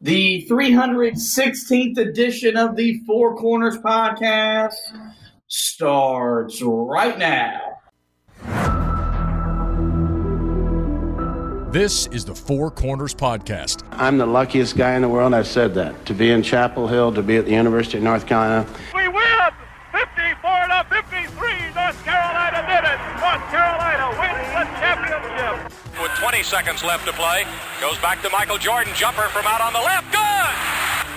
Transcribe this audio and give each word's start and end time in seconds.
The 0.00 0.46
316th 0.48 1.98
edition 1.98 2.56
of 2.56 2.76
the 2.76 3.00
Four 3.06 3.36
Corners 3.36 3.78
podcast 3.78 4.74
starts 5.46 6.62
right 6.62 7.18
now. 7.18 7.60
This 11.70 12.06
is 12.06 12.24
the 12.24 12.34
Four 12.34 12.70
Corners 12.70 13.14
Podcast. 13.14 13.84
I'm 13.92 14.16
the 14.16 14.24
luckiest 14.24 14.74
guy 14.76 14.94
in 14.94 15.02
the 15.02 15.08
world. 15.08 15.34
I've 15.34 15.46
said 15.46 15.74
that. 15.74 16.06
To 16.06 16.14
be 16.14 16.30
in 16.30 16.42
Chapel 16.42 16.88
Hill, 16.88 17.12
to 17.12 17.22
be 17.22 17.36
at 17.36 17.44
the 17.44 17.50
University 17.50 17.98
of 17.98 18.04
North 18.04 18.26
Carolina. 18.26 18.66
20 26.38 26.54
seconds 26.54 26.84
left 26.86 27.02
to 27.02 27.10
play, 27.18 27.42
goes 27.82 27.98
back 27.98 28.22
to 28.22 28.30
Michael 28.30 28.62
Jordan. 28.62 28.94
Jumper 28.94 29.26
from 29.34 29.42
out 29.42 29.58
on 29.58 29.74
the 29.74 29.82
left. 29.82 30.06
Good. 30.14 30.54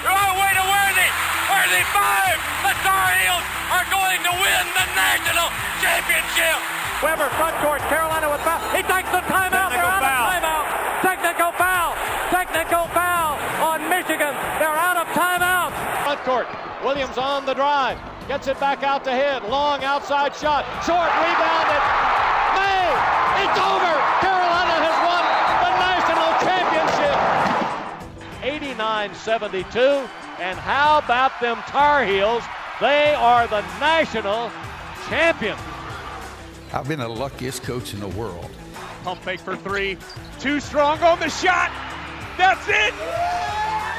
Oh, 0.09 0.33
way 0.33 0.49
to 0.49 0.65
Worthy. 0.65 1.09
Worthy 1.45 1.83
five. 1.93 2.41
The 2.65 2.73
Tar 2.81 3.13
Heels 3.21 3.45
are 3.69 3.85
going 3.93 4.17
to 4.17 4.33
win 4.33 4.65
the 4.73 4.87
national 4.97 5.45
championship. 5.77 6.57
Webber 7.05 7.29
front 7.37 7.53
court. 7.61 7.85
Carolina 7.85 8.33
with 8.33 8.41
foul. 8.41 8.65
He 8.73 8.81
takes 8.81 9.13
the 9.13 9.21
timeout. 9.29 9.69
They're 9.69 9.85
out 9.85 10.01
foul. 10.01 10.25
of 10.25 10.33
timeout. 10.41 10.65
Technical 11.05 11.51
foul. 11.53 11.93
Technical 12.33 12.83
foul 12.89 13.37
on 13.61 13.77
Michigan. 13.93 14.33
They're 14.57 14.73
out 14.73 14.97
of 14.97 15.05
timeout. 15.13 15.69
Front 16.01 16.21
court. 16.25 16.49
Williams 16.81 17.21
on 17.21 17.45
the 17.45 17.53
drive. 17.53 18.01
Gets 18.25 18.49
it 18.49 18.59
back 18.59 18.81
out 18.81 19.05
to 19.05 19.13
hit. 19.13 19.45
Long 19.45 19.83
outside 19.85 20.33
shot. 20.33 20.65
Short 20.81 21.13
rebounded. 21.21 22.20
69 28.81 29.13
72. 29.13 29.79
And 30.39 30.57
how 30.57 30.97
about 30.97 31.39
them 31.39 31.57
Tar 31.67 32.03
Heels? 32.03 32.43
They 32.79 33.13
are 33.13 33.45
the 33.45 33.61
national 33.79 34.49
champion. 35.07 35.55
I've 36.73 36.87
been 36.87 36.97
the 36.97 37.07
luckiest 37.07 37.61
coach 37.61 37.93
in 37.93 37.99
the 37.99 38.07
world. 38.07 38.49
Pump 39.03 39.21
fake 39.21 39.39
for 39.39 39.55
three. 39.55 39.97
Too 40.39 40.59
strong 40.59 40.99
on 41.03 41.19
the 41.19 41.29
shot. 41.29 41.69
That's 42.39 42.67
it. 42.67 42.93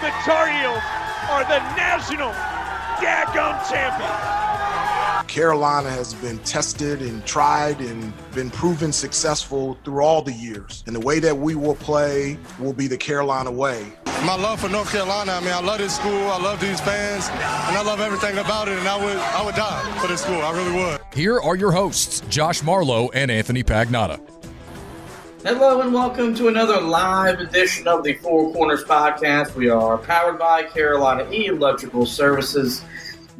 The 0.03 0.11
Tar 0.25 0.49
Heels 0.51 0.83
are 1.31 1.45
the 1.45 1.61
national 1.77 2.33
daggum 2.99 3.71
champions. 3.71 4.43
Carolina 5.29 5.91
has 5.91 6.13
been 6.15 6.39
tested 6.41 7.03
and 7.03 7.25
tried 7.25 7.81
and 7.81 8.13
been 8.33 8.51
proven 8.51 8.93
successful 8.93 9.79
through 9.85 10.03
all 10.03 10.23
the 10.23 10.33
years. 10.33 10.83
And 10.87 10.97
the 10.97 11.01
way 11.01 11.21
that 11.21 11.39
we 11.39 11.55
will 11.55 11.77
play 11.77 12.37
will 12.59 12.73
be 12.73 12.89
the 12.89 12.99
Carolina 12.99 13.53
way. 13.53 13.93
My 14.25 14.37
love 14.37 14.61
for 14.61 14.69
North 14.69 14.93
Carolina, 14.93 15.33
I 15.33 15.41
mean, 15.41 15.53
I 15.53 15.61
love 15.61 15.79
this 15.79 15.97
school, 15.97 16.31
I 16.31 16.41
love 16.41 16.61
these 16.61 16.81
fans, 16.81 17.29
and 17.29 17.77
I 17.77 17.83
love 17.83 17.99
everything 17.99 18.39
about 18.39 18.69
it, 18.69 18.79
and 18.79 18.87
I 18.87 18.97
would, 19.05 19.17
I 19.17 19.45
would 19.45 19.57
die 19.57 19.99
for 20.01 20.07
this 20.07 20.23
school, 20.23 20.41
I 20.41 20.57
really 20.57 20.77
would. 20.77 21.01
Here 21.13 21.41
are 21.41 21.57
your 21.57 21.73
hosts, 21.73 22.21
Josh 22.29 22.63
Marlowe 22.63 23.09
and 23.15 23.33
Anthony 23.33 23.65
Pagnotta. 23.65 24.21
Hello 25.43 25.81
and 25.81 25.93
welcome 25.93 26.37
to 26.37 26.47
another 26.47 26.81
live 26.81 27.41
edition 27.41 27.89
of 27.89 28.05
the 28.05 28.15
Four 28.15 28.53
Corners 28.53 28.85
podcast. 28.85 29.57
We 29.57 29.69
are 29.69 29.99
powered 29.99 30.39
by 30.39 30.63
Carolina 30.63 31.29
E 31.33 31.47
Electrical 31.47 32.07
Services. 32.07 32.85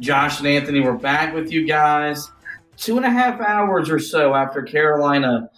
Josh 0.01 0.39
and 0.39 0.47
Anthony, 0.47 0.81
we're 0.81 0.97
back 0.97 1.33
with 1.33 1.49
you 1.49 1.65
guys. 1.65 2.29
Two 2.75 2.97
and 2.97 3.05
a 3.05 3.09
half 3.09 3.39
hours 3.39 3.89
or 3.89 3.99
so 3.99 4.35
after 4.35 4.61
Carolina 4.61 5.49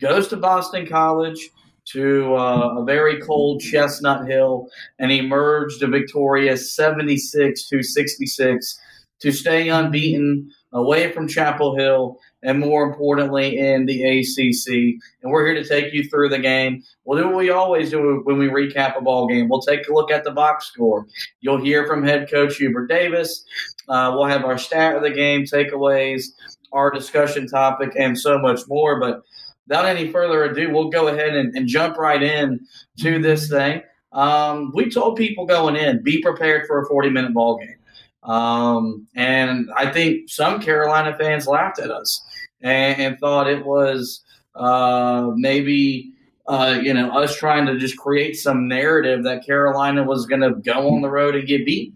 goes 0.00 0.28
to 0.28 0.36
Boston 0.36 0.86
College 0.86 1.50
to 1.92 2.34
uh, 2.34 2.76
a 2.78 2.84
very 2.84 3.20
cold 3.20 3.60
Chestnut 3.60 4.26
Hill 4.28 4.68
and 4.98 5.10
emerged 5.10 5.82
victorious 5.88 6.74
76 6.74 7.68
to 7.68 7.82
66 7.82 8.78
to 9.20 9.32
stay 9.32 9.68
unbeaten 9.68 10.50
away 10.72 11.12
from 11.12 11.26
Chapel 11.26 11.76
Hill 11.76 12.18
and 12.42 12.60
more 12.60 12.84
importantly 12.84 13.58
in 13.58 13.86
the 13.86 14.02
ACC. 14.02 15.00
And 15.22 15.32
we're 15.32 15.46
here 15.46 15.60
to 15.60 15.68
take 15.68 15.92
you 15.92 16.08
through 16.08 16.28
the 16.28 16.38
game. 16.38 16.82
We'll 17.04 17.20
do 17.20 17.28
what 17.28 17.36
we 17.36 17.50
always 17.50 17.90
do 17.90 18.20
when 18.24 18.38
we 18.38 18.48
recap 18.48 18.96
a 18.96 19.00
ball 19.00 19.26
game. 19.26 19.48
We'll 19.48 19.60
take 19.60 19.88
a 19.88 19.92
look 19.92 20.10
at 20.10 20.24
the 20.24 20.30
box 20.30 20.66
score. 20.66 21.06
You'll 21.40 21.62
hear 21.62 21.86
from 21.86 22.04
head 22.04 22.30
coach 22.30 22.56
Hubert 22.56 22.86
Davis. 22.86 23.44
Uh, 23.88 24.12
we'll 24.14 24.26
have 24.26 24.44
our 24.44 24.58
stat 24.58 24.94
of 24.94 25.02
the 25.02 25.10
game, 25.10 25.44
takeaways, 25.44 26.26
our 26.72 26.90
discussion 26.90 27.48
topic, 27.48 27.92
and 27.98 28.16
so 28.16 28.38
much 28.38 28.60
more. 28.68 29.00
But 29.00 29.22
without 29.68 29.84
any 29.84 30.10
further 30.10 30.44
ado, 30.44 30.72
we'll 30.72 30.88
go 30.88 31.08
ahead 31.08 31.34
and, 31.34 31.54
and 31.54 31.68
jump 31.68 31.96
right 31.98 32.22
in 32.22 32.66
to 33.00 33.20
this 33.20 33.48
thing. 33.48 33.82
Um, 34.12 34.72
we 34.74 34.90
told 34.90 35.16
people 35.16 35.44
going 35.44 35.76
in, 35.76 36.02
be 36.02 36.22
prepared 36.22 36.66
for 36.66 36.80
a 36.80 36.86
40 36.86 37.10
minute 37.10 37.34
ball 37.34 37.58
game. 37.58 37.74
Um, 38.22 39.06
and 39.14 39.68
I 39.76 39.90
think 39.90 40.28
some 40.28 40.60
Carolina 40.60 41.16
fans 41.18 41.46
laughed 41.46 41.78
at 41.78 41.90
us 41.90 42.22
and, 42.62 43.00
and 43.00 43.18
thought 43.18 43.48
it 43.48 43.64
was 43.64 44.24
uh, 44.54 45.30
maybe 45.34 46.12
uh, 46.46 46.78
you 46.82 46.94
know 46.94 47.10
us 47.10 47.36
trying 47.36 47.66
to 47.66 47.78
just 47.78 47.96
create 47.98 48.34
some 48.34 48.68
narrative 48.68 49.22
that 49.24 49.44
Carolina 49.44 50.02
was 50.02 50.26
going 50.26 50.40
to 50.40 50.54
go 50.54 50.88
on 50.94 51.02
the 51.02 51.10
road 51.10 51.36
and 51.36 51.46
get 51.46 51.66
beat. 51.66 51.92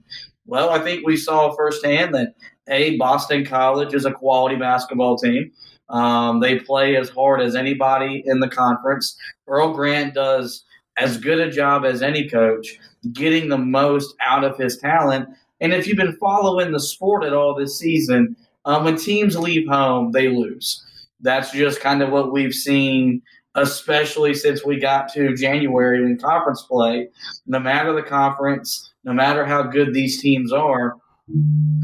Well, 0.46 0.70
I 0.70 0.78
think 0.78 1.06
we 1.06 1.16
saw 1.16 1.54
firsthand 1.56 2.14
that 2.14 2.34
a 2.68 2.96
Boston 2.98 3.44
College 3.44 3.94
is 3.94 4.04
a 4.04 4.12
quality 4.12 4.56
basketball 4.56 5.16
team. 5.16 5.50
Um, 5.92 6.40
they 6.40 6.58
play 6.58 6.96
as 6.96 7.10
hard 7.10 7.40
as 7.40 7.54
anybody 7.54 8.22
in 8.26 8.40
the 8.40 8.48
conference. 8.48 9.16
Earl 9.46 9.74
Grant 9.74 10.14
does 10.14 10.64
as 10.98 11.18
good 11.18 11.38
a 11.38 11.50
job 11.50 11.84
as 11.84 12.02
any 12.02 12.28
coach 12.28 12.78
getting 13.12 13.48
the 13.48 13.58
most 13.58 14.14
out 14.24 14.44
of 14.44 14.56
his 14.56 14.78
talent. 14.78 15.28
And 15.60 15.72
if 15.72 15.86
you've 15.86 15.96
been 15.96 16.16
following 16.16 16.72
the 16.72 16.80
sport 16.80 17.24
at 17.24 17.32
all 17.32 17.54
this 17.54 17.78
season, 17.78 18.36
um, 18.64 18.84
when 18.84 18.96
teams 18.96 19.36
leave 19.36 19.68
home, 19.68 20.12
they 20.12 20.28
lose. 20.28 20.84
That's 21.20 21.52
just 21.52 21.80
kind 21.80 22.02
of 22.02 22.10
what 22.10 22.32
we've 22.32 22.54
seen, 22.54 23.22
especially 23.54 24.34
since 24.34 24.64
we 24.64 24.78
got 24.78 25.12
to 25.14 25.34
January 25.34 25.98
in 25.98 26.18
conference 26.18 26.62
play. 26.62 27.08
No 27.46 27.58
matter 27.58 27.92
the 27.92 28.02
conference, 28.02 28.92
no 29.04 29.12
matter 29.12 29.44
how 29.44 29.62
good 29.62 29.94
these 29.94 30.20
teams 30.20 30.52
are, 30.52 30.96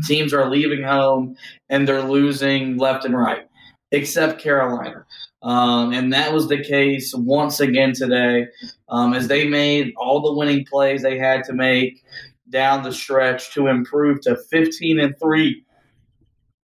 teams 0.07 0.33
are 0.33 0.49
leaving 0.49 0.83
home 0.83 1.37
and 1.69 1.87
they're 1.87 2.03
losing 2.03 2.77
left 2.77 3.05
and 3.05 3.17
right, 3.17 3.48
except 3.91 4.41
Carolina. 4.41 5.05
Um, 5.43 5.93
and 5.93 6.13
that 6.13 6.33
was 6.33 6.49
the 6.49 6.63
case 6.63 7.15
once 7.15 7.61
again 7.61 7.93
today, 7.93 8.47
um, 8.89 9.15
as 9.15 9.29
they 9.29 9.47
made 9.47 9.93
all 9.97 10.21
the 10.21 10.35
winning 10.35 10.65
plays 10.65 11.03
they 11.03 11.19
had 11.19 11.45
to 11.45 11.53
make 11.53 12.03
down 12.51 12.83
the 12.83 12.93
stretch 12.93 13.53
to 13.55 13.69
improve 13.69 14.21
to 14.23 14.37
15 14.51 15.01
and 15.01 15.15
3 15.21 15.65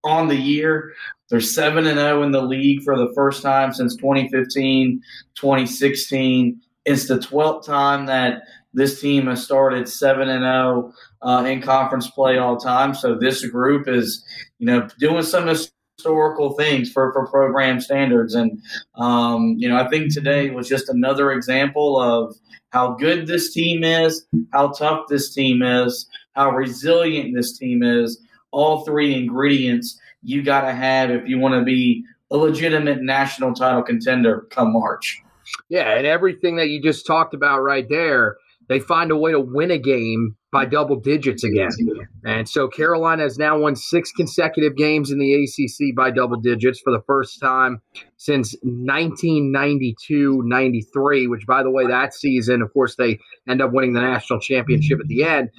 on 0.03 0.27
the 0.27 0.35
year. 0.35 0.93
They're 1.29 1.41
7 1.41 1.87
and 1.87 1.97
0 1.97 2.23
in 2.23 2.31
the 2.31 2.41
league 2.41 2.83
for 2.83 2.97
the 2.97 3.11
first 3.15 3.41
time 3.41 3.73
since 3.73 3.95
2015, 3.95 5.01
2016. 5.35 6.61
It's 6.85 7.07
the 7.07 7.17
12th 7.17 7.65
time 7.65 8.05
that 8.05 8.43
this 8.73 9.01
team 9.01 9.27
has 9.27 9.43
started 9.43 9.87
7 9.87 10.29
and 10.29 10.43
0 10.43 10.93
uh, 11.21 11.45
in 11.47 11.61
conference 11.61 12.09
play 12.09 12.37
all 12.37 12.57
time. 12.57 12.93
So 12.93 13.15
this 13.15 13.43
group 13.47 13.87
is, 13.87 14.23
you 14.59 14.67
know, 14.67 14.87
doing 14.99 15.23
some 15.23 15.47
historical 15.97 16.53
things 16.53 16.91
for, 16.91 17.11
for 17.13 17.27
program 17.27 17.79
standards. 17.79 18.35
And, 18.35 18.61
um, 18.95 19.55
you 19.57 19.69
know, 19.69 19.77
I 19.77 19.87
think 19.87 20.13
today 20.13 20.49
was 20.49 20.67
just 20.67 20.89
another 20.89 21.31
example 21.31 21.99
of 21.99 22.35
how 22.69 22.95
good 22.95 23.27
this 23.27 23.53
team 23.53 23.83
is, 23.83 24.25
how 24.51 24.71
tough 24.71 25.05
this 25.09 25.33
team 25.33 25.61
is, 25.61 26.07
how 26.33 26.51
resilient 26.51 27.35
this 27.35 27.57
team 27.57 27.83
is. 27.83 28.21
All 28.51 28.85
three 28.85 29.13
ingredients 29.15 29.99
you 30.21 30.43
got 30.43 30.61
to 30.61 30.73
have 30.73 31.11
if 31.11 31.27
you 31.27 31.39
want 31.39 31.55
to 31.55 31.63
be 31.63 32.03
a 32.31 32.37
legitimate 32.37 33.01
national 33.01 33.53
title 33.53 33.83
contender 33.83 34.47
come 34.49 34.73
March. 34.73 35.21
Yeah, 35.69 35.95
and 35.95 36.07
everything 36.07 36.55
that 36.55 36.69
you 36.69 36.81
just 36.81 37.05
talked 37.05 37.33
about 37.33 37.59
right 37.59 37.85
there, 37.87 38.37
they 38.67 38.79
find 38.79 39.11
a 39.11 39.17
way 39.17 39.31
to 39.31 39.39
win 39.39 39.71
a 39.71 39.77
game 39.77 40.35
by 40.51 40.65
double 40.65 40.95
digits 40.95 41.43
again. 41.43 41.69
And 42.23 42.47
so 42.47 42.67
Carolina 42.67 43.23
has 43.23 43.37
now 43.37 43.57
won 43.59 43.75
six 43.75 44.11
consecutive 44.11 44.75
games 44.75 45.11
in 45.11 45.19
the 45.19 45.33
ACC 45.33 45.95
by 45.95 46.11
double 46.11 46.37
digits 46.37 46.79
for 46.79 46.91
the 46.91 47.01
first 47.05 47.41
time 47.41 47.81
since 48.17 48.55
1992 48.63 50.41
93, 50.43 51.27
which, 51.27 51.45
by 51.45 51.61
the 51.61 51.69
way, 51.69 51.85
that 51.87 52.13
season, 52.13 52.61
of 52.61 52.71
course, 52.73 52.95
they 52.95 53.19
end 53.47 53.61
up 53.61 53.71
winning 53.73 53.93
the 53.93 54.01
national 54.01 54.39
championship 54.39 54.99
at 54.99 55.07
the 55.07 55.23
end. 55.23 55.49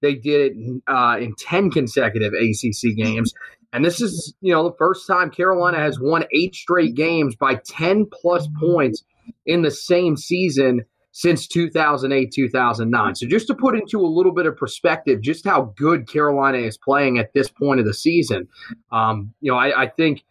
They 0.00 0.14
did 0.14 0.52
it 0.52 0.82
uh, 0.86 1.16
in 1.18 1.34
10 1.36 1.70
consecutive 1.70 2.34
ACC 2.34 2.94
games. 2.94 3.32
And 3.72 3.84
this 3.84 4.02
is, 4.02 4.34
you 4.42 4.52
know, 4.52 4.68
the 4.68 4.76
first 4.76 5.06
time 5.06 5.30
Carolina 5.30 5.78
has 5.78 5.98
won 5.98 6.24
eight 6.32 6.54
straight 6.54 6.94
games 6.94 7.34
by 7.34 7.54
10 7.66 8.06
plus 8.12 8.46
points 8.60 9.02
in 9.46 9.62
the 9.62 9.70
same 9.70 10.16
season 10.16 10.84
since 11.12 11.46
2008 11.46 12.32
2009 12.32 13.14
so 13.14 13.26
just 13.26 13.46
to 13.46 13.54
put 13.54 13.76
into 13.76 14.00
a 14.00 14.06
little 14.06 14.32
bit 14.32 14.46
of 14.46 14.56
perspective 14.56 15.20
just 15.20 15.44
how 15.44 15.72
good 15.76 16.08
carolina 16.08 16.58
is 16.58 16.76
playing 16.76 17.18
at 17.18 17.32
this 17.34 17.48
point 17.48 17.78
of 17.78 17.86
the 17.86 17.94
season 17.94 18.48
um, 18.90 19.32
you 19.40 19.52
know 19.52 19.58
I, 19.58 19.82
I, 19.82 19.88
think 19.88 20.24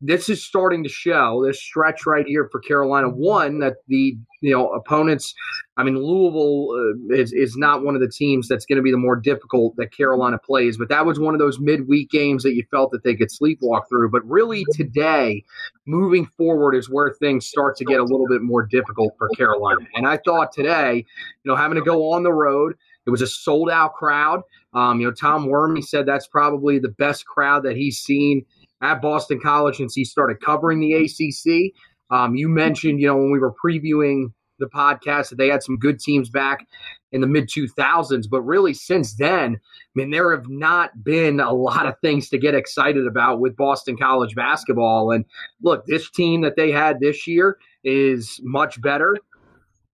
this 0.00 0.28
is 0.28 0.44
starting 0.44 0.82
to 0.82 0.90
show 0.90 1.42
this 1.46 1.60
stretch 1.60 2.04
right 2.06 2.26
here 2.26 2.48
for 2.52 2.60
Carolina. 2.60 3.08
One 3.08 3.60
that 3.60 3.76
the 3.88 4.16
you 4.42 4.50
know 4.50 4.68
opponents. 4.70 5.34
I 5.78 5.84
mean, 5.84 5.98
Louisville 5.98 6.68
uh, 6.70 7.14
is 7.14 7.32
is 7.32 7.56
not 7.56 7.82
one 7.82 7.94
of 7.94 8.02
the 8.02 8.08
teams 8.08 8.46
that's 8.46 8.66
going 8.66 8.76
to 8.76 8.82
be 8.82 8.90
the 8.90 8.98
more 8.98 9.16
difficult 9.16 9.74
that 9.76 9.96
Carolina 9.96 10.38
plays, 10.38 10.76
but 10.76 10.88
that 10.90 11.06
was 11.06 11.18
one 11.18 11.34
of 11.34 11.40
those 11.40 11.58
midweek 11.58 12.10
games 12.10 12.42
that 12.42 12.54
you 12.54 12.64
felt 12.70 12.90
that 12.92 13.04
they 13.04 13.14
could 13.14 13.30
sleepwalk 13.30 13.88
through. 13.88 14.10
But 14.10 14.28
really, 14.28 14.66
today, 14.72 15.44
moving 15.86 16.26
forward, 16.26 16.74
is 16.74 16.90
where 16.90 17.14
things 17.18 17.46
start 17.46 17.76
to 17.76 17.84
get 17.84 17.98
a 17.98 18.04
little 18.04 18.26
bit 18.28 18.42
more 18.42 18.64
difficult 18.66 19.14
for 19.16 19.28
Carolina. 19.30 19.80
And 19.94 20.06
I 20.06 20.18
thought 20.18 20.52
today, 20.52 20.96
you 20.96 21.50
know, 21.50 21.56
having 21.56 21.76
to 21.76 21.84
go 21.84 22.12
on 22.12 22.22
the 22.22 22.32
road. 22.32 22.74
It 23.06 23.10
was 23.10 23.22
a 23.22 23.26
sold 23.28 23.70
out 23.70 23.94
crowd. 23.94 24.42
Um, 24.74 25.00
you 25.00 25.06
know, 25.06 25.12
Tom 25.12 25.46
Werme 25.46 25.82
said 25.82 26.06
that's 26.06 26.26
probably 26.26 26.80
the 26.80 26.88
best 26.88 27.24
crowd 27.24 27.62
that 27.62 27.76
he's 27.76 27.98
seen 27.98 28.44
at 28.82 29.00
Boston 29.00 29.40
College 29.42 29.76
since 29.76 29.94
he 29.94 30.04
started 30.04 30.40
covering 30.40 30.80
the 30.80 30.94
ACC. 30.94 31.72
Um, 32.10 32.34
you 32.34 32.48
mentioned, 32.48 33.00
you 33.00 33.08
know, 33.08 33.16
when 33.16 33.32
we 33.32 33.38
were 33.38 33.52
previewing 33.52 34.32
the 34.58 34.66
podcast 34.66 35.30
that 35.30 35.36
they 35.36 35.48
had 35.48 35.62
some 35.62 35.76
good 35.76 36.00
teams 36.00 36.30
back 36.30 36.66
in 37.12 37.20
the 37.20 37.26
mid 37.26 37.48
2000s, 37.48 38.26
but 38.30 38.42
really 38.42 38.72
since 38.72 39.14
then, 39.16 39.54
I 39.54 39.90
mean, 39.94 40.10
there 40.10 40.34
have 40.34 40.48
not 40.48 41.04
been 41.04 41.40
a 41.40 41.52
lot 41.52 41.86
of 41.86 41.94
things 42.00 42.28
to 42.30 42.38
get 42.38 42.54
excited 42.54 43.06
about 43.06 43.40
with 43.40 43.56
Boston 43.56 43.96
College 43.96 44.34
basketball. 44.34 45.10
And 45.10 45.24
look, 45.62 45.84
this 45.86 46.10
team 46.10 46.42
that 46.42 46.56
they 46.56 46.70
had 46.70 47.00
this 47.00 47.26
year 47.26 47.58
is 47.84 48.40
much 48.42 48.80
better. 48.80 49.16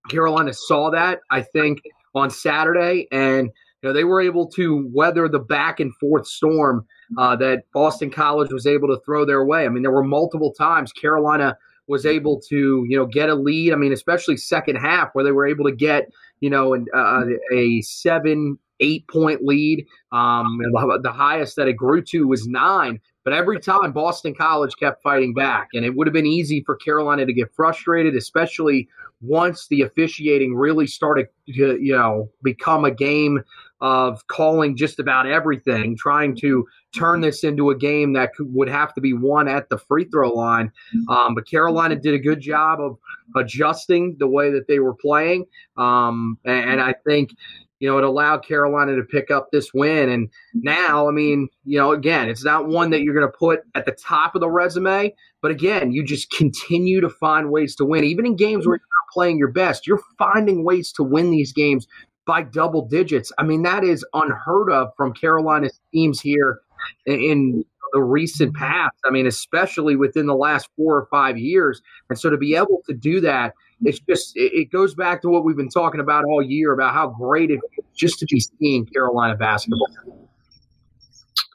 Carolina 0.09 0.53
saw 0.53 0.91
that, 0.91 1.19
I 1.31 1.41
think, 1.41 1.81
on 2.15 2.29
Saturday, 2.29 3.07
and 3.11 3.49
you 3.81 3.89
know 3.89 3.93
they 3.93 4.03
were 4.03 4.21
able 4.21 4.47
to 4.51 4.89
weather 4.93 5.27
the 5.27 5.39
back 5.39 5.79
and 5.79 5.95
forth 5.95 6.27
storm 6.27 6.85
uh, 7.17 7.35
that 7.37 7.63
Boston 7.73 8.09
College 8.09 8.51
was 8.51 8.65
able 8.67 8.87
to 8.89 8.99
throw 9.05 9.25
their 9.25 9.45
way. 9.45 9.65
I 9.65 9.69
mean, 9.69 9.83
there 9.83 9.91
were 9.91 10.03
multiple 10.03 10.53
times 10.53 10.91
Carolina 10.91 11.57
was 11.87 12.05
able 12.05 12.39
to, 12.39 12.85
you 12.87 12.97
know, 12.97 13.05
get 13.05 13.29
a 13.29 13.35
lead. 13.35 13.73
I 13.73 13.75
mean, 13.75 13.91
especially 13.91 14.37
second 14.37 14.77
half 14.77 15.09
where 15.13 15.23
they 15.23 15.31
were 15.31 15.47
able 15.47 15.65
to 15.65 15.75
get, 15.75 16.09
you 16.39 16.49
know, 16.49 16.73
an, 16.73 16.85
uh, 16.95 17.23
a 17.53 17.81
seven, 17.81 18.57
eight 18.79 19.07
point 19.07 19.43
lead. 19.43 19.85
Um, 20.11 20.59
the 21.01 21.11
highest 21.11 21.55
that 21.57 21.67
it 21.67 21.73
grew 21.73 22.01
to 22.03 22.27
was 22.27 22.47
nine. 22.47 22.99
But 23.23 23.33
every 23.33 23.59
time 23.59 23.93
Boston 23.93 24.35
College 24.35 24.75
kept 24.77 25.01
fighting 25.01 25.33
back, 25.33 25.69
and 25.73 25.85
it 25.85 25.95
would 25.95 26.07
have 26.07 26.13
been 26.13 26.25
easy 26.25 26.61
for 26.65 26.75
Carolina 26.75 27.25
to 27.25 27.33
get 27.33 27.53
frustrated, 27.53 28.15
especially 28.15 28.89
once 29.21 29.67
the 29.67 29.81
officiating 29.81 30.53
really 30.53 30.85
started 30.85 31.27
to, 31.47 31.79
you 31.81 31.95
know, 31.95 32.29
become 32.43 32.83
a 32.83 32.91
game 32.91 33.41
of 33.83 34.25
calling 34.27 34.77
just 34.77 34.97
about 34.97 35.27
everything, 35.27 35.97
trying 35.97 36.33
to 36.37 36.65
turn 36.95 37.19
this 37.19 37.43
into 37.43 37.69
a 37.69 37.77
game 37.77 38.13
that 38.13 38.33
could, 38.33 38.47
would 38.53 38.69
have 38.69 38.93
to 38.93 39.01
be 39.01 39.11
won 39.11 39.49
at 39.49 39.67
the 39.67 39.77
free 39.77 40.05
throw 40.05 40.31
line. 40.31 40.71
Um, 41.09 41.35
but 41.35 41.45
Carolina 41.45 41.97
did 41.97 42.13
a 42.13 42.19
good 42.19 42.39
job 42.39 42.79
of 42.79 42.97
adjusting 43.35 44.15
the 44.19 44.27
way 44.27 44.51
that 44.51 44.67
they 44.69 44.79
were 44.79 44.93
playing. 44.93 45.45
Um, 45.75 46.37
and, 46.45 46.71
and 46.71 46.81
I 46.81 46.95
think, 47.05 47.35
you 47.79 47.89
know, 47.89 47.97
it 47.97 48.05
allowed 48.05 48.45
Carolina 48.47 48.95
to 48.95 49.03
pick 49.03 49.29
up 49.29 49.49
this 49.51 49.73
win. 49.73 50.07
And 50.07 50.29
now, 50.53 51.09
I 51.09 51.11
mean, 51.11 51.49
you 51.65 51.77
know, 51.77 51.91
again, 51.91 52.29
it's 52.29 52.45
not 52.45 52.69
one 52.69 52.89
that 52.91 53.01
you're 53.01 53.13
going 53.13 53.29
to 53.29 53.37
put 53.37 53.63
at 53.75 53.85
the 53.85 53.91
top 53.91 54.33
of 54.33 54.39
the 54.39 54.49
resume, 54.49 55.13
but 55.41 55.51
again, 55.51 55.91
you 55.91 56.05
just 56.05 56.31
continue 56.31 57.01
to 57.01 57.09
find 57.09 57.51
ways 57.51 57.75
to 57.75 57.83
win. 57.83 58.05
Even 58.05 58.25
in 58.25 58.37
games 58.37 58.65
where 58.65 58.75
you're 58.75 58.79
not 58.79 59.13
playing 59.13 59.37
your 59.37 59.51
best, 59.51 59.85
you're 59.85 59.99
finding 60.17 60.63
ways 60.63 60.93
to 60.93 61.03
win 61.03 61.31
these 61.31 61.51
games 61.51 61.85
by 62.25 62.43
double 62.43 62.85
digits. 62.85 63.31
I 63.37 63.43
mean, 63.43 63.63
that 63.63 63.83
is 63.83 64.05
unheard 64.13 64.71
of 64.71 64.89
from 64.95 65.13
Carolina's 65.13 65.79
teams 65.91 66.21
here 66.21 66.61
in 67.05 67.65
the 67.93 68.01
recent 68.01 68.55
past. 68.55 68.95
I 69.05 69.11
mean, 69.11 69.27
especially 69.27 69.95
within 69.95 70.25
the 70.25 70.35
last 70.35 70.67
four 70.75 70.97
or 70.97 71.07
five 71.11 71.37
years. 71.37 71.81
And 72.09 72.17
so 72.17 72.29
to 72.29 72.37
be 72.37 72.55
able 72.55 72.81
to 72.87 72.93
do 72.93 73.21
that, 73.21 73.53
it's 73.83 73.99
just 73.99 74.33
it 74.35 74.71
goes 74.71 74.95
back 74.95 75.21
to 75.21 75.29
what 75.29 75.43
we've 75.43 75.57
been 75.57 75.69
talking 75.69 75.99
about 75.99 76.25
all 76.25 76.41
year 76.41 76.71
about 76.73 76.93
how 76.93 77.09
great 77.09 77.51
it 77.51 77.59
is 77.77 77.85
just 77.95 78.19
to 78.19 78.25
be 78.25 78.39
seeing 78.39 78.85
Carolina 78.85 79.35
basketball. 79.35 80.29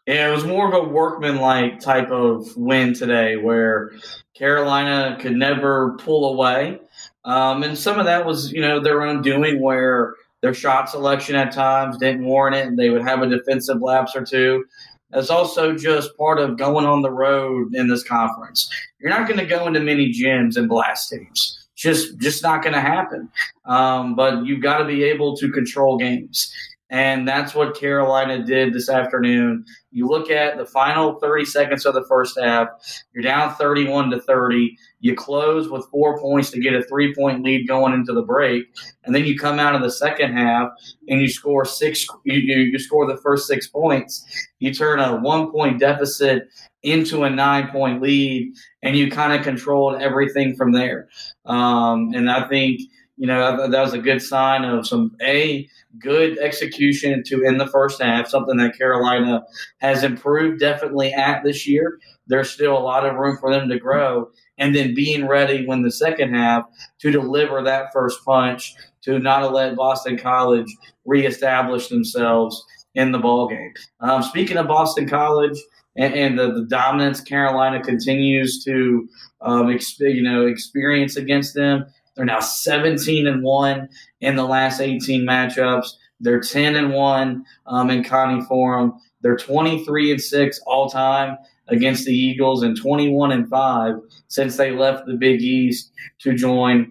Yeah, 0.06 0.28
it 0.28 0.34
was 0.34 0.44
more 0.44 0.66
of 0.66 0.72
a 0.72 0.88
workman-like 0.88 1.80
type 1.80 2.10
of 2.10 2.56
win 2.56 2.94
today, 2.94 3.36
where 3.36 3.92
Carolina 4.34 5.18
could 5.20 5.36
never 5.36 5.96
pull 5.98 6.32
away, 6.32 6.80
um, 7.26 7.62
and 7.62 7.76
some 7.76 7.98
of 7.98 8.06
that 8.06 8.24
was 8.24 8.52
you 8.52 8.60
know 8.62 8.80
their 8.80 9.02
own 9.02 9.20
doing, 9.20 9.60
where 9.60 10.14
their 10.42 10.54
shot 10.54 10.88
selection 10.88 11.34
at 11.34 11.52
times 11.52 11.98
didn't 11.98 12.24
warrant 12.24 12.56
it, 12.56 12.66
and 12.66 12.78
they 12.78 12.90
would 12.90 13.02
have 13.02 13.22
a 13.22 13.28
defensive 13.28 13.80
lapse 13.80 14.14
or 14.14 14.24
two. 14.24 14.64
That's 15.10 15.30
also 15.30 15.74
just 15.74 16.16
part 16.16 16.38
of 16.38 16.58
going 16.58 16.84
on 16.84 17.02
the 17.02 17.10
road 17.10 17.74
in 17.74 17.88
this 17.88 18.04
conference. 18.04 18.70
You're 19.00 19.10
not 19.10 19.26
going 19.26 19.40
to 19.40 19.46
go 19.46 19.66
into 19.66 19.80
many 19.80 20.12
gyms 20.12 20.56
and 20.56 20.68
blast 20.68 21.10
teams. 21.10 21.66
Just, 21.76 22.18
just 22.18 22.42
not 22.42 22.62
going 22.62 22.74
to 22.74 22.80
happen. 22.80 23.30
Um, 23.64 24.14
but 24.16 24.44
you've 24.44 24.62
got 24.62 24.78
to 24.78 24.84
be 24.84 25.04
able 25.04 25.36
to 25.36 25.50
control 25.50 25.96
games. 25.96 26.52
And 26.90 27.28
that's 27.28 27.54
what 27.54 27.78
Carolina 27.78 28.42
did 28.42 28.72
this 28.72 28.88
afternoon. 28.88 29.64
You 29.90 30.06
look 30.08 30.30
at 30.30 30.56
the 30.56 30.64
final 30.64 31.18
30 31.18 31.44
seconds 31.44 31.84
of 31.84 31.92
the 31.92 32.04
first 32.08 32.38
half, 32.40 32.68
you're 33.12 33.22
down 33.22 33.54
31 33.56 34.10
to 34.10 34.20
30. 34.20 34.74
You 35.00 35.14
close 35.14 35.68
with 35.68 35.86
four 35.90 36.18
points 36.18 36.50
to 36.50 36.60
get 36.60 36.74
a 36.74 36.82
three 36.82 37.14
point 37.14 37.42
lead 37.42 37.68
going 37.68 37.92
into 37.92 38.14
the 38.14 38.22
break. 38.22 38.64
And 39.04 39.14
then 39.14 39.26
you 39.26 39.38
come 39.38 39.58
out 39.58 39.74
of 39.74 39.82
the 39.82 39.90
second 39.90 40.32
half 40.32 40.70
and 41.08 41.20
you 41.20 41.28
score 41.28 41.66
six, 41.66 42.06
you, 42.24 42.36
you 42.36 42.78
score 42.78 43.06
the 43.06 43.20
first 43.20 43.46
six 43.46 43.66
points. 43.66 44.24
You 44.58 44.72
turn 44.72 44.98
a 44.98 45.16
one 45.16 45.52
point 45.52 45.80
deficit 45.80 46.48
into 46.82 47.24
a 47.24 47.30
nine 47.30 47.68
point 47.68 48.00
lead 48.00 48.54
and 48.82 48.96
you 48.96 49.10
kind 49.10 49.34
of 49.34 49.44
controlled 49.44 50.00
everything 50.00 50.56
from 50.56 50.72
there. 50.72 51.08
Um, 51.44 52.12
and 52.14 52.30
I 52.30 52.48
think 52.48 52.80
you 53.18 53.26
know, 53.26 53.68
that 53.68 53.82
was 53.82 53.92
a 53.92 53.98
good 53.98 54.22
sign 54.22 54.64
of 54.64 54.86
some 54.86 55.16
a 55.20 55.68
good 56.00 56.38
execution 56.38 57.22
to 57.26 57.42
in 57.42 57.58
the 57.58 57.66
first 57.66 58.00
half, 58.02 58.28
something 58.28 58.56
that 58.58 58.76
Carolina 58.76 59.42
has 59.78 60.04
improved 60.04 60.60
definitely 60.60 61.12
at 61.12 61.42
this 61.44 61.66
year. 61.66 61.98
There's 62.26 62.50
still 62.50 62.76
a 62.76 62.80
lot 62.80 63.06
of 63.06 63.16
room 63.16 63.38
for 63.40 63.52
them 63.52 63.68
to 63.68 63.78
grow, 63.78 64.30
and 64.58 64.74
then 64.74 64.94
being 64.94 65.26
ready 65.26 65.66
when 65.66 65.82
the 65.82 65.90
second 65.90 66.34
half 66.34 66.64
to 67.00 67.10
deliver 67.10 67.62
that 67.62 67.92
first 67.92 68.24
punch 68.24 68.74
to 69.02 69.18
not 69.18 69.52
let 69.52 69.76
Boston 69.76 70.18
College 70.18 70.68
reestablish 71.04 71.88
themselves 71.88 72.62
in 72.94 73.12
the 73.12 73.18
ball 73.18 73.48
game. 73.48 73.72
Um, 74.00 74.22
speaking 74.22 74.56
of 74.56 74.66
Boston 74.66 75.08
College 75.08 75.58
and, 75.96 76.14
and 76.14 76.38
the, 76.38 76.52
the, 76.52 76.66
dominance 76.66 77.20
Carolina 77.20 77.82
continues 77.82 78.64
to 78.64 79.08
um, 79.40 79.68
you 80.00 80.22
know 80.22 80.46
experience 80.46 81.16
against 81.16 81.54
them 81.54 81.86
they're 82.18 82.26
now 82.26 82.40
17 82.40 83.28
and 83.28 83.44
one 83.44 83.88
in 84.20 84.34
the 84.34 84.44
last 84.44 84.80
18 84.80 85.24
matchups. 85.24 85.92
They're 86.18 86.40
10 86.40 86.74
and 86.74 86.92
one 86.92 87.44
um, 87.68 87.90
in 87.90 88.02
Conte 88.02 88.44
Forum. 88.48 89.00
They're 89.20 89.36
23 89.36 90.10
and 90.10 90.20
six 90.20 90.58
all 90.66 90.90
time 90.90 91.38
against 91.68 92.06
the 92.06 92.12
Eagles 92.12 92.64
and 92.64 92.76
21 92.76 93.30
and 93.30 93.48
five 93.48 94.00
since 94.26 94.56
they 94.56 94.72
left 94.72 95.06
the 95.06 95.14
Big 95.14 95.42
East 95.42 95.92
to 96.18 96.34
join 96.34 96.90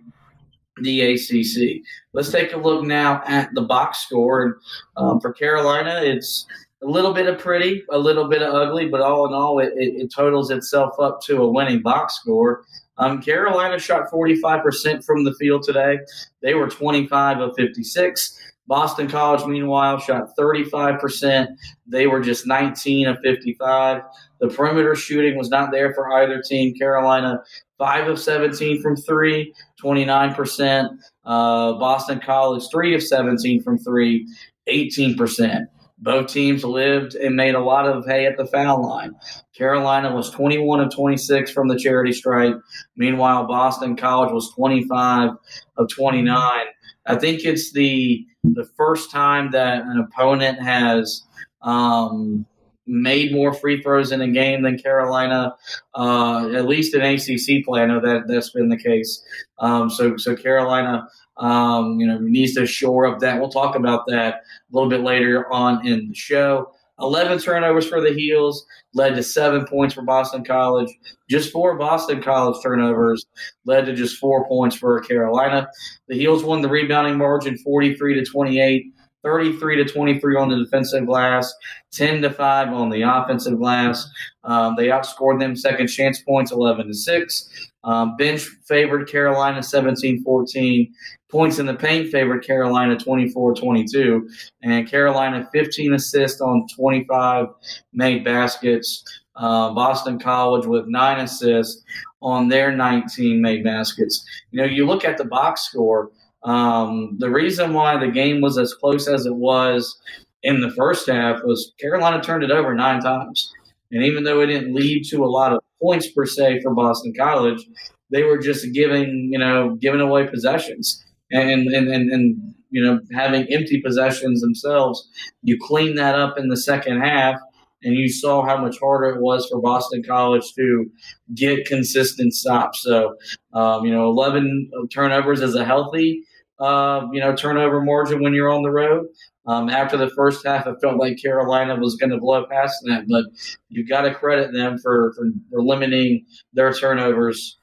the 0.78 1.02
ACC. 1.02 1.84
Let's 2.14 2.32
take 2.32 2.54
a 2.54 2.58
look 2.58 2.86
now 2.86 3.22
at 3.26 3.54
the 3.54 3.64
box 3.64 3.98
score. 3.98 4.60
Um, 4.96 5.20
for 5.20 5.34
Carolina, 5.34 6.00
it's 6.04 6.46
a 6.82 6.86
little 6.86 7.14
bit 7.14 7.28
of 7.28 7.38
pretty, 7.38 7.84
a 7.90 7.98
little 7.98 8.30
bit 8.30 8.42
of 8.42 8.54
ugly, 8.54 8.88
but 8.88 9.02
all 9.02 9.28
in 9.28 9.34
all, 9.34 9.60
it, 9.60 9.74
it, 9.76 10.04
it 10.04 10.14
totals 10.14 10.52
itself 10.52 10.98
up 11.02 11.20
to 11.24 11.44
a 11.44 11.52
winning 11.52 11.82
box 11.82 12.16
score. 12.16 12.64
Um, 12.98 13.22
Carolina 13.22 13.80
shot 13.80 14.12
45% 14.12 15.06
from 15.06 15.24
the 15.24 15.34
field 15.36 15.64
today. 15.64 16.00
They 16.42 16.54
were 16.54 16.68
25 16.68 17.40
of 17.40 17.56
56. 17.56 18.40
Boston 18.68 19.08
College, 19.08 19.46
meanwhile, 19.46 19.98
shot 19.98 20.32
35%. 20.38 21.48
They 21.88 22.08
were 22.08 22.20
just 22.20 22.46
19 22.46 23.08
of 23.08 23.18
55. 23.24 24.02
The 24.40 24.50
perimeter 24.50 24.94
shooting 24.94 25.38
was 25.38 25.50
not 25.50 25.72
there 25.72 25.94
for 25.94 26.12
either 26.14 26.42
team. 26.42 26.74
Carolina, 26.76 27.42
5 27.78 28.08
of 28.10 28.20
17 28.20 28.82
from 28.82 28.98
3, 28.98 29.54
29%. 29.82 30.90
Uh, 31.26 31.74
Boston 31.74 32.20
College, 32.20 32.64
3 32.70 32.96
of 32.96 33.04
17 33.04 33.64
from 33.64 33.78
3, 33.78 34.28
18%. 34.68 35.68
Both 36.00 36.32
teams 36.32 36.64
lived 36.64 37.16
and 37.16 37.36
made 37.36 37.56
a 37.56 37.60
lot 37.60 37.88
of 37.88 38.06
hay 38.06 38.28
at 38.28 38.38
the 38.38 38.46
foul 38.46 38.88
line. 38.88 39.16
Carolina 39.56 40.14
was 40.14 40.30
21 40.30 40.80
of 40.80 40.94
26 40.94 41.50
from 41.52 41.68
the 41.68 41.78
charity 41.78 42.14
stripe. 42.14 42.62
Meanwhile, 42.96 43.48
Boston 43.48 43.96
College 43.96 44.32
was 44.32 44.54
25 44.54 45.32
of 45.78 45.90
29. 45.90 46.66
I 47.08 47.16
think 47.16 47.46
it's 47.46 47.72
the 47.72 48.26
the 48.44 48.66
first 48.78 49.12
time 49.12 49.52
that 49.52 49.82
an 49.82 50.00
opponent 50.00 50.62
has 50.62 51.24
um, 51.62 52.46
made 52.86 53.34
more 53.34 53.54
free 53.54 53.82
throws 53.82 54.12
in 54.12 54.22
a 54.22 54.28
game 54.28 54.64
than 54.64 54.78
Carolina, 54.78 55.56
uh, 55.96 56.50
at 56.54 56.66
least 56.66 56.96
in 56.96 57.02
ACC 57.02 57.66
play. 57.66 57.82
I 57.82 57.86
know 57.86 58.00
that 58.00 58.28
that's 58.28 58.52
been 58.52 58.70
the 58.70 58.78
case. 58.78 59.24
Um, 59.60 59.90
so 59.90 60.18
so 60.18 60.36
Carolina 60.36 61.08
um, 61.40 62.00
you 62.00 62.08
know, 62.08 62.18
needs 62.20 62.54
to 62.56 62.66
shore 62.66 63.06
up 63.08 63.20
that. 63.20 63.40
We'll 63.40 63.50
talk 63.50 63.76
about 63.76 64.06
that 64.08 64.36
a 64.36 64.42
little 64.72 64.90
bit 64.90 65.02
later 65.02 65.52
on 65.52 65.86
in 65.86 66.10
the 66.10 66.16
show. 66.16 66.72
11 67.00 67.40
turnovers 67.40 67.88
for 67.88 68.02
the 68.02 68.12
Heels 68.12 68.66
led 68.94 69.16
to 69.16 69.22
seven 69.22 69.66
points 69.66 69.94
for 69.94 70.02
Boston 70.02 70.44
College. 70.44 70.90
Just 71.30 71.52
four 71.52 71.78
Boston 71.78 72.24
College 72.24 72.62
turnovers 72.64 73.26
led 73.66 73.86
to 73.86 73.94
just 73.94 74.18
four 74.18 74.48
points 74.48 74.76
for 74.76 75.00
Carolina. 75.02 75.68
The 76.08 76.16
Heels 76.16 76.44
won 76.44 76.62
the 76.62 76.70
rebounding 76.70 77.18
margin 77.18 77.58
43 77.60 78.16
to 78.16 78.26
28. 78.26 78.86
33 79.24 79.78
to 79.78 79.86
23 79.86 80.38
on 80.38 80.50
the 80.50 80.64
defensive 80.64 81.06
glass, 81.06 81.54
10 81.92 82.22
to 82.22 82.32
5 82.32 82.68
on 82.70 82.90
the 82.90 83.02
offensive 83.02 83.58
glass. 83.58 84.08
Um, 84.44 84.76
they 84.76 84.88
outscored 84.88 85.40
them 85.40 85.56
second 85.56 85.88
chance 85.88 86.22
points 86.22 86.52
11 86.52 86.88
to 86.88 86.94
6. 86.94 87.70
Um, 87.84 88.18
bench 88.18 88.42
favored 88.68 89.10
Carolina 89.10 89.64
17 89.64 90.24
14. 90.24 90.94
Points 91.30 91.60
in 91.60 91.66
the 91.66 91.74
paint 91.74 92.12
favored 92.12 92.46
Carolina 92.46 92.98
24 92.98 93.56
22. 93.56 94.30
And 94.64 94.90
Carolina 94.90 95.50
15 95.52 95.94
assists 95.94 96.42
on 96.42 96.68
25 96.76 97.48
made 97.94 98.24
baskets. 98.24 99.04
Uh, 99.36 99.72
Boston 99.72 100.20
College 100.20 100.66
with 100.66 100.88
nine 100.88 101.20
assists 101.20 101.84
on 102.22 102.48
their 102.50 102.76
19 102.76 103.42
made 103.42 103.64
baskets. 103.64 104.26
You 104.52 104.62
know, 104.62 104.68
you 104.68 104.86
look 104.86 105.06
at 105.06 105.18
the 105.18 105.26
box 105.26 105.62
score. 105.62 106.12
Um, 106.48 107.18
the 107.20 107.30
reason 107.30 107.74
why 107.74 107.98
the 107.98 108.12
game 108.12 108.40
was 108.40 108.58
as 108.58 108.74
close 108.74 109.08
as 109.08 109.26
it 109.26 109.36
was 109.36 110.00
in 110.44 110.62
the 110.62 110.72
first 110.72 111.08
half 111.10 111.44
was 111.44 111.74
Carolina 111.78 112.24
turned 112.24 112.44
it 112.44 112.52
over 112.52 112.74
nine 112.74 113.02
times. 113.02 113.52
And 113.92 114.04
even 114.04 114.24
though 114.24 114.40
it 114.40 114.48
didn't 114.48 114.74
lead 114.74 115.04
to 115.10 115.24
a 115.24 115.28
lot 115.28 115.52
of 115.52 115.60
points 115.82 116.10
per 116.10 116.26
se 116.26 116.62
for 116.62 116.74
Boston 116.74 117.14
College, 117.18 117.68
they 118.12 118.24
were 118.24 118.38
just 118.38 118.74
giving, 118.74 119.30
you 119.32 119.38
know, 119.38 119.76
giving 119.76 120.00
away 120.00 120.28
possessions 120.28 121.04
and, 121.32 121.68
and, 121.68 121.90
and, 121.90 122.12
and 122.12 122.56
you 122.70 122.82
know, 122.84 123.02
having 123.14 123.46
empty 123.52 123.82
possessions 123.82 124.40
themselves. 124.40 125.10
You 125.44 125.58
clean 125.62 125.96
that 125.96 126.16
up 126.16 126.38
in 126.38 126.48
the 126.48 126.58
second 126.58 127.02
half, 127.02 127.36
and 127.84 127.94
you 127.94 128.10
saw 128.10 128.46
how 128.46 128.58
much 128.58 128.80
harder 128.80 129.16
it 129.16 129.22
was 129.22 129.48
for 129.50 129.62
Boston 129.62 130.02
College 130.04 130.54
to 130.56 130.90
get 131.36 131.66
consistent 131.66 132.34
stops. 132.34 132.82
So, 132.84 133.16
um, 133.54 133.86
you 133.86 133.92
know, 133.92 134.10
11 134.10 134.72
turnovers 134.94 135.42
is 135.42 135.56
a 135.56 135.66
healthy, 135.66 136.24
uh, 136.60 137.08
you 137.12 137.20
know, 137.20 137.36
turnover 137.36 137.82
margin 137.82 138.22
when 138.22 138.34
you're 138.34 138.52
on 138.52 138.64
the 138.64 138.72
road. 138.72 139.08
Um, 139.46 139.70
after 139.70 139.96
the 139.96 140.10
first 140.10 140.46
half, 140.46 140.68
it 140.68 140.76
felt 140.82 140.98
like 140.98 141.22
Carolina 141.22 141.76
was 141.78 141.96
going 141.96 142.10
to 142.10 142.18
blow 142.18 142.46
past 142.46 142.84
that, 142.86 143.06
but 143.08 143.24
you've 143.70 143.88
got 143.88 144.02
to 144.02 144.14
credit 144.14 144.52
them 144.52 144.78
for, 144.78 145.14
for, 145.16 145.26
for 145.50 145.64
limiting 145.64 146.26
their 146.54 146.74
turnovers 146.74 147.58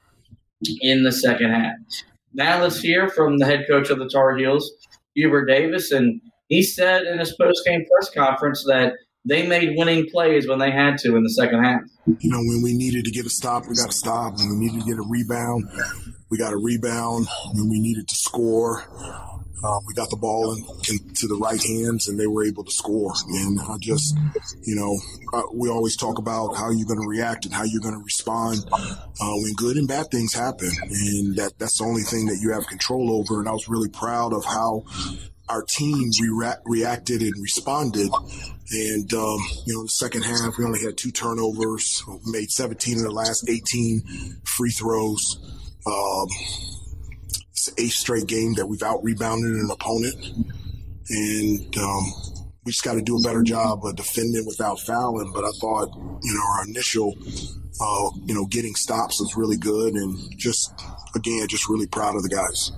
in 0.81 1.03
the 1.03 1.11
second 1.11 1.51
half. 1.51 1.75
Now 2.33 2.61
let's 2.61 2.79
hear 2.79 3.07
from 3.09 3.37
the 3.37 3.45
head 3.45 3.65
coach 3.69 3.89
of 3.91 3.99
the 3.99 4.09
Tar 4.09 4.35
Heels, 4.35 4.71
Hubert 5.13 5.45
Davis, 5.45 5.91
and 5.91 6.21
he 6.47 6.63
said 6.63 7.03
in 7.03 7.19
his 7.19 7.35
post-game 7.35 7.85
press 7.85 8.09
conference 8.09 8.63
that 8.67 8.93
they 9.27 9.47
made 9.47 9.73
winning 9.75 10.07
plays 10.11 10.47
when 10.47 10.59
they 10.59 10.71
had 10.71 10.97
to 10.99 11.15
in 11.15 11.23
the 11.23 11.29
second 11.29 11.63
half. 11.63 11.81
You 12.05 12.31
know, 12.31 12.37
when 12.37 12.61
we 12.61 12.73
needed 12.73 13.05
to 13.05 13.11
get 13.11 13.25
a 13.25 13.29
stop, 13.29 13.63
we 13.67 13.75
got 13.75 13.89
a 13.89 13.93
stop. 13.93 14.37
When 14.37 14.49
we 14.49 14.65
needed 14.65 14.81
to 14.81 14.85
get 14.85 14.97
a 14.97 15.05
rebound, 15.07 15.67
we 16.35 16.39
got 16.39 16.51
a 16.51 16.57
rebound. 16.57 17.27
When 17.53 17.69
we 17.69 17.79
needed 17.79 18.09
to 18.09 18.15
score, 18.15 18.83
um, 19.63 19.79
we 19.87 19.93
got 19.93 20.09
the 20.09 20.17
ball 20.17 20.51
in, 20.51 20.65
into 20.89 21.27
the 21.27 21.35
right 21.35 21.61
hands, 21.63 22.09
and 22.09 22.19
they 22.19 22.27
were 22.27 22.45
able 22.45 22.65
to 22.65 22.71
score. 22.71 23.13
And 23.29 23.57
I 23.61 23.77
just, 23.79 24.17
you 24.63 24.75
know, 24.75 24.97
uh, 25.31 25.43
we 25.53 25.69
always 25.69 25.95
talk 25.95 26.17
about 26.17 26.57
how 26.57 26.71
you're 26.71 26.87
going 26.87 26.99
to 26.99 27.07
react 27.07 27.45
and 27.45 27.53
how 27.53 27.63
you're 27.63 27.81
going 27.81 27.97
to 27.97 28.03
respond 28.03 28.65
uh, 28.69 29.35
when 29.35 29.53
good 29.53 29.77
and 29.77 29.87
bad 29.87 30.07
things 30.11 30.33
happen, 30.33 30.71
and 30.89 31.37
that 31.37 31.53
that's 31.57 31.77
the 31.77 31.85
only 31.85 32.03
thing 32.03 32.25
that 32.25 32.39
you 32.41 32.51
have 32.51 32.67
control 32.67 33.13
over. 33.13 33.39
And 33.39 33.47
I 33.47 33.53
was 33.53 33.69
really 33.69 33.89
proud 33.89 34.33
of 34.33 34.43
how 34.43 34.83
our 35.47 35.63
team 35.63 36.09
re- 36.33 36.53
reacted 36.65 37.21
and 37.21 37.33
responded. 37.41 38.09
And, 38.71 39.13
um, 39.13 39.39
you 39.65 39.73
know, 39.73 39.83
the 39.83 39.89
second 39.89 40.23
half, 40.23 40.57
we 40.57 40.65
only 40.65 40.81
had 40.83 40.97
two 40.97 41.11
turnovers, 41.11 42.03
made 42.25 42.49
17 42.49 42.97
of 42.97 43.03
the 43.03 43.11
last 43.11 43.47
18 43.47 44.41
free 44.43 44.71
throws. 44.71 45.37
Um, 45.87 46.27
it's 47.51 47.65
the 47.65 47.81
eighth 47.81 47.93
straight 47.93 48.27
game 48.27 48.53
that 48.55 48.65
we've 48.65 48.83
out 48.83 49.03
rebounded 49.03 49.51
an 49.51 49.69
opponent. 49.71 50.15
And, 51.09 51.77
um, 51.77 52.03
we 52.65 52.71
just 52.71 52.83
got 52.83 52.95
to 52.95 53.01
do 53.01 53.17
a 53.17 53.21
better 53.21 53.43
job 53.43 53.85
of 53.85 53.95
defending 53.95 54.45
without 54.47 54.79
fouling. 54.79 55.31
But 55.33 55.45
I 55.45 55.51
thought, 55.61 55.89
you 55.95 56.33
know, 56.33 56.41
our 56.57 56.67
initial, 56.67 57.13
uh, 57.79 58.09
you 58.25 58.33
know, 58.33 58.45
getting 58.47 58.73
stops 58.73 59.19
was 59.19 59.35
really 59.37 59.57
good. 59.57 59.93
And 59.93 60.17
just, 60.37 60.73
again, 61.15 61.47
just 61.47 61.69
really 61.69 61.85
proud 61.85 62.15
of 62.15 62.23
the 62.23 62.29
guys 62.29 62.71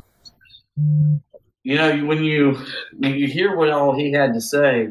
you 1.67 1.75
know, 1.75 2.05
when 2.05 2.23
you 2.23 2.57
when 2.97 3.15
you 3.15 3.27
hear 3.27 3.53
what 3.53 3.69
all 3.69 3.93
he 3.93 4.13
had 4.13 4.33
to 4.33 4.39
say, 4.39 4.87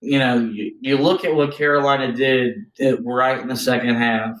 you 0.00 0.18
know, 0.18 0.38
you, 0.38 0.74
you 0.80 0.96
look 0.96 1.22
at 1.22 1.34
what 1.34 1.52
Carolina 1.52 2.12
did 2.12 2.64
right 3.04 3.38
in 3.38 3.48
the 3.48 3.56
second 3.56 3.94
half. 3.96 4.40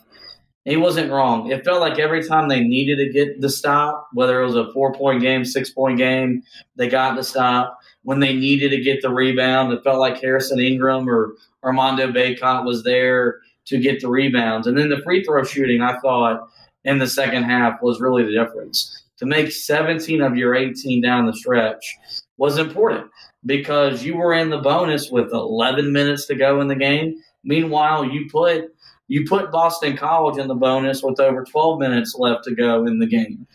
He 0.68 0.76
wasn't 0.76 1.10
wrong. 1.10 1.50
It 1.50 1.64
felt 1.64 1.80
like 1.80 1.98
every 1.98 2.26
time 2.26 2.48
they 2.48 2.60
needed 2.60 2.96
to 2.96 3.08
get 3.08 3.40
the 3.40 3.48
stop, 3.48 4.08
whether 4.12 4.40
it 4.42 4.44
was 4.44 4.56
a 4.56 4.72
four 4.72 4.92
point 4.92 5.22
game, 5.22 5.44
six 5.44 5.70
point 5.70 5.96
game, 5.96 6.42
they 6.76 6.88
got 6.88 7.16
the 7.16 7.24
stop. 7.24 7.78
When 8.02 8.20
they 8.20 8.34
needed 8.34 8.70
to 8.70 8.80
get 8.80 9.00
the 9.00 9.10
rebound, 9.10 9.72
it 9.72 9.82
felt 9.82 9.98
like 9.98 10.20
Harrison 10.20 10.60
Ingram 10.60 11.08
or 11.08 11.34
Armando 11.64 12.12
Bacot 12.12 12.64
was 12.64 12.82
there 12.84 13.40
to 13.66 13.78
get 13.78 14.00
the 14.00 14.08
rebounds. 14.08 14.66
And 14.66 14.76
then 14.76 14.88
the 14.88 15.02
free 15.02 15.24
throw 15.24 15.42
shooting, 15.42 15.80
I 15.80 15.98
thought, 16.00 16.48
in 16.84 16.98
the 16.98 17.08
second 17.08 17.44
half 17.44 17.82
was 17.82 18.00
really 18.00 18.24
the 18.24 18.32
difference 18.32 19.04
to 19.18 19.26
make 19.26 19.50
17 19.50 20.22
of 20.22 20.36
your 20.36 20.54
18 20.54 21.02
down 21.02 21.26
the 21.26 21.34
stretch 21.34 21.96
was 22.36 22.58
important 22.58 23.10
because 23.46 24.04
you 24.04 24.16
were 24.16 24.34
in 24.34 24.48
the 24.48 24.58
bonus 24.58 25.10
with 25.10 25.32
11 25.32 25.92
minutes 25.92 26.26
to 26.26 26.34
go 26.34 26.60
in 26.60 26.68
the 26.68 26.76
game. 26.76 27.16
Meanwhile, 27.42 28.04
you 28.04 28.28
put 28.30 28.72
you 29.08 29.24
put 29.26 29.50
Boston 29.50 29.96
College 29.96 30.38
in 30.38 30.48
the 30.48 30.54
bonus 30.54 31.02
with 31.02 31.18
over 31.18 31.44
12 31.44 31.80
minutes 31.80 32.14
left 32.16 32.44
to 32.44 32.54
go 32.54 32.86
in 32.86 32.98
the 32.98 33.06
game. 33.06 33.46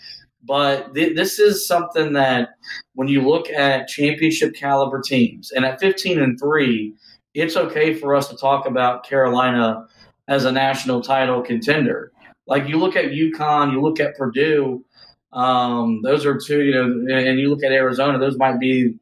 But 0.44 0.94
th- 0.94 1.16
this 1.16 1.40
is 1.40 1.66
something 1.66 2.14
that 2.14 2.50
when 2.96 3.08
you 3.08 3.22
look 3.22 3.50
at 3.50 3.88
championship 3.88 4.56
caliber 4.56 5.02
teams 5.02 5.52
and 5.52 5.64
at 5.64 5.80
15 5.80 6.22
and 6.22 6.40
3, 6.40 6.94
it's 7.34 7.56
okay 7.56 7.94
for 7.94 8.16
us 8.16 8.28
to 8.30 8.36
talk 8.36 8.66
about 8.66 9.08
Carolina 9.08 9.88
as 10.28 10.46
a 10.46 10.52
national 10.52 11.02
title 11.02 11.42
contender. 11.42 12.12
Like 12.46 12.68
you 12.68 12.78
look 12.78 12.96
at 12.96 13.12
UConn, 13.12 13.72
you 13.72 13.82
look 13.82 14.00
at 14.00 14.18
Purdue, 14.18 14.84
um, 15.32 16.02
those 16.04 16.26
are 16.26 16.38
two, 16.38 16.64
you 16.64 16.74
know, 16.74 17.16
and 17.16 17.40
you 17.40 17.50
look 17.50 17.64
at 17.64 17.72
Arizona, 17.72 18.20
those 18.20 18.38
might 18.38 18.60
be 18.60 18.96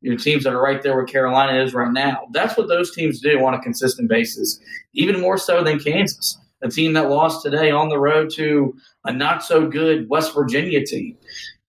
you 0.00 0.10
know, 0.10 0.16
teams 0.16 0.44
that 0.44 0.52
are 0.52 0.62
right 0.62 0.82
there 0.82 0.94
where 0.94 1.04
Carolina 1.04 1.62
is 1.62 1.74
right 1.74 1.92
now. 1.92 2.26
That's 2.32 2.56
what 2.56 2.68
those 2.68 2.94
teams 2.94 3.20
do 3.20 3.44
on 3.44 3.54
a 3.54 3.60
consistent 3.60 4.08
basis, 4.08 4.60
even 4.92 5.20
more 5.20 5.38
so 5.38 5.62
than 5.64 5.80
Kansas, 5.80 6.38
a 6.62 6.68
team 6.68 6.92
that 6.92 7.10
lost 7.10 7.42
today 7.42 7.70
on 7.70 7.88
the 7.88 7.98
road 7.98 8.30
to 8.34 8.76
a 9.04 9.12
not 9.12 9.44
so 9.44 9.68
good 9.68 10.08
West 10.08 10.34
Virginia 10.34 10.84
team. 10.84 11.16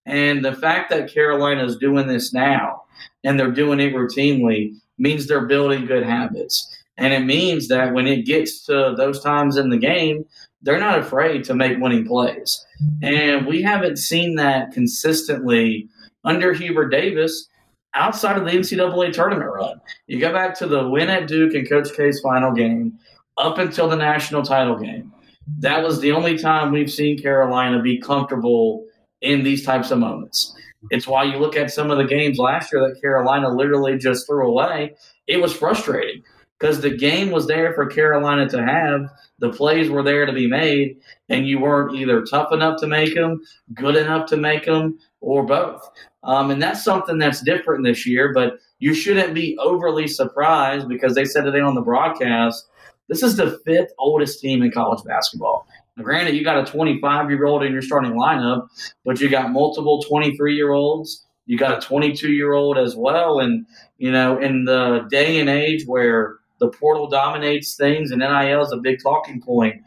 And 0.05 0.43
the 0.43 0.55
fact 0.55 0.89
that 0.89 1.11
Carolina 1.11 1.63
is 1.65 1.77
doing 1.77 2.07
this 2.07 2.33
now 2.33 2.83
and 3.23 3.39
they're 3.39 3.51
doing 3.51 3.79
it 3.79 3.93
routinely 3.93 4.73
means 4.97 5.27
they're 5.27 5.45
building 5.45 5.85
good 5.85 6.03
habits. 6.03 6.67
And 6.97 7.13
it 7.13 7.25
means 7.25 7.67
that 7.69 7.93
when 7.93 8.07
it 8.07 8.25
gets 8.25 8.65
to 8.65 8.93
those 8.97 9.21
times 9.21 9.57
in 9.57 9.69
the 9.69 9.77
game, 9.77 10.25
they're 10.61 10.79
not 10.79 10.99
afraid 10.99 11.43
to 11.45 11.55
make 11.55 11.77
winning 11.79 12.05
plays. 12.05 12.65
And 13.01 13.45
we 13.45 13.61
haven't 13.61 13.97
seen 13.97 14.35
that 14.35 14.73
consistently 14.73 15.87
under 16.25 16.53
Hubert 16.53 16.89
Davis 16.89 17.47
outside 17.95 18.37
of 18.37 18.45
the 18.45 18.51
NCAA 18.51 19.13
tournament 19.13 19.51
run. 19.51 19.81
You 20.07 20.19
go 20.19 20.31
back 20.31 20.57
to 20.59 20.67
the 20.67 20.87
win 20.87 21.09
at 21.09 21.27
Duke 21.27 21.53
and 21.53 21.67
Coach 21.67 21.93
K's 21.95 22.19
final 22.21 22.51
game 22.51 22.99
up 23.37 23.57
until 23.57 23.89
the 23.89 23.95
national 23.95 24.43
title 24.43 24.77
game. 24.77 25.11
That 25.59 25.83
was 25.83 25.99
the 25.99 26.11
only 26.11 26.37
time 26.37 26.71
we've 26.71 26.91
seen 26.91 27.19
Carolina 27.19 27.81
be 27.81 27.99
comfortable 27.99 28.85
in 29.21 29.43
these 29.43 29.65
types 29.65 29.91
of 29.91 29.99
moments. 29.99 30.55
It's 30.91 31.07
why 31.07 31.23
you 31.23 31.37
look 31.37 31.57
at 31.57 31.71
some 31.71 31.91
of 31.91 31.97
the 31.97 32.05
games 32.05 32.37
last 32.37 32.71
year 32.71 32.87
that 32.87 33.01
Carolina 33.01 33.49
literally 33.49 33.97
just 33.97 34.25
threw 34.27 34.47
away. 34.47 34.95
It 35.27 35.37
was 35.37 35.53
frustrating 35.53 36.23
because 36.57 36.81
the 36.81 36.95
game 36.95 37.31
was 37.31 37.47
there 37.47 37.73
for 37.73 37.85
Carolina 37.85 38.47
to 38.49 38.63
have. 38.63 39.09
The 39.39 39.51
plays 39.51 39.89
were 39.89 40.03
there 40.03 40.25
to 40.25 40.33
be 40.33 40.47
made, 40.47 40.97
and 41.29 41.47
you 41.47 41.59
weren't 41.59 41.95
either 41.95 42.23
tough 42.23 42.51
enough 42.51 42.79
to 42.81 42.87
make 42.87 43.15
them, 43.15 43.41
good 43.73 43.95
enough 43.95 44.29
to 44.29 44.37
make 44.37 44.65
them, 44.65 44.99
or 45.21 45.45
both. 45.45 45.89
Um, 46.23 46.51
and 46.51 46.61
that's 46.61 46.83
something 46.83 47.17
that's 47.17 47.41
different 47.41 47.83
this 47.83 48.05
year, 48.05 48.33
but 48.33 48.59
you 48.79 48.93
shouldn't 48.93 49.33
be 49.33 49.57
overly 49.57 50.07
surprised 50.07 50.87
because 50.87 51.15
they 51.15 51.25
said 51.25 51.43
today 51.43 51.59
on 51.59 51.75
the 51.75 51.81
broadcast 51.81 52.69
this 53.09 53.23
is 53.23 53.35
the 53.35 53.59
fifth 53.65 53.91
oldest 53.97 54.39
team 54.39 54.61
in 54.61 54.71
college 54.71 55.03
basketball. 55.03 55.67
Now, 55.97 56.03
granted, 56.03 56.35
you 56.35 56.43
got 56.43 56.65
a 56.65 56.71
25 56.71 57.29
year 57.29 57.45
old 57.45 57.63
in 57.63 57.73
your 57.73 57.81
starting 57.81 58.13
lineup, 58.13 58.69
but 59.03 59.19
you 59.19 59.29
got 59.29 59.51
multiple 59.51 60.01
23 60.03 60.55
year 60.55 60.71
olds. 60.71 61.25
You 61.47 61.57
got 61.57 61.83
a 61.83 61.85
22 61.85 62.31
year 62.31 62.53
old 62.53 62.77
as 62.77 62.95
well. 62.95 63.39
And, 63.39 63.65
you 63.97 64.11
know, 64.11 64.37
in 64.37 64.63
the 64.63 65.07
day 65.09 65.39
and 65.39 65.49
age 65.49 65.85
where 65.87 66.37
the 66.59 66.69
portal 66.69 67.07
dominates 67.07 67.75
things, 67.75 68.11
and 68.11 68.19
NIL 68.19 68.61
is 68.61 68.71
a 68.71 68.77
big 68.77 69.01
talking 69.01 69.41
point. 69.41 69.81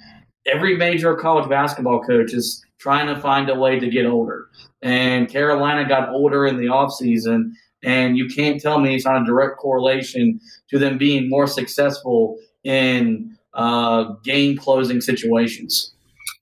Every 0.46 0.76
major 0.76 1.14
college 1.14 1.48
basketball 1.48 2.02
coach 2.02 2.32
is 2.32 2.64
trying 2.78 3.06
to 3.06 3.20
find 3.20 3.48
a 3.48 3.54
way 3.54 3.78
to 3.78 3.88
get 3.88 4.04
older. 4.04 4.48
And 4.82 5.28
Carolina 5.28 5.88
got 5.88 6.10
older 6.10 6.46
in 6.46 6.56
the 6.56 6.66
offseason, 6.66 7.52
And 7.84 8.16
you 8.16 8.28
can't 8.28 8.60
tell 8.60 8.78
me 8.78 8.94
it's 8.94 9.04
not 9.04 9.22
a 9.22 9.24
direct 9.24 9.58
correlation 9.58 10.40
to 10.70 10.78
them 10.78 10.98
being 10.98 11.28
more 11.28 11.46
successful 11.46 12.36
in 12.64 13.36
uh, 13.54 14.04
game 14.24 14.56
closing 14.56 15.00
situations. 15.00 15.92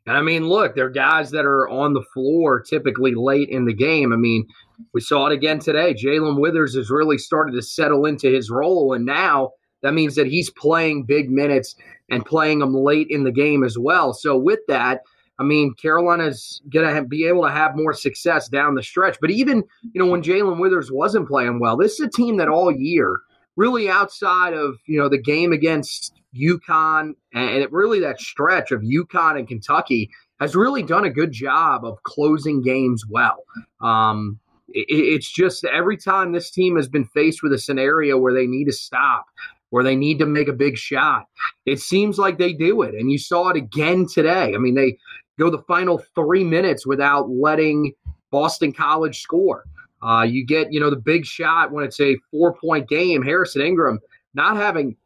I 0.06 0.22
mean, 0.22 0.48
look, 0.48 0.74
they're 0.74 0.90
guys 0.90 1.30
that 1.30 1.44
are 1.44 1.68
on 1.68 1.92
the 1.92 2.02
floor 2.14 2.60
typically 2.60 3.14
late 3.14 3.48
in 3.48 3.64
the 3.66 3.74
game. 3.74 4.12
I 4.12 4.16
mean, 4.16 4.46
we 4.92 5.00
saw 5.00 5.26
it 5.26 5.32
again 5.32 5.58
today. 5.58 5.94
Jalen 5.94 6.40
Withers 6.40 6.74
has 6.74 6.90
really 6.90 7.18
started 7.18 7.52
to 7.52 7.62
settle 7.62 8.06
into 8.06 8.28
his 8.28 8.50
role, 8.50 8.94
and 8.94 9.04
now 9.04 9.52
that 9.82 9.94
means 9.94 10.14
that 10.16 10.26
he's 10.26 10.50
playing 10.50 11.04
big 11.04 11.30
minutes 11.30 11.74
and 12.10 12.24
playing 12.24 12.58
them 12.58 12.74
late 12.74 13.06
in 13.10 13.24
the 13.24 13.30
game 13.30 13.62
as 13.62 13.78
well. 13.78 14.12
So 14.12 14.36
with 14.36 14.60
that, 14.68 15.02
I 15.40 15.42
mean, 15.42 15.74
Carolina's 15.74 16.60
going 16.68 16.94
to 16.94 17.02
be 17.02 17.26
able 17.26 17.44
to 17.44 17.50
have 17.50 17.74
more 17.74 17.94
success 17.94 18.48
down 18.48 18.74
the 18.74 18.82
stretch. 18.82 19.16
But 19.22 19.30
even, 19.30 19.64
you 19.94 19.98
know, 19.98 20.06
when 20.06 20.22
Jalen 20.22 20.60
Withers 20.60 20.92
wasn't 20.92 21.28
playing 21.28 21.60
well, 21.60 21.78
this 21.78 21.94
is 21.94 22.00
a 22.00 22.10
team 22.10 22.36
that 22.36 22.48
all 22.48 22.70
year, 22.70 23.20
really 23.56 23.88
outside 23.88 24.52
of, 24.52 24.76
you 24.86 24.98
know, 24.98 25.08
the 25.08 25.18
game 25.18 25.52
against 25.52 26.20
UConn 26.36 27.14
and 27.32 27.62
it 27.62 27.72
really 27.72 28.00
that 28.00 28.20
stretch 28.20 28.70
of 28.70 28.82
UConn 28.82 29.38
and 29.38 29.48
Kentucky 29.48 30.10
has 30.40 30.54
really 30.54 30.82
done 30.82 31.04
a 31.04 31.10
good 31.10 31.32
job 31.32 31.86
of 31.86 32.02
closing 32.02 32.62
games 32.62 33.04
well. 33.08 33.42
Um, 33.80 34.38
it, 34.68 34.86
it's 34.88 35.30
just 35.30 35.64
every 35.64 35.96
time 35.96 36.32
this 36.32 36.50
team 36.50 36.76
has 36.76 36.88
been 36.88 37.06
faced 37.06 37.42
with 37.42 37.54
a 37.54 37.58
scenario 37.58 38.18
where 38.18 38.34
they 38.34 38.46
need 38.46 38.66
to 38.66 38.72
stop, 38.72 39.24
where 39.70 39.84
they 39.84 39.96
need 39.96 40.18
to 40.18 40.26
make 40.26 40.48
a 40.48 40.52
big 40.52 40.76
shot, 40.76 41.26
it 41.64 41.80
seems 41.80 42.18
like 42.18 42.38
they 42.38 42.52
do 42.52 42.82
it. 42.82 42.94
And 42.94 43.10
you 43.10 43.18
saw 43.18 43.48
it 43.48 43.56
again 43.56 44.06
today. 44.06 44.54
I 44.54 44.58
mean, 44.58 44.74
they 44.74 44.98
go 45.40 45.50
the 45.50 45.62
final 45.62 46.02
three 46.14 46.44
minutes 46.44 46.86
without 46.86 47.28
letting 47.30 47.92
Boston 48.30 48.72
College 48.72 49.20
score. 49.20 49.64
Uh, 50.02 50.22
you 50.22 50.46
get, 50.46 50.72
you 50.72 50.80
know, 50.80 50.90
the 50.90 50.96
big 50.96 51.26
shot 51.26 51.72
when 51.72 51.84
it's 51.84 52.00
a 52.00 52.16
four 52.30 52.54
point 52.54 52.88
game. 52.88 53.22
Harrison 53.22 53.62
Ingram 53.62 53.98
not 54.34 54.56
having 54.56 54.96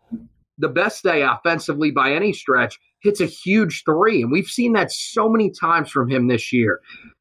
the 0.58 0.68
best 0.68 1.02
day 1.02 1.22
offensively 1.22 1.90
by 1.90 2.12
any 2.12 2.32
stretch, 2.32 2.78
hits 3.00 3.20
a 3.20 3.26
huge 3.26 3.82
three. 3.84 4.22
And 4.22 4.30
we've 4.30 4.46
seen 4.46 4.72
that 4.74 4.92
so 4.92 5.28
many 5.28 5.50
times 5.50 5.90
from 5.90 6.08
him 6.08 6.28
this 6.28 6.52
year. 6.52 6.80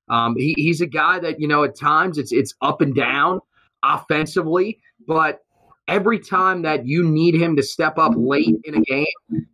Um, 0.09 0.35
he, 0.35 0.53
he's 0.57 0.81
a 0.81 0.85
guy 0.85 1.19
that, 1.19 1.39
you 1.39 1.47
know, 1.47 1.63
at 1.63 1.77
times 1.77 2.17
it's 2.17 2.31
it's 2.31 2.53
up 2.61 2.81
and 2.81 2.93
down 2.93 3.39
offensively, 3.83 4.79
but 5.07 5.42
every 5.87 6.19
time 6.19 6.61
that 6.61 6.85
you 6.85 7.03
need 7.03 7.35
him 7.35 7.55
to 7.55 7.63
step 7.63 7.97
up 7.97 8.13
late 8.15 8.55
in 8.63 8.75
a 8.75 8.81
game 8.81 9.05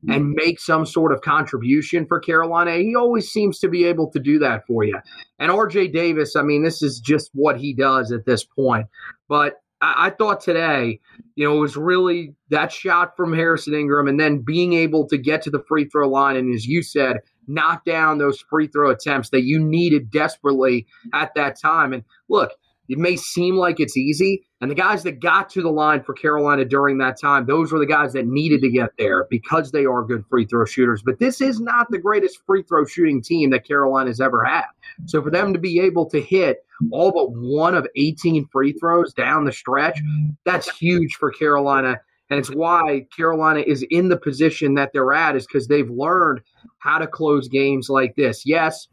and 0.07 0.31
make 0.31 0.59
some 0.59 0.85
sort 0.85 1.11
of 1.11 1.21
contribution 1.21 2.05
for 2.05 2.19
Carolina, 2.19 2.75
he 2.77 2.95
always 2.95 3.29
seems 3.29 3.59
to 3.59 3.69
be 3.69 3.85
able 3.85 4.09
to 4.11 4.19
do 4.19 4.39
that 4.39 4.65
for 4.67 4.83
you. 4.83 4.97
And 5.39 5.51
RJ 5.51 5.93
Davis, 5.93 6.35
I 6.35 6.43
mean, 6.43 6.63
this 6.63 6.81
is 6.81 6.99
just 6.99 7.31
what 7.33 7.57
he 7.57 7.73
does 7.73 8.11
at 8.11 8.25
this 8.25 8.43
point. 8.43 8.87
But 9.27 9.55
I, 9.81 10.07
I 10.07 10.09
thought 10.11 10.41
today, 10.41 10.99
you 11.35 11.47
know, 11.47 11.57
it 11.57 11.61
was 11.61 11.77
really 11.77 12.35
that 12.49 12.71
shot 12.71 13.15
from 13.17 13.33
Harrison 13.33 13.73
Ingram 13.73 14.07
and 14.07 14.19
then 14.19 14.39
being 14.39 14.73
able 14.73 15.07
to 15.07 15.17
get 15.17 15.41
to 15.43 15.49
the 15.49 15.63
free 15.67 15.85
throw 15.85 16.07
line. 16.09 16.35
And 16.35 16.53
as 16.53 16.65
you 16.65 16.83
said, 16.83 17.17
knock 17.47 17.83
down 17.85 18.19
those 18.19 18.39
free 18.39 18.67
throw 18.67 18.91
attempts 18.91 19.29
that 19.29 19.43
you 19.43 19.59
needed 19.59 20.11
desperately 20.11 20.85
at 21.13 21.33
that 21.35 21.59
time. 21.59 21.93
And 21.93 22.03
look, 22.29 22.51
it 22.89 22.97
may 22.97 23.15
seem 23.15 23.55
like 23.55 23.79
it's 23.79 23.95
easy. 23.95 24.43
And 24.61 24.69
the 24.69 24.75
guys 24.75 25.03
that 25.03 25.21
got 25.21 25.49
to 25.51 25.61
the 25.61 25.69
line 25.69 26.03
for 26.03 26.13
Carolina 26.13 26.65
during 26.65 26.97
that 26.97 27.19
time, 27.19 27.45
those 27.45 27.71
were 27.71 27.79
the 27.79 27.85
guys 27.85 28.13
that 28.13 28.25
needed 28.25 28.61
to 28.61 28.69
get 28.69 28.89
there 28.97 29.27
because 29.29 29.71
they 29.71 29.85
are 29.85 30.03
good 30.03 30.25
free 30.27 30.45
throw 30.45 30.65
shooters. 30.65 31.03
But 31.03 31.19
this 31.19 31.39
is 31.39 31.61
not 31.61 31.87
the 31.91 31.99
greatest 31.99 32.39
free 32.45 32.63
throw 32.63 32.85
shooting 32.85 33.21
team 33.21 33.51
that 33.51 33.65
Carolina's 33.65 34.19
ever 34.19 34.43
had. 34.43 34.65
So 35.05 35.21
for 35.21 35.29
them 35.29 35.53
to 35.53 35.59
be 35.59 35.79
able 35.79 36.09
to 36.09 36.19
hit 36.19 36.65
all 36.91 37.11
but 37.11 37.31
one 37.31 37.75
of 37.75 37.87
18 37.95 38.47
free 38.51 38.73
throws 38.73 39.13
down 39.13 39.45
the 39.45 39.51
stretch, 39.51 39.99
that's 40.43 40.69
huge 40.75 41.13
for 41.13 41.31
Carolina. 41.31 42.01
And 42.31 42.39
it's 42.39 42.49
why 42.49 43.05
Carolina 43.15 43.61
is 43.65 43.85
in 43.89 44.09
the 44.09 44.17
position 44.17 44.73
that 44.75 44.91
they're 44.93 45.13
at, 45.13 45.35
is 45.35 45.47
because 45.47 45.67
they've 45.67 45.89
learned 45.89 46.41
how 46.79 46.97
to 46.97 47.07
close 47.07 47.47
games 47.47 47.89
like 47.89 48.15
this. 48.15 48.45
Yes, 48.45 48.87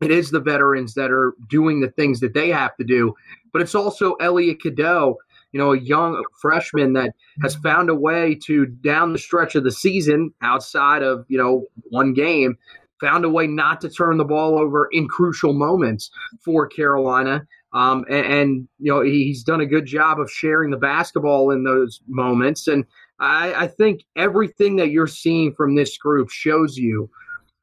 it 0.00 0.10
is 0.10 0.30
the 0.30 0.40
veterans 0.40 0.94
that 0.94 1.10
are 1.10 1.34
doing 1.48 1.80
the 1.80 1.90
things 1.90 2.20
that 2.20 2.34
they 2.34 2.50
have 2.50 2.76
to 2.76 2.84
do, 2.84 3.14
but 3.52 3.62
it's 3.62 3.74
also 3.74 4.14
Elliot 4.14 4.60
Cadeau, 4.60 5.16
you 5.52 5.60
know, 5.60 5.72
a 5.72 5.78
young 5.78 6.22
freshman 6.40 6.92
that 6.94 7.12
has 7.42 7.54
found 7.56 7.88
a 7.88 7.94
way 7.94 8.34
to 8.46 8.66
down 8.66 9.12
the 9.12 9.18
stretch 9.18 9.54
of 9.54 9.64
the 9.64 9.72
season, 9.72 10.32
outside 10.42 11.02
of 11.02 11.24
you 11.28 11.38
know 11.38 11.64
one 11.90 12.12
game, 12.12 12.58
found 13.00 13.24
a 13.24 13.30
way 13.30 13.46
not 13.46 13.80
to 13.80 13.88
turn 13.88 14.18
the 14.18 14.24
ball 14.24 14.58
over 14.58 14.88
in 14.92 15.08
crucial 15.08 15.52
moments 15.52 16.10
for 16.44 16.66
Carolina. 16.66 17.46
Um, 17.72 18.04
and, 18.08 18.26
and, 18.26 18.68
you 18.78 18.92
know 18.92 19.02
he's 19.02 19.42
done 19.42 19.60
a 19.60 19.66
good 19.66 19.86
job 19.86 20.20
of 20.20 20.30
sharing 20.30 20.70
the 20.70 20.76
basketball 20.76 21.50
in 21.50 21.64
those 21.64 22.00
moments. 22.06 22.68
And 22.68 22.84
I, 23.18 23.64
I 23.64 23.66
think 23.66 24.02
everything 24.16 24.76
that 24.76 24.90
you're 24.90 25.06
seeing 25.06 25.52
from 25.52 25.74
this 25.74 25.96
group 25.96 26.30
shows 26.30 26.76
you 26.76 27.10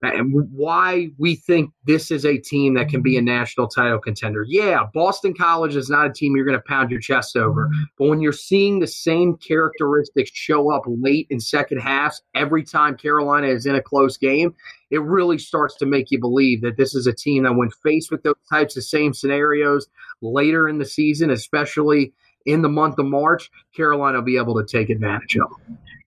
and 0.04 0.34
why 0.52 1.10
we 1.18 1.36
think 1.36 1.72
this 1.86 2.12
is 2.12 2.26
a 2.26 2.38
team 2.38 2.74
that 2.74 2.90
can 2.90 3.02
be 3.02 3.18
a 3.18 3.22
national 3.22 3.68
title 3.68 4.00
contender. 4.00 4.46
Yeah, 4.48 4.84
Boston 4.94 5.34
College 5.34 5.76
is 5.76 5.90
not 5.90 6.08
a 6.08 6.14
team 6.14 6.36
you're 6.36 6.46
going 6.46 6.58
to 6.58 6.64
pound 6.68 6.92
your 6.92 7.00
chest 7.00 7.38
over, 7.38 7.70
but 7.98 8.10
when 8.10 8.20
you're 8.20 8.34
seeing 8.34 8.80
the 8.80 8.88
same 8.88 9.38
characteristics 9.38 10.32
show 10.34 10.72
up 10.72 10.84
late 10.86 11.28
in 11.30 11.40
second 11.40 11.80
halves 11.80 12.22
every 12.36 12.64
time 12.64 12.98
Carolina 12.98 13.48
is 13.48 13.66
in 13.66 13.76
a 13.76 13.82
close 13.82 14.18
game, 14.18 14.54
it 14.92 15.02
really 15.02 15.38
starts 15.38 15.76
to 15.78 15.86
make 15.86 16.12
you 16.12 16.20
believe 16.20 16.62
that 16.62 16.78
this 16.78 16.94
is 16.94 17.08
a 17.08 17.14
team 17.14 17.44
that, 17.44 17.56
when 17.56 17.70
faced 17.70 18.12
with 18.12 18.24
those 18.24 18.36
types 18.50 18.76
of 18.76 18.84
same 18.84 19.14
scenarios 19.14 19.88
later 20.22 20.68
in 20.68 20.78
the 20.78 20.86
season, 20.86 21.32
especially 21.32 22.14
in 22.46 22.62
the 22.62 22.70
month 22.70 23.00
of 23.00 23.06
March, 23.06 23.50
Carolina 23.76 24.18
will 24.18 24.26
be 24.26 24.38
able 24.38 24.56
to 24.56 24.66
take 24.66 24.90
advantage 24.90 25.38
of. 25.38 25.50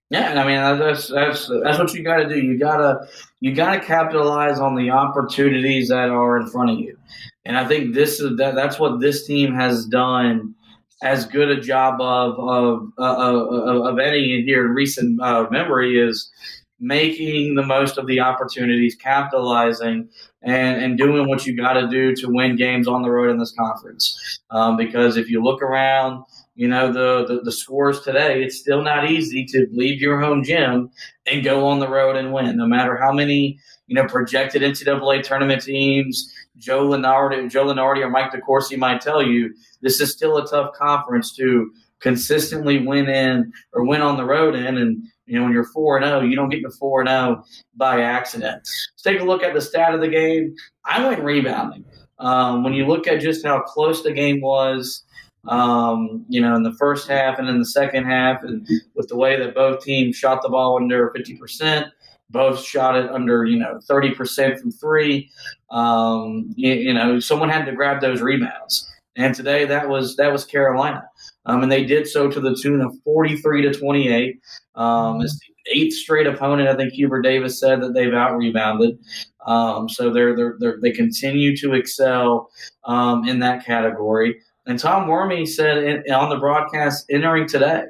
Yeah, 0.09 0.41
I 0.41 0.47
mean 0.47 0.79
that's 0.79 1.09
that's 1.09 1.49
that's 1.63 1.79
what 1.79 1.93
you 1.93 2.03
got 2.03 2.17
to 2.17 2.29
do. 2.29 2.39
You 2.39 2.57
gotta 2.57 3.07
you 3.41 3.53
gotta 3.53 3.81
capitalize 3.81 4.59
on 4.59 4.75
the 4.75 4.89
opportunities 4.91 5.89
that 5.89 6.09
are 6.09 6.37
in 6.37 6.47
front 6.47 6.69
of 6.69 6.79
you, 6.79 6.97
and 7.43 7.57
I 7.57 7.67
think 7.67 7.93
this 7.93 8.21
is 8.21 8.37
that 8.37 8.55
that's 8.55 8.79
what 8.79 9.01
this 9.01 9.27
team 9.27 9.53
has 9.53 9.85
done 9.85 10.55
as 11.03 11.25
good 11.25 11.49
a 11.49 11.59
job 11.59 11.99
of 11.99 12.39
of 12.39 12.89
uh, 12.97 13.15
of, 13.17 13.85
of 13.85 13.99
any 13.99 14.43
here 14.43 14.65
in 14.65 14.71
recent 14.71 15.21
uh, 15.21 15.47
memory 15.51 15.99
is 15.99 16.31
making 16.79 17.55
the 17.55 17.65
most 17.65 17.97
of 17.97 18.07
the 18.07 18.19
opportunities, 18.21 18.95
capitalizing, 18.95 20.07
and 20.41 20.81
and 20.83 20.97
doing 20.97 21.27
what 21.27 21.45
you 21.45 21.55
got 21.57 21.73
to 21.73 21.87
do 21.89 22.15
to 22.15 22.27
win 22.29 22.55
games 22.55 22.87
on 22.87 23.01
the 23.01 23.09
road 23.09 23.29
in 23.29 23.39
this 23.39 23.53
conference. 23.59 24.39
Um, 24.51 24.77
because 24.77 25.17
if 25.17 25.29
you 25.29 25.43
look 25.43 25.61
around 25.61 26.23
you 26.57 26.67
know 26.67 26.91
the, 26.91 27.25
the, 27.27 27.41
the 27.43 27.51
scores 27.51 28.01
today 28.01 28.43
it's 28.43 28.57
still 28.57 28.81
not 28.81 29.09
easy 29.09 29.45
to 29.45 29.67
leave 29.71 30.01
your 30.01 30.19
home 30.19 30.43
gym 30.43 30.89
and 31.25 31.43
go 31.43 31.65
on 31.65 31.79
the 31.79 31.87
road 31.87 32.15
and 32.15 32.33
win. 32.33 32.57
No 32.57 32.67
matter 32.67 32.97
how 32.97 33.13
many 33.13 33.59
you 33.87 33.95
know 33.95 34.05
projected 34.05 34.61
ncaa 34.63 35.23
tournament 35.23 35.61
teams 35.61 36.33
joe 36.57 36.85
lenardi 36.85 37.49
joe 37.49 37.65
lunardi 37.65 38.01
or 38.01 38.09
Mike 38.09 38.31
DeCourcy 38.31 38.77
might 38.77 38.99
tell 38.99 39.21
you 39.21 39.53
this 39.81 40.01
is 40.01 40.11
still 40.11 40.37
a 40.37 40.47
tough 40.47 40.73
conference 40.73 41.33
to 41.35 41.71
consistently 41.99 42.85
win 42.85 43.07
in 43.09 43.51
or 43.73 43.85
win 43.85 44.01
on 44.01 44.17
the 44.17 44.25
road 44.25 44.55
in. 44.55 44.77
And 44.77 45.03
you 45.25 45.37
know 45.37 45.43
when 45.45 45.53
you're 45.53 45.65
4 45.65 45.97
and 45.97 46.05
0 46.05 46.21
you 46.21 46.35
don't 46.35 46.49
get 46.49 46.61
to 46.61 46.71
4 46.71 47.01
and 47.01 47.09
0 47.09 47.43
by 47.75 48.01
accident. 48.01 48.61
Let's 48.63 49.03
take 49.03 49.19
a 49.19 49.23
look 49.23 49.43
at 49.43 49.53
the 49.53 49.61
stat 49.61 49.93
of 49.93 50.01
the 50.01 50.07
game. 50.07 50.55
I 50.85 51.05
went 51.05 51.23
rebounding. 51.23 51.85
Um, 52.19 52.63
when 52.63 52.73
you 52.73 52.87
look 52.87 53.07
at 53.07 53.21
just 53.21 53.45
how 53.45 53.61
close 53.61 54.01
the 54.01 54.11
game 54.11 54.41
was 54.41 55.03
um, 55.47 56.25
you 56.27 56.41
know, 56.41 56.55
in 56.55 56.63
the 56.63 56.73
first 56.73 57.07
half 57.07 57.39
and 57.39 57.47
in 57.47 57.59
the 57.59 57.65
second 57.65 58.05
half, 58.05 58.43
and 58.43 58.67
with 58.95 59.07
the 59.07 59.15
way 59.15 59.39
that 59.39 59.55
both 59.55 59.83
teams 59.83 60.15
shot 60.15 60.41
the 60.41 60.49
ball 60.49 60.77
under 60.77 61.11
50%, 61.11 61.89
both 62.29 62.61
shot 62.61 62.95
it 62.95 63.09
under, 63.09 63.45
you 63.45 63.57
know, 63.57 63.79
30% 63.89 64.59
from 64.59 64.71
three. 64.71 65.29
Um, 65.71 66.53
you, 66.55 66.73
you, 66.73 66.93
know, 66.93 67.19
someone 67.19 67.49
had 67.49 67.65
to 67.65 67.71
grab 67.71 68.01
those 68.01 68.21
rebounds. 68.21 68.89
And 69.15 69.33
today 69.33 69.65
that 69.65 69.89
was 69.89 70.15
that 70.17 70.31
was 70.31 70.45
Carolina. 70.45 71.03
Um, 71.45 71.63
and 71.63 71.71
they 71.71 71.85
did 71.85 72.07
so 72.07 72.29
to 72.29 72.39
the 72.39 72.55
tune 72.61 72.81
of 72.81 72.93
43 73.03 73.63
to 73.63 73.73
28. 73.73 74.39
Um, 74.75 75.21
it's 75.21 75.39
the 75.39 75.79
eighth 75.79 75.95
straight 75.95 76.27
opponent. 76.27 76.69
I 76.69 76.75
think 76.75 76.93
Hubert 76.93 77.21
Davis 77.21 77.59
said 77.59 77.81
that 77.81 77.93
they've 77.93 78.13
out 78.13 78.37
rebounded. 78.37 78.99
Um, 79.45 79.87
so 79.87 80.11
they're, 80.11 80.35
they're, 80.35 80.57
they're, 80.59 80.77
they 80.81 80.91
continue 80.91 81.55
to 81.57 81.73
excel 81.73 82.51
um, 82.83 83.27
in 83.27 83.39
that 83.39 83.65
category. 83.65 84.41
And 84.67 84.77
Tom 84.77 85.07
Werme 85.07 85.47
said 85.47 85.77
in, 85.77 86.13
on 86.13 86.29
the 86.29 86.37
broadcast 86.37 87.05
entering 87.09 87.47
today, 87.47 87.83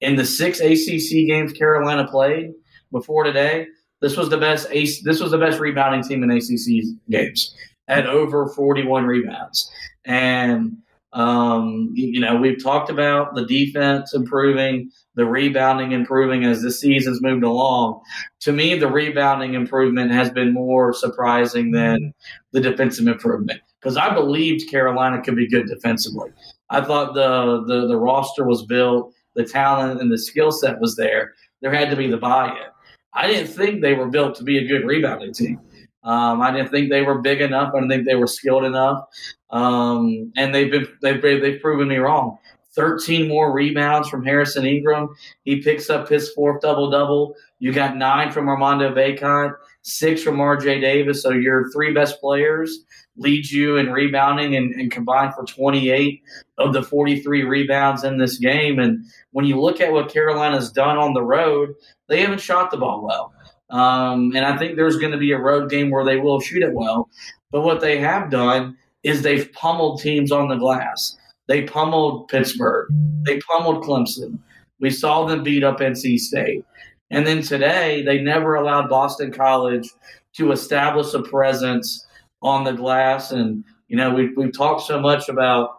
in 0.00 0.16
the 0.16 0.24
six 0.24 0.60
ACC 0.60 1.26
games 1.26 1.52
Carolina 1.52 2.06
played 2.08 2.52
before 2.90 3.24
today, 3.24 3.66
this 4.00 4.16
was 4.16 4.28
the 4.30 4.38
best 4.38 4.68
this 4.70 5.20
was 5.20 5.30
the 5.30 5.38
best 5.38 5.60
rebounding 5.60 6.02
team 6.02 6.22
in 6.22 6.30
ACC 6.30 6.84
games 7.10 7.54
at 7.88 8.06
over 8.06 8.48
41 8.48 9.04
rebounds. 9.04 9.70
And 10.04 10.78
um, 11.12 11.90
you 11.94 12.18
know, 12.18 12.34
we've 12.36 12.60
talked 12.60 12.90
about 12.90 13.36
the 13.36 13.46
defense 13.46 14.14
improving, 14.14 14.90
the 15.14 15.24
rebounding 15.24 15.92
improving 15.92 16.44
as 16.44 16.60
the 16.60 16.72
season's 16.72 17.22
moved 17.22 17.44
along. 17.44 18.00
To 18.40 18.52
me, 18.52 18.76
the 18.76 18.90
rebounding 18.90 19.54
improvement 19.54 20.10
has 20.10 20.30
been 20.30 20.52
more 20.52 20.92
surprising 20.92 21.70
than 21.70 22.12
the 22.50 22.60
defensive 22.60 23.06
improvement 23.06 23.60
because 23.84 23.98
I 23.98 24.14
believed 24.14 24.70
Carolina 24.70 25.20
could 25.20 25.36
be 25.36 25.46
good 25.46 25.66
defensively. 25.66 26.30
I 26.70 26.80
thought 26.80 27.12
the, 27.12 27.64
the, 27.66 27.86
the 27.86 27.96
roster 27.98 28.46
was 28.46 28.64
built, 28.64 29.12
the 29.34 29.44
talent 29.44 30.00
and 30.00 30.10
the 30.10 30.16
skill 30.16 30.50
set 30.50 30.80
was 30.80 30.96
there. 30.96 31.34
There 31.60 31.72
had 31.72 31.90
to 31.90 31.96
be 31.96 32.10
the 32.10 32.16
buy 32.16 32.48
in. 32.48 32.70
I 33.12 33.26
didn't 33.26 33.48
think 33.48 33.82
they 33.82 33.92
were 33.92 34.08
built 34.08 34.36
to 34.36 34.44
be 34.44 34.56
a 34.56 34.66
good 34.66 34.86
rebounding 34.86 35.34
team. 35.34 35.60
Um, 36.02 36.40
I 36.40 36.50
didn't 36.50 36.70
think 36.70 36.88
they 36.88 37.02
were 37.02 37.20
big 37.20 37.42
enough. 37.42 37.72
I 37.74 37.78
didn't 37.78 37.90
think 37.90 38.06
they 38.06 38.14
were 38.14 38.26
skilled 38.26 38.64
enough. 38.64 39.04
Um, 39.50 40.32
and 40.36 40.54
they've 40.54 40.70
been 40.70 40.88
they've 41.00 41.22
they've 41.22 41.60
proven 41.60 41.88
me 41.88 41.96
wrong. 41.96 42.38
13 42.74 43.28
more 43.28 43.52
rebounds 43.52 44.08
from 44.08 44.24
Harrison 44.24 44.66
Ingram. 44.66 45.08
He 45.44 45.62
picks 45.62 45.90
up 45.90 46.08
his 46.08 46.30
fourth 46.32 46.60
double 46.60 46.90
double. 46.90 47.34
You 47.58 47.72
got 47.72 47.96
nine 47.96 48.32
from 48.32 48.48
Armando 48.48 48.94
Bacot, 48.94 49.54
six 49.82 50.22
from 50.22 50.36
RJ 50.36 50.80
Davis. 50.80 51.22
So 51.22 51.30
your 51.30 51.70
three 51.70 51.92
best 51.92 52.20
players 52.20 52.84
lead 53.16 53.48
you 53.48 53.76
in 53.76 53.92
rebounding 53.92 54.56
and, 54.56 54.74
and 54.74 54.90
combined 54.90 55.34
for 55.34 55.44
28 55.44 56.22
of 56.58 56.72
the 56.72 56.82
43 56.82 57.44
rebounds 57.44 58.04
in 58.04 58.18
this 58.18 58.38
game. 58.38 58.78
And 58.78 59.04
when 59.30 59.44
you 59.44 59.60
look 59.60 59.80
at 59.80 59.92
what 59.92 60.12
Carolina's 60.12 60.70
done 60.72 60.96
on 60.96 61.14
the 61.14 61.22
road, 61.22 61.74
they 62.08 62.20
haven't 62.20 62.40
shot 62.40 62.70
the 62.70 62.76
ball 62.76 63.04
well. 63.06 63.32
Um, 63.70 64.32
and 64.34 64.44
I 64.44 64.56
think 64.56 64.76
there's 64.76 64.96
going 64.96 65.12
to 65.12 65.18
be 65.18 65.32
a 65.32 65.38
road 65.38 65.70
game 65.70 65.90
where 65.90 66.04
they 66.04 66.16
will 66.16 66.40
shoot 66.40 66.62
it 66.62 66.74
well. 66.74 67.08
But 67.50 67.62
what 67.62 67.80
they 67.80 67.98
have 67.98 68.30
done 68.30 68.76
is 69.02 69.22
they've 69.22 69.52
pummeled 69.52 70.00
teams 70.00 70.32
on 70.32 70.48
the 70.48 70.56
glass. 70.56 71.16
They 71.46 71.62
pummeled 71.62 72.28
Pittsburgh. 72.28 72.88
They 73.24 73.38
pummeled 73.40 73.84
Clemson. 73.84 74.38
We 74.80 74.90
saw 74.90 75.26
them 75.26 75.42
beat 75.42 75.64
up 75.64 75.78
NC 75.78 76.18
State. 76.18 76.64
And 77.10 77.26
then 77.26 77.42
today, 77.42 78.02
they 78.02 78.20
never 78.20 78.54
allowed 78.54 78.88
Boston 78.88 79.30
College 79.30 79.88
to 80.34 80.52
establish 80.52 81.12
a 81.14 81.22
presence 81.22 82.06
on 82.42 82.64
the 82.64 82.72
glass. 82.72 83.30
And, 83.30 83.64
you 83.88 83.96
know, 83.96 84.12
we've, 84.12 84.30
we've 84.36 84.56
talked 84.56 84.82
so 84.82 85.00
much 85.00 85.28
about 85.28 85.78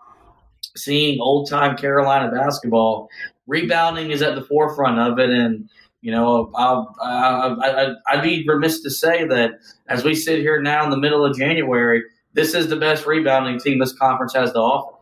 seeing 0.77 1.19
old 1.19 1.49
time 1.49 1.77
Carolina 1.77 2.31
basketball. 2.31 3.09
Rebounding 3.47 4.11
is 4.11 4.21
at 4.21 4.35
the 4.35 4.43
forefront 4.43 4.99
of 4.99 5.19
it. 5.19 5.29
And, 5.29 5.69
you 6.01 6.11
know, 6.11 6.51
I, 6.55 7.95
I, 8.07 8.15
would 8.15 8.23
be 8.23 8.45
remiss 8.47 8.81
to 8.83 8.89
say 8.89 9.25
that 9.27 9.51
as 9.87 10.03
we 10.03 10.15
sit 10.15 10.39
here 10.39 10.61
now 10.61 10.83
in 10.83 10.89
the 10.89 10.97
middle 10.97 11.25
of 11.25 11.37
January, 11.37 12.03
this 12.33 12.53
is 12.53 12.67
the 12.67 12.75
best 12.75 13.05
rebounding 13.05 13.59
team 13.59 13.79
this 13.79 13.93
conference 13.93 14.33
has 14.35 14.51
to 14.53 14.59
offer. 14.59 14.94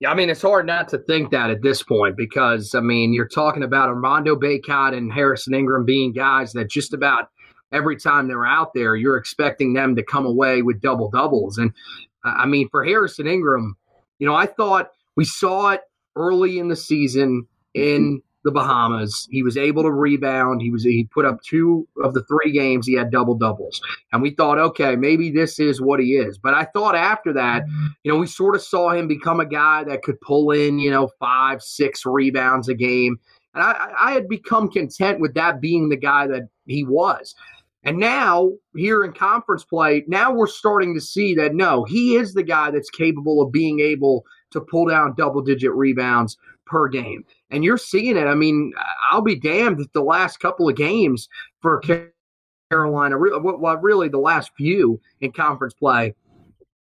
Yeah, 0.00 0.10
I 0.10 0.14
mean, 0.14 0.28
it's 0.28 0.42
hard 0.42 0.66
not 0.66 0.88
to 0.88 0.98
think 0.98 1.30
that 1.30 1.50
at 1.50 1.62
this 1.62 1.82
point 1.82 2.16
because, 2.16 2.74
I 2.74 2.80
mean, 2.80 3.14
you're 3.14 3.28
talking 3.28 3.62
about 3.62 3.88
Armando 3.88 4.36
Bacot 4.36 4.96
and 4.96 5.12
Harrison 5.12 5.54
Ingram 5.54 5.84
being 5.84 6.12
guys 6.12 6.52
that 6.52 6.68
just 6.68 6.92
about 6.92 7.30
every 7.72 7.96
time 7.96 8.28
they're 8.28 8.46
out 8.46 8.74
there, 8.74 8.96
you're 8.96 9.16
expecting 9.16 9.72
them 9.72 9.96
to 9.96 10.02
come 10.02 10.26
away 10.26 10.62
with 10.62 10.80
double 10.80 11.10
doubles. 11.10 11.58
And, 11.58 11.72
uh, 12.24 12.34
I 12.36 12.46
mean, 12.46 12.68
for 12.68 12.84
Harrison 12.84 13.26
Ingram, 13.26 13.76
you 14.18 14.26
know, 14.26 14.34
I 14.34 14.46
thought 14.46 14.90
we 15.16 15.24
saw 15.24 15.70
it 15.70 15.80
early 16.14 16.58
in 16.58 16.68
the 16.68 16.76
season 16.76 17.46
in 17.74 18.22
the 18.46 18.52
Bahamas. 18.52 19.26
He 19.30 19.42
was 19.42 19.56
able 19.56 19.82
to 19.82 19.90
rebound. 19.90 20.62
He 20.62 20.70
was 20.70 20.84
he 20.84 21.08
put 21.12 21.26
up 21.26 21.42
two 21.42 21.86
of 22.02 22.14
the 22.14 22.22
three 22.22 22.52
games 22.52 22.86
he 22.86 22.94
had 22.94 23.10
double 23.10 23.34
doubles, 23.34 23.80
and 24.12 24.22
we 24.22 24.30
thought, 24.30 24.58
okay, 24.58 24.94
maybe 24.94 25.30
this 25.30 25.58
is 25.58 25.80
what 25.80 25.98
he 25.98 26.14
is. 26.14 26.38
But 26.38 26.54
I 26.54 26.64
thought 26.64 26.94
after 26.94 27.32
that, 27.32 27.64
you 28.04 28.12
know, 28.12 28.18
we 28.18 28.28
sort 28.28 28.54
of 28.54 28.62
saw 28.62 28.90
him 28.90 29.08
become 29.08 29.40
a 29.40 29.46
guy 29.46 29.82
that 29.84 30.02
could 30.02 30.20
pull 30.20 30.52
in, 30.52 30.78
you 30.78 30.90
know, 30.90 31.10
five, 31.18 31.60
six 31.60 32.06
rebounds 32.06 32.68
a 32.68 32.74
game, 32.74 33.18
and 33.52 33.64
I, 33.64 33.92
I 33.98 34.12
had 34.12 34.28
become 34.28 34.70
content 34.70 35.18
with 35.18 35.34
that 35.34 35.60
being 35.60 35.88
the 35.88 35.96
guy 35.96 36.28
that 36.28 36.48
he 36.66 36.84
was. 36.84 37.34
And 37.82 37.98
now, 37.98 38.52
here 38.76 39.04
in 39.04 39.12
conference 39.12 39.64
play, 39.64 40.04
now 40.06 40.32
we're 40.32 40.46
starting 40.46 40.94
to 40.94 41.00
see 41.00 41.34
that 41.34 41.54
no, 41.54 41.84
he 41.84 42.14
is 42.14 42.34
the 42.34 42.42
guy 42.44 42.70
that's 42.70 42.90
capable 42.90 43.42
of 43.42 43.52
being 43.52 43.80
able 43.80 44.24
to 44.52 44.60
pull 44.60 44.86
down 44.86 45.14
double 45.16 45.42
digit 45.42 45.72
rebounds 45.72 46.36
per 46.66 46.88
game 46.88 47.24
and 47.50 47.64
you're 47.64 47.78
seeing 47.78 48.16
it. 48.16 48.26
I 48.26 48.34
mean, 48.34 48.72
I'll 49.10 49.22
be 49.22 49.36
damned 49.36 49.80
if 49.80 49.92
the 49.92 50.02
last 50.02 50.40
couple 50.40 50.68
of 50.68 50.76
games 50.76 51.28
for 51.62 51.80
Carolina, 52.70 53.16
well, 53.18 53.76
really 53.78 54.08
the 54.08 54.18
last 54.18 54.50
few 54.56 55.00
in 55.20 55.32
conference 55.32 55.74
play, 55.74 56.14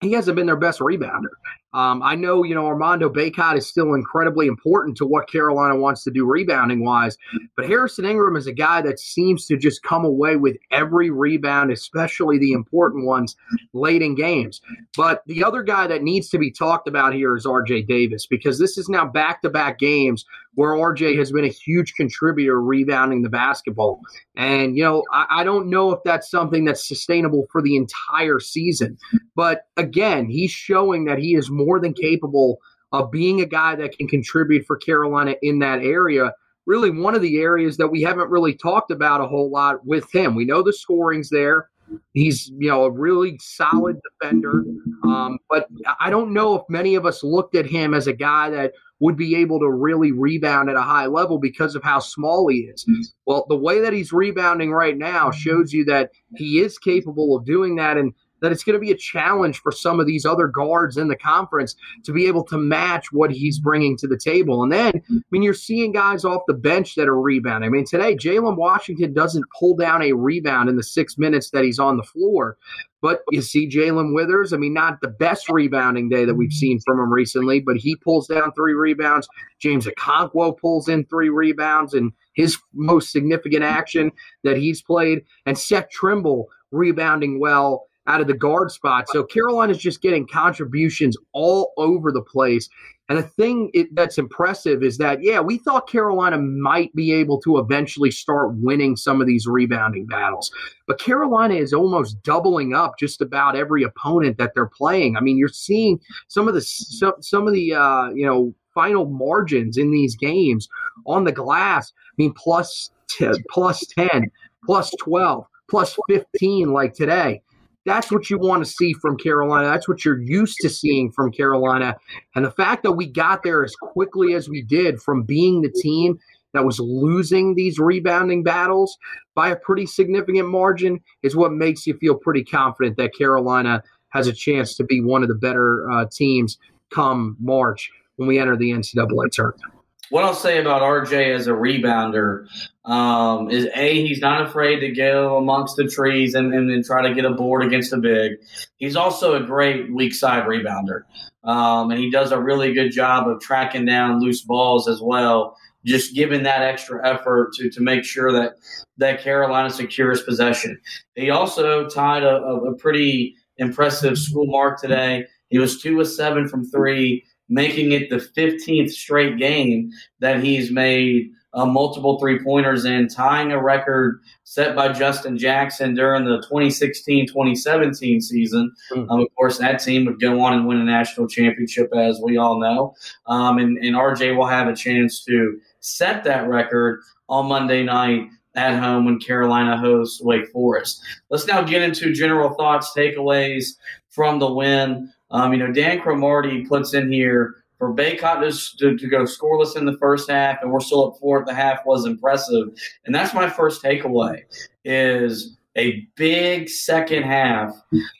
he 0.01 0.12
hasn't 0.12 0.36
been 0.36 0.47
their 0.47 0.56
best 0.56 0.80
rebounder. 0.80 1.30
Um, 1.75 2.01
I 2.01 2.15
know, 2.15 2.43
you 2.43 2.55
know, 2.55 2.65
Armando 2.65 3.09
Bacot 3.09 3.57
is 3.57 3.67
still 3.67 3.95
incredibly 3.95 4.47
important 4.47 4.95
to 4.97 5.05
what 5.05 5.29
Carolina 5.29 5.75
wants 5.75 6.05
to 6.05 6.11
do 6.11 6.25
rebounding 6.25 6.85
wise, 6.85 7.17
but 7.57 7.65
Harrison 7.65 8.05
Ingram 8.05 8.38
is 8.38 8.47
a 8.47 8.53
guy 8.53 8.81
that 8.81 8.97
seems 8.97 9.45
to 9.47 9.57
just 9.57 9.83
come 9.83 10.05
away 10.05 10.38
with 10.38 10.55
every 10.71 11.09
rebound, 11.09 11.71
especially 11.71 12.38
the 12.38 12.53
important 12.53 13.05
ones 13.05 13.35
late 13.73 14.01
in 14.01 14.15
games. 14.15 14.61
But 14.95 15.23
the 15.25 15.43
other 15.43 15.63
guy 15.63 15.85
that 15.88 16.01
needs 16.01 16.29
to 16.29 16.38
be 16.38 16.49
talked 16.49 16.88
about 16.88 17.13
here 17.13 17.35
is 17.35 17.45
RJ 17.45 17.88
Davis 17.89 18.25
because 18.25 18.57
this 18.57 18.77
is 18.77 18.88
now 18.88 19.05
back 19.05 19.41
to 19.41 19.49
back 19.49 19.77
games 19.77 20.23
where 20.55 20.71
RJ 20.71 21.17
has 21.17 21.31
been 21.31 21.45
a 21.45 21.49
huge 21.49 21.93
contributor 21.95 22.61
rebounding 22.61 23.21
the 23.21 23.29
basketball. 23.29 23.99
And, 24.35 24.77
you 24.77 24.83
know, 24.83 25.03
I, 25.11 25.25
I, 25.29 25.43
don't 25.43 25.69
know 25.69 25.91
if 25.91 25.99
that's 26.03 26.31
something 26.31 26.63
that's 26.65 26.88
sustainable 26.88 27.45
for 27.51 27.61
the 27.61 27.75
entire 27.75 28.39
season. 28.39 28.97
But 29.35 29.67
again, 29.77 30.29
he's 30.29 30.51
showing 30.51 31.05
that 31.05 31.19
he 31.19 31.35
is 31.35 31.49
more 31.49 31.64
more 31.65 31.80
than 31.80 31.93
capable 31.93 32.60
of 32.91 33.12
being 33.12 33.41
a 33.41 33.45
guy 33.45 33.75
that 33.75 33.97
can 33.97 34.08
contribute 34.08 34.65
for 34.65 34.78
Carolina 34.78 35.36
in 35.41 35.60
that 35.60 35.80
area. 35.80 36.34
Really, 36.65 36.89
one 36.89 37.15
of 37.15 37.21
the 37.21 37.38
areas 37.38 37.78
that 37.78 37.89
we 37.89 38.01
haven't 38.01 38.30
really 38.30 38.54
talked 38.54 38.91
about 38.91 39.21
a 39.21 39.28
whole 39.28 39.51
lot 39.51 39.86
with 39.86 40.12
him. 40.13 40.36
We 40.36 40.45
know 40.45 40.63
the 40.63 40.73
scoring's 40.73 41.30
there. 41.30 41.69
He's, 42.13 42.51
you 42.58 42.69
know, 42.69 42.86
a 42.86 42.91
really 42.91 43.38
solid 43.39 43.99
defender. 44.19 44.63
Um, 45.04 45.38
but 45.49 45.67
I 45.99 46.10
don't 46.10 46.34
know 46.34 46.56
if 46.56 46.63
many 46.67 46.95
of 46.95 47.06
us 47.06 47.23
looked 47.23 47.56
at 47.56 47.67
him 47.67 47.93
as 47.93 48.08
a 48.08 48.13
guy 48.13 48.49
that 48.49 48.73
would 48.99 49.15
be 49.15 49.36
able 49.36 49.60
to 49.60 49.69
really 49.69 50.12
rebound 50.12 50.69
at 50.69 50.75
a 50.75 50.82
high 50.82 51.06
level 51.06 51.38
because 51.38 51.75
of 51.75 51.84
how 51.84 51.99
small 51.99 52.47
he 52.47 52.62
is. 52.62 52.86
Well, 53.28 53.45
the 53.49 53.56
way 53.56 53.80
that 53.82 53.93
he's 53.93 54.12
rebounding 54.12 54.71
right 54.71 54.97
now 54.97 55.30
shows 55.30 55.73
you 55.73 55.86
that 55.86 56.10
he 56.36 56.60
is 56.60 56.80
capable 56.80 57.36
of 57.36 57.45
doing 57.45 57.75
that. 57.75 57.97
And 57.97 58.13
that 58.45 58.51
it's 58.51 58.63
going 58.63 58.75
to 58.75 58.79
be 58.79 58.91
a 58.91 58.97
challenge 58.97 59.58
for 59.58 59.71
some 59.71 59.99
of 59.99 60.05
these 60.05 60.23
other 60.23 60.45
guards 60.45 60.97
in 60.97 61.08
the 61.08 61.15
conference 61.15 61.75
to 62.03 62.13
be 62.13 62.27
able 62.27 62.43
to 62.43 62.60
match 62.60 63.12
what 63.12 63.31
he's 63.31 63.58
bringing 63.58 63.97
to 63.97 64.08
the 64.08 64.19
table. 64.19 64.62
And 64.62 64.71
then, 64.71 65.01
I 65.10 65.21
mean, 65.31 65.41
you're 65.41 65.55
seeing 65.55 65.91
guys 65.91 66.23
off 66.23 66.43
the 66.47 66.53
bench 66.53 66.93
that 66.93 67.08
are 67.08 67.19
rebounding. 67.19 67.67
I 67.67 67.71
mean, 67.71 67.86
today, 67.86 68.15
Jalen 68.15 68.55
Washington 68.55 69.13
doesn't 69.13 69.45
pull 69.60 69.75
down 69.75 70.03
a 70.03 70.12
rebound 70.12 70.69
in 70.69 70.75
the 70.75 70.84
six 70.84 71.17
minutes 71.17 71.49
that 71.49 71.63
he's 71.63 71.79
on 71.79 71.97
the 71.97 72.03
floor. 72.03 72.55
But 73.01 73.21
you 73.31 73.41
see 73.41 73.67
Jalen 73.67 74.13
Withers, 74.13 74.53
I 74.53 74.58
mean, 74.58 74.73
not 74.73 75.01
the 75.01 75.08
best 75.08 75.49
rebounding 75.49 76.08
day 76.08 76.23
that 76.25 76.36
we've 76.36 76.53
seen 76.53 76.79
from 76.86 76.99
him 76.99 77.12
recently, 77.12 77.62
but 77.62 77.77
he 77.77 77.95
pulls 77.95 78.27
down 78.27 78.51
three 78.53 78.73
rebounds. 78.73 79.27
James 79.60 79.88
Okonkwo 79.88 80.55
pulls 80.60 80.88
in 80.88 81.05
three 81.05 81.29
rebounds 81.29 81.95
in 81.95 82.12
his 82.34 82.58
most 82.73 83.12
significant 83.12 83.63
action 83.63 84.12
that 84.43 84.58
he's 84.58 84.84
played. 84.84 85.23
And 85.47 85.58
Seth 85.58 85.89
Trimble 85.89 86.47
rebounding 86.71 87.39
well 87.39 87.88
out 88.08 88.22
of 88.22 88.28
the 88.28 88.34
guard 88.34 88.72
spot. 88.72 89.08
So 89.10 89.24
Carolina's 89.24 89.78
just 89.78 90.02
getting 90.02 90.28
contributions 90.28 91.18
all 91.34 91.74
over 91.78 92.12
the 92.12 92.22
place. 92.22 92.70
And 93.08 93.18
the 93.18 93.24
thing 93.24 93.70
it, 93.74 93.94
that's 93.94 94.18
impressive 94.18 94.84
is 94.84 94.98
that, 94.98 95.22
yeah, 95.22 95.39
we 95.39 95.58
thought 95.60 95.89
Carolina 95.89 96.38
might 96.39 96.94
be 96.96 97.13
able 97.13 97.39
to 97.41 97.60
eventually 97.60 98.10
start 98.10 98.56
winning 98.56 98.96
some 98.96 99.22
of 99.22 99.28
these 99.28 99.46
rebounding 99.46 100.08
battles. 100.08 100.52
But 100.88 101.00
Carolina 101.00 101.56
is 101.56 101.74
almost 101.74 102.22
doubling 102.24 102.74
up 102.74 102.98
just 102.98 103.22
about 103.22 103.56
every 103.56 103.84
opponent 103.84 104.38
that 104.38 104.54
they're 104.56 104.65
playing. 104.65 105.18
I 105.18 105.22
mean, 105.22 105.38
you're 105.38 105.50
seeing 105.50 106.00
some 106.28 106.48
of 106.48 106.56
the 106.56 106.62
some, 106.62 107.13
some 107.22 107.48
of 107.48 107.54
the 107.54 107.74
uh, 107.74 108.10
you 108.10 108.26
know 108.26 108.54
final 108.74 109.06
margins 109.06 109.78
in 109.78 109.91
these 109.91 110.15
games 110.15 110.68
on 111.06 111.24
the 111.24 111.32
glass. 111.32 111.94
I 111.96 112.13
mean, 112.18 112.34
plus 112.34 112.91
10, 113.10 113.34
plus 113.52 113.86
10, 113.86 114.32
plus 114.65 114.91
12, 115.00 115.46
plus 115.70 115.98
15 116.08 116.74
like 116.74 116.94
today. 116.94 117.41
That's 117.86 118.12
what 118.12 118.30
you 118.30 118.39
want 118.39 118.65
to 118.65 118.71
see 118.71 118.93
from 118.93 119.17
Carolina. 119.17 119.67
That's 119.67 119.88
what 119.88 120.04
you're 120.04 120.19
used 120.19 120.58
to 120.62 120.69
seeing 120.69 121.12
from 121.12 121.32
Carolina. 121.32 121.95
And 122.34 122.43
the 122.43 122.52
fact 122.52 122.84
that 122.84 122.93
we 122.93 123.06
got 123.06 123.43
there 123.43 123.63
as 123.63 123.76
quickly 123.76 124.34
as 124.34 124.50
we 124.50 124.63
did 124.63 125.02
from 125.02 125.24
being 125.24 125.62
the 125.62 125.71
team 125.71 126.19
that 126.54 126.65
was 126.65 126.80
losing 126.80 127.54
these 127.54 127.78
rebounding 127.78 128.41
battles 128.41 128.98
by 129.36 129.50
a 129.50 129.56
pretty 129.56 129.86
significant 129.86 130.50
margin 130.50 131.00
is 131.21 131.36
what 131.36 131.52
makes 131.52 131.86
you 131.86 131.95
feel 131.98 132.15
pretty 132.15 132.43
confident 132.43 132.98
that 132.98 133.15
Carolina 133.15 133.84
has 134.10 134.28
a 134.28 134.34
chance 134.34 134.76
to 134.78 134.84
be 134.84 135.02
one 135.02 135.21
of 135.21 135.30
the 135.30 135.36
better 135.36 135.89
uh, 135.91 136.06
teams 136.12 136.58
come 136.91 137.36
March 137.39 137.91
when 138.15 138.28
we 138.28 138.39
enter 138.39 138.56
the 138.56 138.71
NCAA 138.71 139.30
tournament 139.32 139.74
what 140.10 140.24
I'll 140.24 140.34
say 140.34 140.60
about 140.60 140.82
RJ 140.82 141.36
as 141.36 141.48
a 141.48 141.52
rebounder 141.52 142.48
um, 142.86 143.50
is 143.50 143.68
a 143.74 144.06
he's 144.06 144.20
not 144.20 144.41
afraid 144.41 144.80
to 144.80 144.91
go 144.91 145.38
amongst 145.38 145.76
the 145.76 145.88
trees 145.88 146.36
and, 146.36 146.54
and, 146.54 146.86
try 146.86 147.08
to 147.08 147.13
get 147.13 147.26
a 147.26 147.32
board 147.32 147.63
against 147.63 147.91
the 147.91 147.98
big. 147.98 148.34
He's 148.78 148.96
also 148.96 149.36
a 149.36 149.46
great 149.46 149.91
weak 149.94 150.13
side 150.13 150.44
rebounder, 150.46 151.02
um, 151.44 151.89
and 151.91 152.00
he 152.00 152.12
does 152.12 152.32
a 152.32 152.39
really 152.39 152.74
good 152.74 152.91
job 152.91 153.28
of 153.28 153.41
tracking 153.41 153.86
down 153.86 154.20
loose 154.20 154.41
balls 154.41 154.88
as 154.88 155.02
well. 155.02 155.58
Just 155.84 156.15
giving 156.15 156.44
that 156.44 156.62
extra 156.62 157.08
effort 157.08 157.54
to 157.56 157.70
to 157.72 157.82
make 157.82 158.04
sure 158.04 158.32
that 158.32 158.54
that 158.98 159.22
Carolina 159.22 159.70
secures 159.70 160.22
possession. 160.24 160.80
He 161.15 161.30
also 161.30 161.88
tied 161.89 162.24
a, 162.24 162.38
a, 162.38 162.72
a 162.72 162.78
pretty 162.78 163.36
impressive 163.58 164.18
school 164.18 164.46
mark 164.48 164.80
today. 164.80 165.26
He 165.50 165.58
was 165.58 165.82
two 165.82 166.00
of 166.00 166.08
seven 166.08 166.48
from 166.48 166.65
three 166.65 167.24
making 167.49 167.91
it 167.91 168.10
the 168.10 168.17
15th 168.17 168.91
straight 168.91 169.38
game 169.38 169.91
that 170.19 170.43
he's 170.43 170.71
made 170.71 171.31
uh, 171.55 171.65
multiple 171.65 172.19
three 172.19 172.43
pointers 172.43 172.84
in, 172.84 173.08
tying 173.08 173.51
a 173.51 173.62
record 173.62 174.19
set 174.43 174.75
by 174.75 174.91
Justin 174.91 175.38
Jackson 175.38 175.95
during 175.95 176.25
the 176.25 176.38
2016 176.41 177.27
2017 177.27 178.21
season. 178.21 178.71
Mm-hmm. 178.91 179.10
Um, 179.10 179.21
of 179.21 179.27
course, 179.36 179.58
that 179.60 179.79
team 179.79 180.05
would 180.05 180.19
go 180.19 180.41
on 180.41 180.53
and 180.53 180.67
win 180.67 180.79
a 180.79 180.84
national 180.84 181.27
championship, 181.27 181.89
as 181.95 182.19
we 182.21 182.38
all 182.38 182.60
know. 182.60 182.93
Um, 183.27 183.58
and, 183.58 183.77
and 183.77 183.95
RJ 183.95 184.36
will 184.36 184.47
have 184.47 184.67
a 184.67 184.75
chance 184.75 185.23
to 185.25 185.58
set 185.79 186.25
that 186.25 186.47
record 186.49 187.01
on 187.29 187.47
Monday 187.47 187.84
night 187.84 188.27
at 188.55 188.79
home 188.79 189.05
when 189.05 189.19
Carolina 189.19 189.77
hosts 189.77 190.21
Wake 190.21 190.49
Forest. 190.51 191.01
Let's 191.29 191.47
now 191.47 191.62
get 191.62 191.81
into 191.81 192.13
general 192.13 192.53
thoughts, 192.53 192.91
takeaways 192.95 193.75
from 194.10 194.39
the 194.39 194.51
win. 194.51 195.12
Um, 195.36 195.52
you 195.52 195.60
know, 195.60 195.69
Dan 195.69 196.00
Cromartie 196.00 196.65
puts 196.65 196.93
in 196.93 197.12
here 197.12 197.56
for 197.78 197.93
Bacot 197.93 198.39
to, 198.39 198.78
to, 198.78 198.98
to, 198.98 199.08
go 199.08 199.24
scoreless 199.24 199.76
in 199.76 199.86
the 199.86 199.98
first 199.98 200.30
half, 200.30 200.62
and 200.62 200.71
we're 200.71 200.80
still 200.80 201.10
up 201.10 201.19
four 201.19 201.41
at 201.41 201.45
the 201.45 201.54
half 201.54 201.86
was 201.86 202.06
impressive. 202.06 202.69
And 203.06 203.13
that's 203.13 203.34
my 203.34 203.50
first 203.50 203.84
takeaway 203.84 204.43
is 204.86 205.58
a 205.76 206.08
big 206.15 206.69
second 206.69 207.24
half 207.24 207.76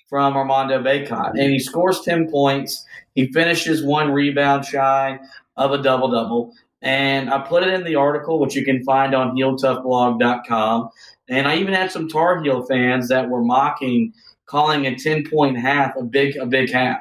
from 0.10 0.36
Armando 0.36 0.84
Bacot. 0.84 1.40
And 1.40 1.54
he 1.54 1.60
scores 1.60 2.02
10 2.02 2.30
points. 2.30 2.86
He 3.14 3.32
finishes 3.32 3.82
one 3.82 4.12
rebound 4.12 4.66
shy 4.66 5.18
of 5.56 5.72
a 5.72 5.82
double 5.82 6.12
double. 6.12 6.54
And 6.82 7.30
I 7.30 7.40
put 7.40 7.64
it 7.64 7.74
in 7.74 7.86
the 7.86 7.96
article, 7.96 8.40
which 8.40 8.56
you 8.56 8.66
can 8.66 8.84
find 8.84 9.16
on 9.16 9.38
heeltoughblog.com. 9.38 10.90
And 11.30 11.48
I 11.48 11.56
even 11.56 11.74
had 11.74 11.94
some 11.94 12.10
Tar 12.10 12.44
Heel 12.44 12.66
fans 12.66 13.08
that 13.08 13.30
were 13.30 13.42
mocking 13.42 14.14
calling 14.46 14.86
a 14.86 14.96
10 14.96 15.30
point 15.30 15.58
half 15.58 15.96
a 15.96 16.04
big 16.04 16.36
a 16.38 16.46
big 16.46 16.72
half 16.72 17.00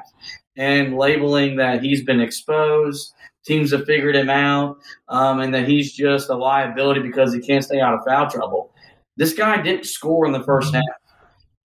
and 0.57 0.97
labeling 0.97 1.55
that 1.57 1.83
he's 1.83 2.03
been 2.03 2.21
exposed. 2.21 3.13
Teams 3.45 3.71
have 3.71 3.85
figured 3.85 4.15
him 4.15 4.29
out, 4.29 4.77
um, 5.09 5.39
and 5.39 5.53
that 5.53 5.67
he's 5.67 5.93
just 5.93 6.29
a 6.29 6.35
liability 6.35 7.01
because 7.01 7.33
he 7.33 7.39
can't 7.39 7.63
stay 7.63 7.79
out 7.79 7.93
of 7.93 7.99
foul 8.05 8.29
trouble. 8.29 8.71
This 9.17 9.33
guy 9.33 9.61
didn't 9.61 9.85
score 9.85 10.25
in 10.25 10.31
the 10.31 10.43
first 10.43 10.73
half, 10.73 10.83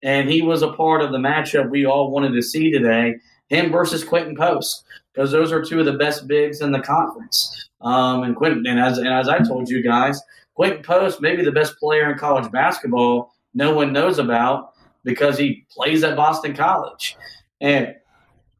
and 0.02 0.28
he 0.28 0.42
was 0.42 0.62
a 0.62 0.72
part 0.72 1.00
of 1.00 1.12
the 1.12 1.18
matchup 1.18 1.70
we 1.70 1.86
all 1.86 2.10
wanted 2.10 2.32
to 2.32 2.42
see 2.42 2.70
today 2.70 3.14
him 3.48 3.72
versus 3.72 4.04
Quinten 4.04 4.36
Post, 4.36 4.84
because 5.12 5.30
those 5.30 5.52
are 5.52 5.64
two 5.64 5.80
of 5.80 5.86
the 5.86 5.94
best 5.94 6.28
bigs 6.28 6.60
in 6.60 6.70
the 6.70 6.80
conference. 6.80 7.68
Um, 7.80 8.24
and 8.24 8.36
Quinten, 8.36 8.68
and 8.68 8.78
as, 8.78 8.98
and 8.98 9.08
as 9.08 9.28
I 9.28 9.38
told 9.38 9.68
you 9.68 9.82
guys, 9.82 10.20
Quinten 10.58 10.84
Post 10.84 11.22
may 11.22 11.34
be 11.34 11.44
the 11.44 11.50
best 11.50 11.78
player 11.78 12.12
in 12.12 12.18
college 12.18 12.50
basketball 12.52 13.32
no 13.54 13.74
one 13.74 13.92
knows 13.92 14.18
about 14.18 14.69
because 15.04 15.38
he 15.38 15.66
plays 15.70 16.04
at 16.04 16.16
Boston 16.16 16.54
College. 16.54 17.16
And 17.60 17.94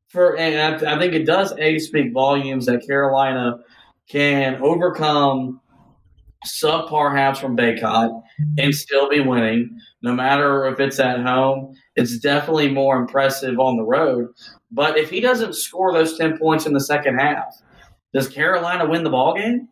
for 0.09 0.37
and 0.37 0.85
I, 0.85 0.94
I 0.94 0.98
think 0.98 1.14
it 1.14 1.24
does 1.24 1.53
a 1.59 1.79
speak 1.79 2.12
volumes 2.12 2.66
that 2.66 2.87
Carolina 2.87 3.59
can 4.09 4.61
overcome 4.62 5.61
subpar 6.46 7.14
halves 7.14 7.38
from 7.38 7.57
Bacot 7.57 8.22
and 8.59 8.74
still 8.74 9.09
be 9.09 9.20
winning, 9.20 9.79
no 10.03 10.12
matter 10.12 10.66
if 10.66 10.81
it's 10.81 10.98
at 10.98 11.20
home. 11.20 11.74
It's 11.96 12.18
definitely 12.18 12.70
more 12.70 12.96
impressive 12.96 13.59
on 13.59 13.76
the 13.76 13.85
road. 13.85 14.29
But 14.70 14.96
if 14.96 15.11
he 15.11 15.20
doesn't 15.20 15.55
score 15.55 15.92
those 15.92 16.16
10 16.16 16.38
points 16.38 16.66
in 16.66 16.72
the 16.72 16.81
second 16.81 17.18
half, 17.18 17.55
does 18.14 18.29
Carolina 18.29 18.88
win 18.88 19.05
the 19.05 19.11
ball 19.11 19.35
game? 19.35 19.68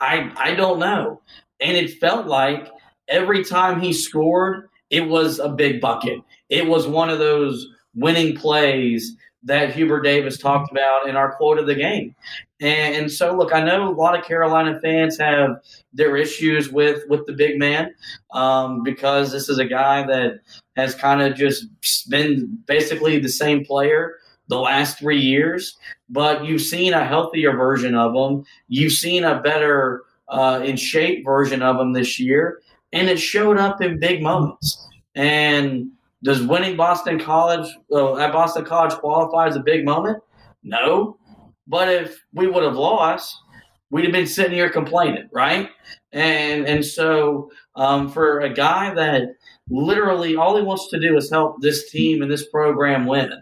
I 0.00 0.32
I 0.36 0.54
don't 0.54 0.78
know. 0.78 1.20
And 1.60 1.76
it 1.76 1.98
felt 1.98 2.26
like 2.26 2.68
every 3.08 3.44
time 3.44 3.80
he 3.80 3.92
scored, 3.92 4.68
it 4.92 5.08
was 5.08 5.40
a 5.40 5.48
big 5.48 5.80
bucket. 5.80 6.20
It 6.50 6.66
was 6.68 6.86
one 6.86 7.08
of 7.08 7.18
those 7.18 7.66
winning 7.94 8.36
plays 8.36 9.16
that 9.42 9.74
Hubert 9.74 10.02
Davis 10.02 10.38
talked 10.38 10.70
about 10.70 11.08
in 11.08 11.16
our 11.16 11.34
quote 11.34 11.58
of 11.58 11.66
the 11.66 11.74
game. 11.74 12.14
And, 12.60 12.94
and, 12.94 13.10
so, 13.10 13.36
look, 13.36 13.52
I 13.52 13.64
know 13.64 13.88
a 13.88 13.90
lot 13.90 14.16
of 14.16 14.24
Carolina 14.24 14.78
fans 14.80 15.18
have 15.18 15.56
their 15.92 16.16
issues 16.16 16.68
with 16.70 17.02
with 17.08 17.26
the 17.26 17.32
big 17.32 17.58
man 17.58 17.92
um, 18.30 18.84
because 18.84 19.32
this 19.32 19.48
is 19.48 19.58
a 19.58 19.64
guy 19.64 20.06
that 20.06 20.40
has 20.76 20.94
kind 20.94 21.22
of 21.22 21.34
just 21.34 21.66
been 22.08 22.56
basically 22.66 23.18
the 23.18 23.28
same 23.28 23.64
player 23.64 24.14
the 24.46 24.60
last 24.60 24.98
three 24.98 25.20
years. 25.20 25.76
But 26.08 26.44
you've 26.44 26.62
seen 26.62 26.92
a 26.92 27.04
healthier 27.04 27.56
version 27.56 27.96
of 27.96 28.14
him. 28.14 28.44
You've 28.68 28.92
seen 28.92 29.24
a 29.24 29.40
better 29.40 30.02
uh, 30.28 30.62
in 30.64 30.76
shape 30.76 31.24
version 31.24 31.62
of 31.62 31.78
him 31.80 31.92
this 31.92 32.18
year, 32.18 32.61
and 32.92 33.08
it 33.08 33.18
showed 33.18 33.58
up 33.58 33.80
in 33.80 33.98
big 33.98 34.22
moments. 34.22 34.88
And 35.14 35.90
does 36.22 36.42
winning 36.42 36.76
Boston 36.76 37.18
College 37.18 37.68
at 37.90 38.32
Boston 38.32 38.64
College 38.64 38.94
qualify 38.94 39.48
as 39.48 39.56
a 39.56 39.60
big 39.60 39.84
moment? 39.84 40.22
No. 40.62 41.18
But 41.66 41.88
if 41.88 42.24
we 42.32 42.46
would 42.46 42.62
have 42.62 42.76
lost, 42.76 43.36
we'd 43.90 44.04
have 44.04 44.12
been 44.12 44.26
sitting 44.26 44.52
here 44.52 44.70
complaining, 44.70 45.28
right? 45.32 45.68
And 46.12 46.66
and 46.66 46.84
so 46.84 47.50
um, 47.76 48.08
for 48.10 48.40
a 48.40 48.52
guy 48.52 48.92
that 48.94 49.22
literally 49.70 50.36
all 50.36 50.56
he 50.56 50.62
wants 50.62 50.88
to 50.90 51.00
do 51.00 51.16
is 51.16 51.30
help 51.30 51.60
this 51.60 51.90
team 51.90 52.22
and 52.22 52.30
this 52.30 52.48
program 52.48 53.06
win, 53.06 53.32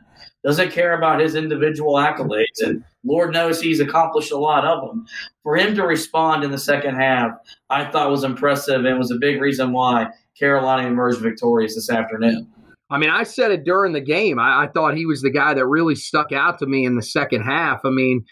doesn't 0.44 0.72
care 0.72 0.96
about 0.96 1.20
his 1.20 1.34
individual 1.34 1.94
accolades, 1.94 2.62
and 2.62 2.82
Lord 3.04 3.32
knows 3.32 3.60
he's 3.60 3.80
accomplished 3.80 4.32
a 4.32 4.38
lot 4.38 4.64
of 4.64 4.86
them. 4.86 5.06
For 5.42 5.56
him 5.56 5.74
to 5.74 5.82
respond 5.82 6.44
in 6.44 6.50
the 6.50 6.58
second 6.58 6.96
half, 6.96 7.32
I 7.68 7.90
thought 7.90 8.10
was 8.10 8.24
impressive 8.24 8.84
and 8.84 8.98
was 8.98 9.10
a 9.10 9.18
big 9.18 9.40
reason 9.40 9.72
why 9.72 10.08
Carolina 10.38 10.88
emerged 10.88 11.20
victorious 11.20 11.74
this 11.74 11.90
afternoon. 11.90 12.50
I 12.88 12.98
mean, 12.98 13.10
I 13.10 13.22
said 13.22 13.52
it 13.52 13.64
during 13.64 13.92
the 13.92 14.00
game. 14.00 14.38
I, 14.38 14.64
I, 14.64 14.66
thought 14.66 14.96
he 14.96 15.06
was 15.06 15.22
the 15.22 15.30
guy 15.30 15.54
that 15.54 15.66
really 15.66 15.94
stuck 15.94 16.32
out 16.32 16.58
to 16.58 16.66
me 16.66 16.84
in 16.84 16.96
the 16.96 17.02
second 17.02 17.42
half. 17.42 17.80
I 17.84 17.90
mean, 17.90 18.24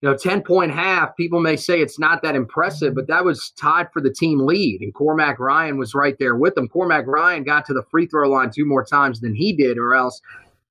you 0.00 0.10
know, 0.10 0.16
10 0.16 0.42
point 0.42 0.72
half, 0.72 1.16
people 1.16 1.40
may 1.40 1.54
say 1.56 1.80
it's 1.80 2.00
not 2.00 2.22
that 2.22 2.34
impressive, 2.34 2.96
but 2.96 3.06
that 3.06 3.24
was 3.24 3.52
tied 3.56 3.92
for 3.92 4.02
the 4.02 4.12
team 4.12 4.40
lead. 4.40 4.80
And 4.80 4.92
Cormac 4.92 5.38
Ryan 5.38 5.78
was 5.78 5.94
right 5.94 6.16
there 6.18 6.34
with 6.34 6.56
them. 6.56 6.66
Cormac 6.66 7.06
Ryan 7.06 7.44
got 7.44 7.64
to 7.66 7.74
the 7.74 7.84
free 7.84 8.06
throw 8.06 8.28
line 8.28 8.50
two 8.50 8.66
more 8.66 8.84
times 8.84 9.20
than 9.20 9.36
he 9.36 9.52
did, 9.52 9.78
or 9.78 9.94
else 9.94 10.20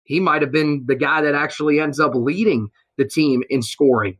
he 0.03 0.19
might 0.19 0.41
have 0.41 0.51
been 0.51 0.83
the 0.87 0.95
guy 0.95 1.21
that 1.21 1.35
actually 1.35 1.79
ends 1.79 1.99
up 1.99 2.13
leading 2.15 2.69
the 2.97 3.05
team 3.05 3.43
in 3.49 3.61
scoring 3.61 4.17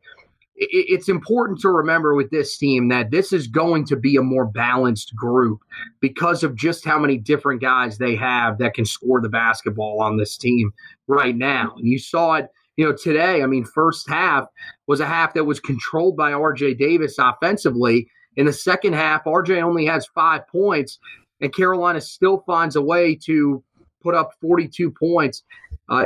it's 0.63 1.10
important 1.10 1.60
to 1.60 1.70
remember 1.70 2.13
with 2.13 2.30
this 2.30 2.56
team 2.56 2.89
that 2.89 3.10
this 3.10 3.34
is 3.34 3.48
going 3.48 3.84
to 3.86 3.96
be 3.96 4.15
a 4.15 4.22
more 4.22 4.46
balanced 4.46 5.15
group 5.15 5.60
because 6.02 6.44
of 6.44 6.56
just 6.56 6.86
how 6.86 7.00
many 7.00 7.17
different 7.17 7.62
guys 7.62 7.98
they 7.98 8.15
have 8.15 8.60
that 8.60 8.76
can 8.76 8.86
score 8.86 9.20
the 9.20 9.30
basketball 9.30 10.00
on 10.02 10.17
this 10.17 10.38
team 10.38 10.72
right 11.08 11.36
now. 11.36 11.74
And 11.78 11.88
you 11.88 11.98
saw 11.98 12.36
it, 12.36 12.50
you 12.78 12.86
know, 12.86 12.96
today. 12.96 13.41
I 13.41 13.48
mean, 13.48 13.65
first 13.65 14.08
half 14.08 14.46
was 14.86 15.00
a 15.00 15.08
half 15.08 15.34
that 15.34 15.46
was 15.46 15.60
controlled 15.60 16.15
by 16.15 16.32
RJ 16.32 16.78
Davis 16.78 17.15
offensively. 17.17 18.08
In 18.36 18.46
the 18.46 18.54
second 18.54 18.94
half, 18.94 19.24
RJ 19.24 19.63
only 19.63 19.88
has 19.88 20.06
five 20.13 20.48
points, 20.48 21.00
and 21.41 21.54
Carolina 21.54 22.02
still 22.02 22.44
finds 22.46 22.76
a 22.76 22.84
way 22.84 23.15
to 23.26 23.63
put 24.04 24.13
up 24.13 24.32
42 24.41 24.91
points 24.91 25.44
uh, 25.91 26.06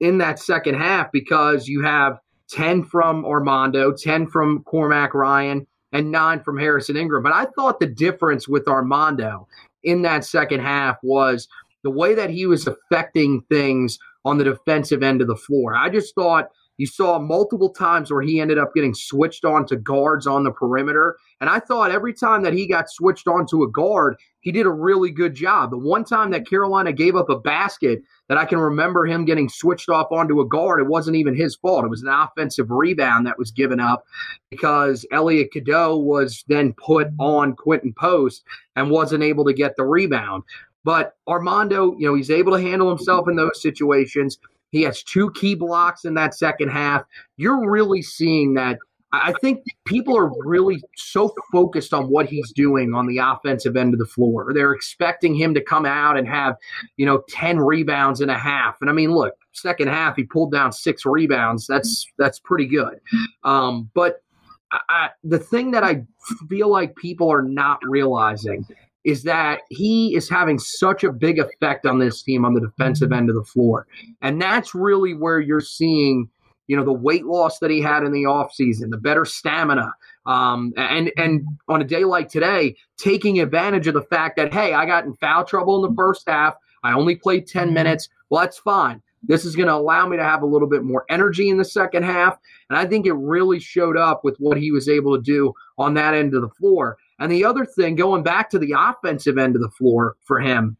in 0.00 0.18
that 0.18 0.40
second 0.40 0.74
half 0.74 1.12
because 1.12 1.68
you 1.68 1.82
have 1.82 2.18
10 2.50 2.84
from 2.84 3.24
Armando, 3.24 3.92
10 3.92 4.26
from 4.26 4.62
Cormac 4.64 5.14
Ryan, 5.14 5.66
and 5.92 6.10
nine 6.10 6.42
from 6.42 6.58
Harrison 6.58 6.96
Ingram. 6.96 7.22
But 7.22 7.32
I 7.32 7.46
thought 7.56 7.80
the 7.80 7.86
difference 7.86 8.48
with 8.48 8.66
Armando 8.68 9.46
in 9.84 10.02
that 10.02 10.24
second 10.24 10.60
half 10.60 10.96
was 11.02 11.48
the 11.82 11.90
way 11.90 12.14
that 12.14 12.30
he 12.30 12.46
was 12.46 12.66
affecting 12.66 13.42
things 13.48 13.98
on 14.24 14.38
the 14.38 14.44
defensive 14.44 15.02
end 15.02 15.22
of 15.22 15.28
the 15.28 15.36
floor. 15.36 15.74
I 15.74 15.88
just 15.88 16.14
thought 16.14 16.50
you 16.76 16.86
saw 16.86 17.18
multiple 17.18 17.70
times 17.70 18.10
where 18.10 18.22
he 18.22 18.40
ended 18.40 18.58
up 18.58 18.74
getting 18.74 18.94
switched 18.94 19.44
on 19.44 19.66
to 19.66 19.76
guards 19.76 20.26
on 20.26 20.44
the 20.44 20.50
perimeter. 20.50 21.16
And 21.40 21.48
I 21.48 21.60
thought 21.60 21.92
every 21.92 22.12
time 22.12 22.42
that 22.42 22.52
he 22.52 22.66
got 22.66 22.90
switched 22.90 23.28
onto 23.28 23.62
a 23.62 23.70
guard, 23.70 24.16
he 24.40 24.50
did 24.50 24.66
a 24.66 24.70
really 24.70 25.10
good 25.10 25.34
job. 25.34 25.70
The 25.70 25.78
one 25.78 26.04
time 26.04 26.30
that 26.30 26.48
Carolina 26.48 26.92
gave 26.92 27.14
up 27.14 27.28
a 27.28 27.38
basket 27.38 28.02
that 28.28 28.38
I 28.38 28.44
can 28.44 28.58
remember 28.58 29.06
him 29.06 29.24
getting 29.24 29.48
switched 29.48 29.88
off 29.88 30.10
onto 30.10 30.40
a 30.40 30.46
guard, 30.46 30.80
it 30.80 30.88
wasn't 30.88 31.16
even 31.16 31.36
his 31.36 31.56
fault. 31.56 31.84
It 31.84 31.90
was 31.90 32.02
an 32.02 32.08
offensive 32.08 32.70
rebound 32.70 33.26
that 33.26 33.38
was 33.38 33.50
given 33.50 33.78
up 33.78 34.04
because 34.50 35.06
Elliot 35.12 35.52
Cadeau 35.52 35.96
was 35.96 36.44
then 36.48 36.72
put 36.74 37.08
on 37.18 37.54
Quinten 37.54 37.94
Post 37.94 38.42
and 38.74 38.90
wasn't 38.90 39.22
able 39.22 39.44
to 39.44 39.52
get 39.52 39.76
the 39.76 39.84
rebound. 39.84 40.42
But 40.84 41.16
Armando, 41.28 41.94
you 41.98 42.08
know, 42.08 42.14
he's 42.14 42.30
able 42.30 42.52
to 42.52 42.62
handle 42.62 42.88
himself 42.88 43.28
in 43.28 43.36
those 43.36 43.60
situations. 43.60 44.38
He 44.70 44.82
has 44.82 45.02
two 45.02 45.30
key 45.32 45.54
blocks 45.54 46.04
in 46.04 46.14
that 46.14 46.34
second 46.34 46.70
half. 46.70 47.04
You're 47.36 47.68
really 47.68 48.02
seeing 48.02 48.54
that. 48.54 48.78
I 49.12 49.32
think 49.40 49.64
people 49.86 50.16
are 50.16 50.30
really 50.44 50.82
so 50.96 51.34
focused 51.50 51.94
on 51.94 52.08
what 52.08 52.26
he's 52.26 52.52
doing 52.52 52.92
on 52.94 53.06
the 53.06 53.18
offensive 53.18 53.76
end 53.76 53.94
of 53.94 53.98
the 53.98 54.06
floor. 54.06 54.52
They're 54.52 54.72
expecting 54.72 55.34
him 55.34 55.54
to 55.54 55.62
come 55.62 55.86
out 55.86 56.18
and 56.18 56.28
have, 56.28 56.56
you 56.96 57.06
know, 57.06 57.22
10 57.30 57.58
rebounds 57.58 58.20
and 58.20 58.30
a 58.30 58.36
half. 58.36 58.76
And 58.80 58.90
I 58.90 58.92
mean, 58.92 59.12
look, 59.12 59.34
second 59.52 59.88
half 59.88 60.16
he 60.16 60.24
pulled 60.24 60.52
down 60.52 60.72
six 60.72 61.06
rebounds. 61.06 61.66
That's 61.66 62.06
that's 62.18 62.38
pretty 62.38 62.66
good. 62.66 63.00
Um, 63.44 63.90
but 63.94 64.22
I, 64.70 65.10
the 65.24 65.38
thing 65.38 65.70
that 65.70 65.84
I 65.84 66.04
feel 66.48 66.68
like 66.68 66.94
people 66.96 67.32
are 67.32 67.42
not 67.42 67.78
realizing 67.82 68.66
is 69.04 69.22
that 69.22 69.60
he 69.70 70.14
is 70.14 70.28
having 70.28 70.58
such 70.58 71.04
a 71.04 71.12
big 71.12 71.38
effect 71.38 71.86
on 71.86 71.98
this 71.98 72.22
team 72.22 72.44
on 72.44 72.52
the 72.52 72.60
defensive 72.60 73.12
end 73.12 73.30
of 73.30 73.36
the 73.36 73.44
floor. 73.44 73.86
And 74.20 74.42
that's 74.42 74.74
really 74.74 75.14
where 75.14 75.40
you're 75.40 75.62
seeing 75.62 76.28
you 76.68 76.76
know, 76.76 76.84
the 76.84 76.92
weight 76.92 77.26
loss 77.26 77.58
that 77.58 77.70
he 77.70 77.80
had 77.80 78.04
in 78.04 78.12
the 78.12 78.22
offseason, 78.22 78.90
the 78.90 78.98
better 78.98 79.24
stamina. 79.24 79.92
Um, 80.26 80.72
and 80.76 81.10
and 81.16 81.44
on 81.68 81.80
a 81.80 81.84
day 81.84 82.04
like 82.04 82.28
today, 82.28 82.76
taking 82.98 83.40
advantage 83.40 83.86
of 83.88 83.94
the 83.94 84.02
fact 84.02 84.36
that 84.36 84.54
hey, 84.54 84.74
I 84.74 84.86
got 84.86 85.04
in 85.04 85.14
foul 85.14 85.44
trouble 85.44 85.84
in 85.84 85.90
the 85.90 85.96
first 85.96 86.28
half. 86.28 86.54
I 86.84 86.92
only 86.92 87.16
played 87.16 87.48
10 87.48 87.72
minutes. 87.72 88.08
Well, 88.30 88.42
that's 88.42 88.58
fine. 88.58 89.02
This 89.24 89.44
is 89.44 89.56
going 89.56 89.66
to 89.66 89.74
allow 89.74 90.06
me 90.06 90.16
to 90.16 90.22
have 90.22 90.42
a 90.42 90.46
little 90.46 90.68
bit 90.68 90.84
more 90.84 91.04
energy 91.08 91.48
in 91.48 91.56
the 91.56 91.64
second 91.64 92.04
half. 92.04 92.38
And 92.70 92.78
I 92.78 92.86
think 92.86 93.04
it 93.04 93.14
really 93.14 93.58
showed 93.58 93.96
up 93.96 94.22
with 94.22 94.36
what 94.38 94.56
he 94.56 94.70
was 94.70 94.88
able 94.88 95.16
to 95.16 95.22
do 95.22 95.52
on 95.76 95.94
that 95.94 96.14
end 96.14 96.34
of 96.34 96.42
the 96.42 96.48
floor. 96.50 96.98
And 97.18 97.32
the 97.32 97.44
other 97.44 97.64
thing, 97.64 97.96
going 97.96 98.22
back 98.22 98.48
to 98.50 98.60
the 98.60 98.74
offensive 98.78 99.36
end 99.36 99.56
of 99.56 99.62
the 99.62 99.70
floor 99.70 100.16
for 100.24 100.38
him, 100.38 100.76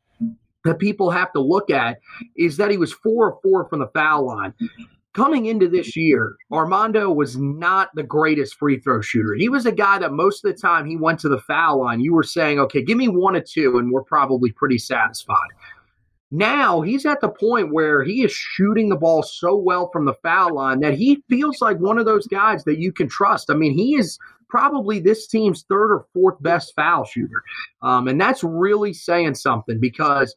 that 0.64 0.78
people 0.78 1.10
have 1.10 1.32
to 1.32 1.40
look 1.40 1.70
at 1.70 1.98
is 2.36 2.56
that 2.58 2.70
he 2.70 2.76
was 2.76 2.92
four 2.92 3.30
or 3.30 3.40
four 3.42 3.68
from 3.68 3.80
the 3.80 3.88
foul 3.88 4.26
line. 4.26 4.54
Coming 5.14 5.46
into 5.46 5.68
this 5.68 5.96
year, 5.96 6.36
Armando 6.52 7.10
was 7.10 7.36
not 7.36 7.90
the 7.94 8.02
greatest 8.02 8.54
free 8.54 8.78
throw 8.78 9.00
shooter. 9.00 9.34
He 9.34 9.48
was 9.48 9.66
a 9.66 9.72
guy 9.72 9.98
that 9.98 10.12
most 10.12 10.44
of 10.44 10.52
the 10.54 10.60
time 10.60 10.86
he 10.86 10.96
went 10.96 11.18
to 11.20 11.28
the 11.28 11.40
foul 11.40 11.80
line, 11.80 12.00
you 12.00 12.14
were 12.14 12.22
saying, 12.22 12.60
okay, 12.60 12.82
give 12.82 12.98
me 12.98 13.08
one 13.08 13.34
or 13.34 13.40
two, 13.40 13.78
and 13.78 13.90
we're 13.90 14.04
probably 14.04 14.52
pretty 14.52 14.78
satisfied. 14.78 15.48
Now 16.30 16.82
he's 16.82 17.06
at 17.06 17.22
the 17.22 17.30
point 17.30 17.72
where 17.72 18.04
he 18.04 18.22
is 18.22 18.32
shooting 18.32 18.90
the 18.90 18.96
ball 18.96 19.22
so 19.22 19.56
well 19.56 19.88
from 19.92 20.04
the 20.04 20.14
foul 20.22 20.54
line 20.54 20.80
that 20.80 20.94
he 20.94 21.22
feels 21.28 21.62
like 21.62 21.78
one 21.78 21.98
of 21.98 22.04
those 22.04 22.26
guys 22.26 22.64
that 22.64 22.78
you 22.78 22.92
can 22.92 23.08
trust. 23.08 23.50
I 23.50 23.54
mean, 23.54 23.72
he 23.72 23.94
is 23.94 24.18
probably 24.48 24.98
this 24.98 25.26
team's 25.26 25.64
third 25.68 25.90
or 25.90 26.06
fourth 26.12 26.40
best 26.42 26.74
foul 26.76 27.04
shooter. 27.04 27.42
Um, 27.82 28.08
and 28.08 28.20
that's 28.20 28.44
really 28.44 28.92
saying 28.92 29.36
something 29.36 29.80
because 29.80 30.34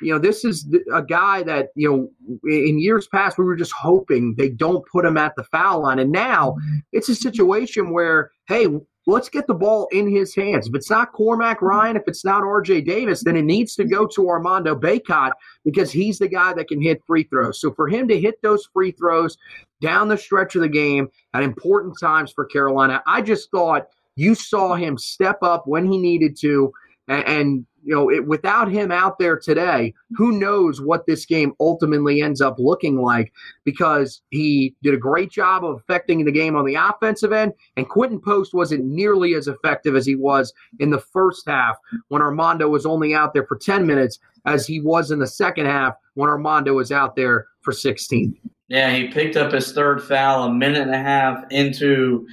you 0.00 0.12
know, 0.12 0.18
this 0.18 0.44
is 0.44 0.66
a 0.92 1.02
guy 1.02 1.42
that, 1.44 1.68
you 1.74 1.90
know, 1.90 2.10
in 2.44 2.78
years 2.78 3.06
past, 3.08 3.38
we 3.38 3.44
were 3.44 3.56
just 3.56 3.72
hoping 3.72 4.34
they 4.36 4.48
don't 4.48 4.84
put 4.90 5.04
him 5.04 5.16
at 5.16 5.34
the 5.36 5.44
foul 5.44 5.82
line. 5.82 5.98
And 5.98 6.12
now 6.12 6.56
it's 6.92 7.08
a 7.08 7.14
situation 7.14 7.90
where, 7.90 8.30
hey, 8.46 8.66
let's 9.06 9.28
get 9.28 9.46
the 9.46 9.54
ball 9.54 9.88
in 9.92 10.10
his 10.10 10.34
hands. 10.34 10.66
If 10.66 10.74
it's 10.74 10.90
not 10.90 11.12
Cormac 11.12 11.62
Ryan, 11.62 11.96
if 11.96 12.02
it's 12.06 12.24
not 12.24 12.42
RJ 12.42 12.84
Davis, 12.84 13.24
then 13.24 13.36
it 13.36 13.44
needs 13.44 13.74
to 13.76 13.84
go 13.84 14.06
to 14.06 14.28
Armando 14.28 14.74
Bacot 14.74 15.32
because 15.64 15.90
he's 15.90 16.18
the 16.18 16.28
guy 16.28 16.52
that 16.52 16.68
can 16.68 16.82
hit 16.82 17.02
free 17.06 17.22
throws. 17.22 17.60
So 17.60 17.72
for 17.72 17.88
him 17.88 18.08
to 18.08 18.20
hit 18.20 18.42
those 18.42 18.68
free 18.72 18.90
throws 18.90 19.38
down 19.80 20.08
the 20.08 20.18
stretch 20.18 20.56
of 20.56 20.62
the 20.62 20.68
game 20.68 21.08
at 21.32 21.42
important 21.42 21.94
times 21.98 22.32
for 22.32 22.44
Carolina, 22.44 23.02
I 23.06 23.22
just 23.22 23.50
thought 23.50 23.86
you 24.16 24.34
saw 24.34 24.74
him 24.74 24.98
step 24.98 25.38
up 25.42 25.66
when 25.66 25.90
he 25.90 25.98
needed 25.98 26.36
to 26.40 26.72
and, 27.08 27.26
and 27.26 27.66
you 27.86 27.94
know, 27.94 28.10
it, 28.10 28.26
without 28.26 28.70
him 28.70 28.90
out 28.90 29.18
there 29.18 29.38
today, 29.38 29.94
who 30.16 30.32
knows 30.32 30.80
what 30.80 31.06
this 31.06 31.24
game 31.24 31.52
ultimately 31.60 32.20
ends 32.20 32.40
up 32.40 32.56
looking 32.58 33.00
like 33.00 33.32
because 33.64 34.22
he 34.30 34.74
did 34.82 34.92
a 34.92 34.98
great 34.98 35.30
job 35.30 35.64
of 35.64 35.76
affecting 35.76 36.24
the 36.24 36.32
game 36.32 36.56
on 36.56 36.66
the 36.66 36.74
offensive 36.74 37.32
end, 37.32 37.52
and 37.76 37.88
Quinten 37.88 38.20
Post 38.20 38.52
wasn't 38.52 38.84
nearly 38.84 39.34
as 39.34 39.46
effective 39.46 39.94
as 39.94 40.04
he 40.04 40.16
was 40.16 40.52
in 40.80 40.90
the 40.90 40.98
first 40.98 41.44
half 41.46 41.76
when 42.08 42.22
Armando 42.22 42.68
was 42.68 42.86
only 42.86 43.14
out 43.14 43.32
there 43.32 43.46
for 43.46 43.56
10 43.56 43.86
minutes 43.86 44.18
as 44.46 44.66
he 44.66 44.80
was 44.80 45.12
in 45.12 45.20
the 45.20 45.26
second 45.26 45.66
half 45.66 45.94
when 46.14 46.28
Armando 46.28 46.74
was 46.74 46.90
out 46.90 47.14
there 47.14 47.46
for 47.60 47.72
16. 47.72 48.36
Yeah, 48.68 48.90
he 48.90 49.06
picked 49.06 49.36
up 49.36 49.52
his 49.52 49.70
third 49.72 50.02
foul 50.02 50.44
a 50.44 50.52
minute 50.52 50.82
and 50.82 50.94
a 50.94 50.98
half 50.98 51.44
into 51.50 52.26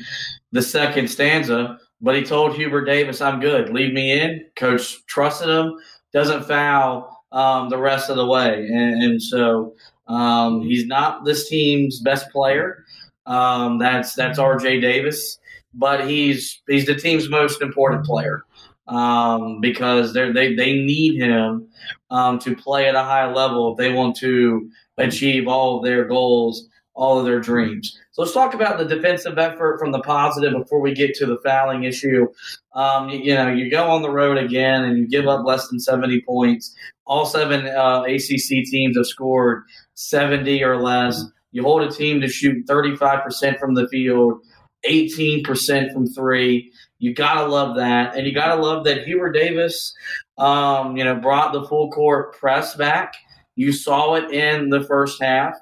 the 0.52 0.64
second 0.64 1.10
stanza 1.10 1.78
but 2.04 2.16
he 2.16 2.22
told 2.22 2.54
Hubert 2.54 2.84
Davis, 2.84 3.22
I'm 3.22 3.40
good. 3.40 3.70
Leave 3.70 3.94
me 3.94 4.12
in. 4.12 4.46
Coach 4.58 5.04
trusted 5.08 5.48
him, 5.48 5.74
doesn't 6.12 6.44
foul 6.44 7.24
um, 7.32 7.70
the 7.70 7.78
rest 7.78 8.10
of 8.10 8.18
the 8.18 8.26
way. 8.26 8.68
And, 8.68 9.02
and 9.02 9.24
so 9.24 9.74
um, 10.08 10.62
he's 10.62 10.86
not 10.86 11.24
this 11.24 11.48
team's 11.48 12.02
best 12.02 12.30
player. 12.30 12.84
Um, 13.26 13.80
that's 13.80 14.16
that's 14.16 14.38
RJ 14.38 14.82
Davis, 14.82 15.40
but 15.74 16.06
he's 16.06 16.62
he's 16.68 16.86
the 16.86 16.96
team's 16.96 17.30
most 17.30 17.62
important 17.62 18.06
player 18.06 18.44
um, 18.90 19.62
because 19.62 20.14
they 20.14 20.30
they 20.34 20.56
they 20.56 20.74
need 20.74 21.22
him 21.22 21.70
um, 22.10 22.38
to 22.40 22.54
play 22.54 22.90
at 22.90 22.96
a 22.96 23.04
high 23.04 23.32
level 23.32 23.72
if 23.72 23.78
they 23.78 23.94
want 23.94 24.18
to 24.18 24.70
achieve 24.98 25.48
all 25.48 25.78
of 25.78 25.86
their 25.86 26.04
goals 26.04 26.68
all 26.96 27.20
of 27.20 27.26
their 27.26 27.40
dreams. 27.40 27.98
So 28.12 28.22
let's 28.22 28.34
talk 28.34 28.54
about 28.54 28.78
the 28.78 28.86
defensive 28.86 29.38
effort 29.38 29.80
from 29.80 29.92
the 29.92 30.02
positive 30.02 30.54
before 30.54 30.80
we 30.80 30.94
get 30.94 31.16
to 31.16 31.26
the 31.26 31.38
fouling 31.44 31.84
issue. 31.84 32.28
Um, 32.76 33.10
you, 33.10 33.20
you, 33.20 33.34
know, 33.34 33.50
you 33.50 33.72
go 33.72 33.90
on 33.90 34.02
the 34.02 34.12
road 34.12 34.38
again 34.38 34.84
and 34.84 34.98
you 34.98 35.08
give 35.08 35.28
up 35.28 35.46
less 35.46 35.68
than 35.70 35.80
70 35.80 36.22
points. 36.22 36.76
All 37.06 37.26
seven 37.26 37.66
uh, 37.66 38.04
ACC 38.04 38.66
teams 38.70 38.96
have 38.96 39.08
scored 39.08 39.64
70 39.96 40.64
or 40.64 40.82
less. 40.82 41.24
You 41.52 41.64
hold 41.64 41.84
a 41.84 41.92
team 41.92 42.22
to 42.22 42.28
shoot 42.28 42.66
35% 42.68 43.60
from 43.60 43.76
the 43.76 43.88
field, 43.88 44.42
18% 44.88 45.94
from 45.94 46.08
three. 46.08 46.72
You 47.00 47.14
gotta 47.14 47.48
love 47.48 47.76
that, 47.76 48.16
and 48.16 48.26
you 48.26 48.34
gotta 48.34 48.62
love 48.62 48.86
that 48.86 49.04
Hubert 49.04 49.34
Davis, 49.34 49.94
um, 50.38 50.96
you 50.96 51.04
know, 51.04 51.16
brought 51.16 51.54
the 51.54 51.68
full 51.68 51.92
court 51.92 52.38
press 52.38 52.76
back. 52.76 53.14
You 53.56 53.72
saw 53.72 54.16
it 54.16 54.32
in 54.32 54.70
the 54.70 54.84
first 54.84 55.22
half. 55.22 55.54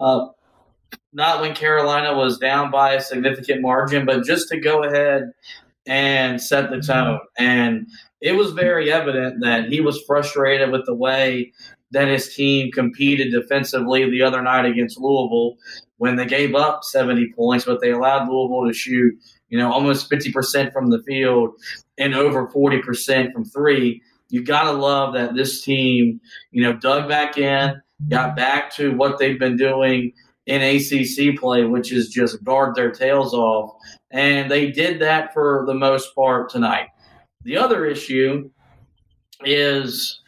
Uh, 0.00 0.26
not 1.12 1.40
when 1.40 1.54
Carolina 1.54 2.14
was 2.14 2.38
down 2.38 2.70
by 2.70 2.94
a 2.94 3.00
significant 3.00 3.62
margin, 3.62 4.04
but 4.04 4.24
just 4.24 4.48
to 4.48 4.60
go 4.60 4.84
ahead 4.84 5.30
and 5.86 6.40
set 6.40 6.70
the 6.70 6.80
tone. 6.80 7.20
And 7.38 7.86
it 8.20 8.32
was 8.32 8.52
very 8.52 8.92
evident 8.92 9.42
that 9.42 9.68
he 9.70 9.80
was 9.80 10.02
frustrated 10.06 10.70
with 10.70 10.84
the 10.84 10.94
way 10.94 11.52
that 11.92 12.08
his 12.08 12.34
team 12.34 12.70
competed 12.70 13.32
defensively 13.32 14.08
the 14.10 14.22
other 14.22 14.42
night 14.42 14.66
against 14.66 15.00
Louisville 15.00 15.56
when 15.96 16.16
they 16.16 16.26
gave 16.26 16.54
up 16.54 16.84
70 16.84 17.32
points, 17.34 17.64
but 17.64 17.80
they 17.80 17.90
allowed 17.90 18.28
Louisville 18.28 18.68
to 18.68 18.74
shoot, 18.74 19.14
you 19.48 19.58
know, 19.58 19.72
almost 19.72 20.10
50% 20.10 20.72
from 20.72 20.90
the 20.90 21.02
field 21.04 21.52
and 21.96 22.14
over 22.14 22.48
40% 22.48 23.32
from 23.32 23.46
three. 23.46 24.02
You 24.28 24.44
got 24.44 24.64
to 24.64 24.72
love 24.72 25.14
that 25.14 25.34
this 25.34 25.62
team, 25.62 26.20
you 26.50 26.62
know, 26.62 26.74
dug 26.74 27.08
back 27.08 27.38
in, 27.38 27.80
got 28.08 28.36
back 28.36 28.74
to 28.76 28.94
what 28.94 29.18
they've 29.18 29.38
been 29.38 29.56
doing– 29.56 30.12
in 30.48 30.62
ACC 30.62 31.38
play, 31.38 31.64
which 31.64 31.92
is 31.92 32.08
just 32.08 32.42
guard 32.42 32.74
their 32.74 32.90
tails 32.90 33.34
off. 33.34 33.76
And 34.10 34.50
they 34.50 34.70
did 34.70 35.00
that 35.02 35.34
for 35.34 35.64
the 35.66 35.74
most 35.74 36.14
part 36.14 36.48
tonight. 36.48 36.88
The 37.44 37.58
other 37.58 37.84
issue 37.84 38.50
is, 39.44 40.20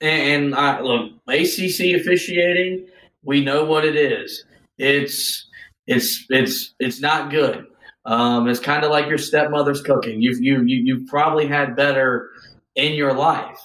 and 0.00 0.54
I, 0.54 0.80
look, 0.80 1.12
ACC 1.28 1.94
officiating, 1.94 2.88
we 3.22 3.44
know 3.44 3.64
what 3.64 3.84
it 3.84 3.96
is. 3.96 4.44
It's 4.78 5.48
it's 5.86 6.26
it's 6.28 6.74
it's 6.80 7.00
not 7.00 7.30
good. 7.30 7.66
Um, 8.04 8.48
it's 8.48 8.60
kind 8.60 8.84
of 8.84 8.90
like 8.90 9.08
your 9.08 9.18
stepmother's 9.18 9.80
cooking. 9.80 10.20
You've 10.20 10.40
you 10.40 10.62
you 10.64 10.82
you've 10.84 11.06
probably 11.06 11.46
had 11.46 11.76
better 11.76 12.30
in 12.74 12.94
your 12.94 13.14
life, 13.14 13.58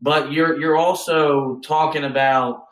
but 0.00 0.32
you're 0.32 0.58
you're 0.60 0.76
also 0.76 1.58
talking 1.58 2.04
about 2.04 2.67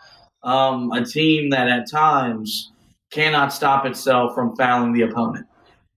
um, 0.46 0.92
a 0.92 1.04
team 1.04 1.50
that 1.50 1.68
at 1.68 1.90
times 1.90 2.72
cannot 3.10 3.52
stop 3.52 3.84
itself 3.84 4.34
from 4.34 4.56
fouling 4.56 4.92
the 4.92 5.02
opponent. 5.02 5.46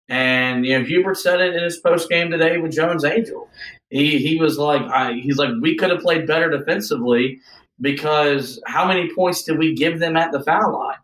And 0.08 0.64
you 0.64 0.78
know, 0.78 0.84
Hubert 0.84 1.18
said 1.18 1.40
it 1.40 1.54
in 1.54 1.62
his 1.62 1.76
post 1.76 2.08
game 2.08 2.30
today 2.30 2.56
with 2.56 2.72
Jones 2.72 3.04
Angell. 3.04 3.48
He 3.90 4.18
he 4.18 4.40
was 4.40 4.58
like, 4.58 4.82
I, 4.82 5.12
he's 5.12 5.36
like, 5.36 5.50
we 5.60 5.76
could 5.76 5.90
have 5.90 6.00
played 6.00 6.26
better 6.26 6.50
defensively 6.50 7.40
because 7.80 8.60
how 8.66 8.88
many 8.88 9.14
points 9.14 9.42
did 9.42 9.58
we 9.58 9.74
give 9.74 10.00
them 10.00 10.16
at 10.16 10.32
the 10.32 10.42
foul 10.42 10.72
line? 10.72 10.96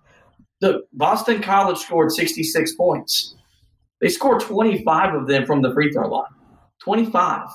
The 0.60 0.84
Boston 0.94 1.42
College 1.42 1.78
scored 1.78 2.12
66 2.12 2.74
points. 2.74 3.34
They 4.00 4.08
scored 4.08 4.40
25 4.40 5.14
of 5.14 5.26
them 5.28 5.44
from 5.44 5.60
the 5.60 5.72
free 5.74 5.92
throw 5.92 6.08
line. 6.08 6.30
25. 6.82 7.48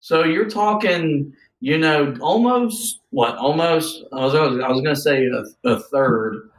So 0.00 0.24
you're 0.24 0.48
talking 0.48 1.34
you 1.60 1.78
know, 1.78 2.14
almost 2.20 3.00
what? 3.10 3.36
Almost. 3.36 4.04
I 4.12 4.24
was 4.24 4.34
I 4.34 4.68
was 4.68 4.80
going 4.80 4.94
to 4.94 5.00
say 5.00 5.26
a, 5.26 5.68
a 5.68 5.80
third. 5.80 6.50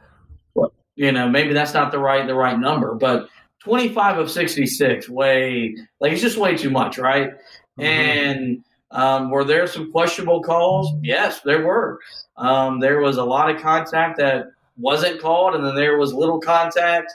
You 0.96 1.12
know, 1.12 1.30
maybe 1.30 1.54
that's 1.54 1.72
not 1.72 1.92
the 1.92 1.98
right 1.98 2.26
the 2.26 2.34
right 2.34 2.58
number, 2.58 2.94
but 2.94 3.28
25 3.60 4.18
of 4.18 4.30
66, 4.30 5.08
way 5.08 5.74
like 6.00 6.12
it's 6.12 6.20
just 6.20 6.36
way 6.36 6.56
too 6.56 6.70
much, 6.70 6.98
right? 6.98 7.30
Mm-hmm. 7.30 7.82
And 7.82 8.64
um, 8.90 9.30
were 9.30 9.44
there 9.44 9.66
some 9.66 9.90
questionable 9.92 10.42
calls? 10.42 10.92
Yes, 11.02 11.40
there 11.40 11.64
were. 11.64 12.00
Um, 12.36 12.80
there 12.80 13.00
was 13.00 13.16
a 13.16 13.24
lot 13.24 13.54
of 13.54 13.62
contact 13.62 14.18
that 14.18 14.46
wasn't 14.76 15.20
called, 15.20 15.54
and 15.54 15.64
then 15.64 15.74
there 15.74 15.96
was 15.96 16.12
little 16.12 16.40
contact 16.40 17.12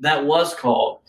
that 0.00 0.24
was 0.24 0.54
called. 0.54 1.00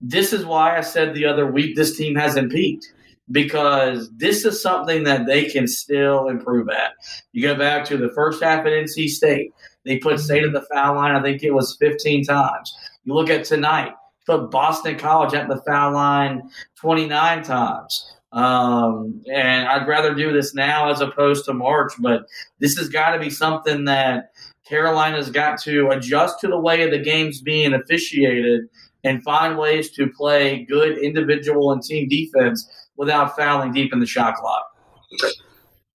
This 0.00 0.32
is 0.32 0.44
why 0.44 0.76
I 0.76 0.80
said 0.80 1.14
the 1.14 1.26
other 1.26 1.50
week 1.50 1.76
this 1.76 1.96
team 1.96 2.16
hasn't 2.16 2.50
peaked 2.52 2.92
because 3.30 4.10
this 4.16 4.44
is 4.44 4.62
something 4.62 5.04
that 5.04 5.26
they 5.26 5.46
can 5.46 5.66
still 5.66 6.28
improve 6.28 6.68
at. 6.68 6.92
You 7.32 7.42
go 7.42 7.54
back 7.54 7.84
to 7.86 7.96
the 7.96 8.12
first 8.14 8.42
half 8.42 8.60
at 8.60 8.72
NC 8.72 9.08
State, 9.08 9.52
they 9.84 9.98
put 9.98 10.20
State 10.20 10.44
at 10.44 10.52
the 10.52 10.66
foul 10.72 10.96
line, 10.96 11.14
I 11.14 11.22
think 11.22 11.42
it 11.42 11.52
was 11.52 11.76
15 11.80 12.24
times. 12.24 12.74
You 13.04 13.14
look 13.14 13.30
at 13.30 13.44
tonight, 13.44 13.92
put 14.26 14.50
Boston 14.50 14.98
College 14.98 15.34
at 15.34 15.48
the 15.48 15.62
foul 15.66 15.94
line 15.94 16.42
29 16.80 17.42
times. 17.42 18.12
Um, 18.32 19.22
and 19.32 19.66
I'd 19.66 19.88
rather 19.88 20.14
do 20.14 20.32
this 20.32 20.54
now 20.54 20.90
as 20.90 21.00
opposed 21.00 21.44
to 21.46 21.54
March, 21.54 21.92
but 22.00 22.26
this 22.58 22.76
has 22.76 22.88
got 22.88 23.12
to 23.12 23.20
be 23.20 23.30
something 23.30 23.84
that 23.84 24.32
Carolina's 24.68 25.30
got 25.30 25.60
to 25.62 25.90
adjust 25.90 26.40
to 26.40 26.48
the 26.48 26.58
way 26.58 26.82
of 26.82 26.90
the 26.90 26.98
game's 26.98 27.40
being 27.40 27.72
officiated 27.72 28.68
and 29.04 29.22
find 29.22 29.56
ways 29.56 29.90
to 29.92 30.08
play 30.08 30.66
good 30.68 30.98
individual 30.98 31.72
and 31.72 31.82
team 31.82 32.08
defense 32.08 32.68
without 32.96 33.36
fouling 33.36 33.72
deep 33.72 33.92
in 33.92 34.00
the 34.00 34.06
shot 34.06 34.34
clock. 34.34 34.64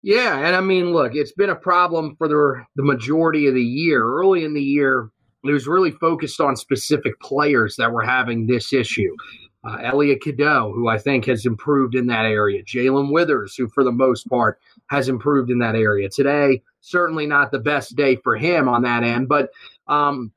Yeah, 0.04 0.38
and 0.38 0.56
I 0.56 0.62
mean, 0.62 0.92
look, 0.92 1.14
it's 1.14 1.34
been 1.34 1.52
a 1.52 1.56
problem 1.56 2.16
for 2.16 2.28
the 2.28 2.64
the 2.76 2.84
majority 2.84 3.48
of 3.48 3.54
the 3.54 3.64
year. 3.64 4.04
Early 4.04 4.44
in 4.44 4.54
the 4.54 4.64
year, 4.64 5.12
it 5.44 5.52
was 5.52 5.68
really 5.68 5.92
focused 5.92 6.40
on 6.42 6.56
specific 6.56 7.20
players 7.20 7.76
that 7.76 7.92
were 7.92 8.04
having 8.04 8.48
this 8.48 8.74
issue. 8.74 9.16
Uh, 9.64 9.78
Elliot 9.84 10.22
Cadeau, 10.22 10.72
who 10.74 10.88
I 10.88 10.98
think 10.98 11.26
has 11.26 11.46
improved 11.46 11.94
in 11.94 12.08
that 12.08 12.26
area. 12.26 12.64
Jae'Lyn 12.64 13.12
Withers, 13.12 13.54
who 13.56 13.68
for 13.68 13.84
the 13.84 13.92
most 13.92 14.28
part 14.28 14.60
has 14.88 15.08
improved 15.08 15.52
in 15.52 15.60
that 15.60 15.76
area. 15.76 16.10
Today, 16.10 16.64
certainly 16.80 17.28
not 17.28 17.52
the 17.52 17.60
best 17.60 17.96
day 17.96 18.16
for 18.16 18.36
him 18.36 18.68
on 18.68 18.82
that 18.82 19.04
end, 19.04 19.28
but 19.28 19.52
um, 19.88 20.32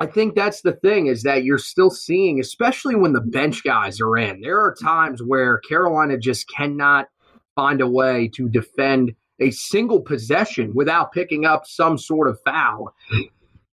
I 0.00 0.06
think 0.06 0.34
that's 0.34 0.62
the 0.62 0.72
thing 0.72 1.06
is 1.06 1.22
that 1.22 1.44
you're 1.44 1.58
still 1.58 1.90
seeing, 1.90 2.40
especially 2.40 2.96
when 2.96 3.12
the 3.12 3.20
bench 3.20 3.62
guys 3.62 4.00
are 4.00 4.16
in. 4.16 4.40
There 4.40 4.60
are 4.60 4.74
times 4.74 5.22
where 5.22 5.58
Carolina 5.58 6.18
just 6.18 6.48
cannot 6.48 7.08
find 7.54 7.80
a 7.80 7.88
way 7.88 8.28
to 8.34 8.48
defend 8.48 9.14
a 9.40 9.50
single 9.50 10.00
possession 10.00 10.72
without 10.74 11.12
picking 11.12 11.44
up 11.44 11.66
some 11.66 11.96
sort 11.98 12.28
of 12.28 12.38
foul. 12.44 12.94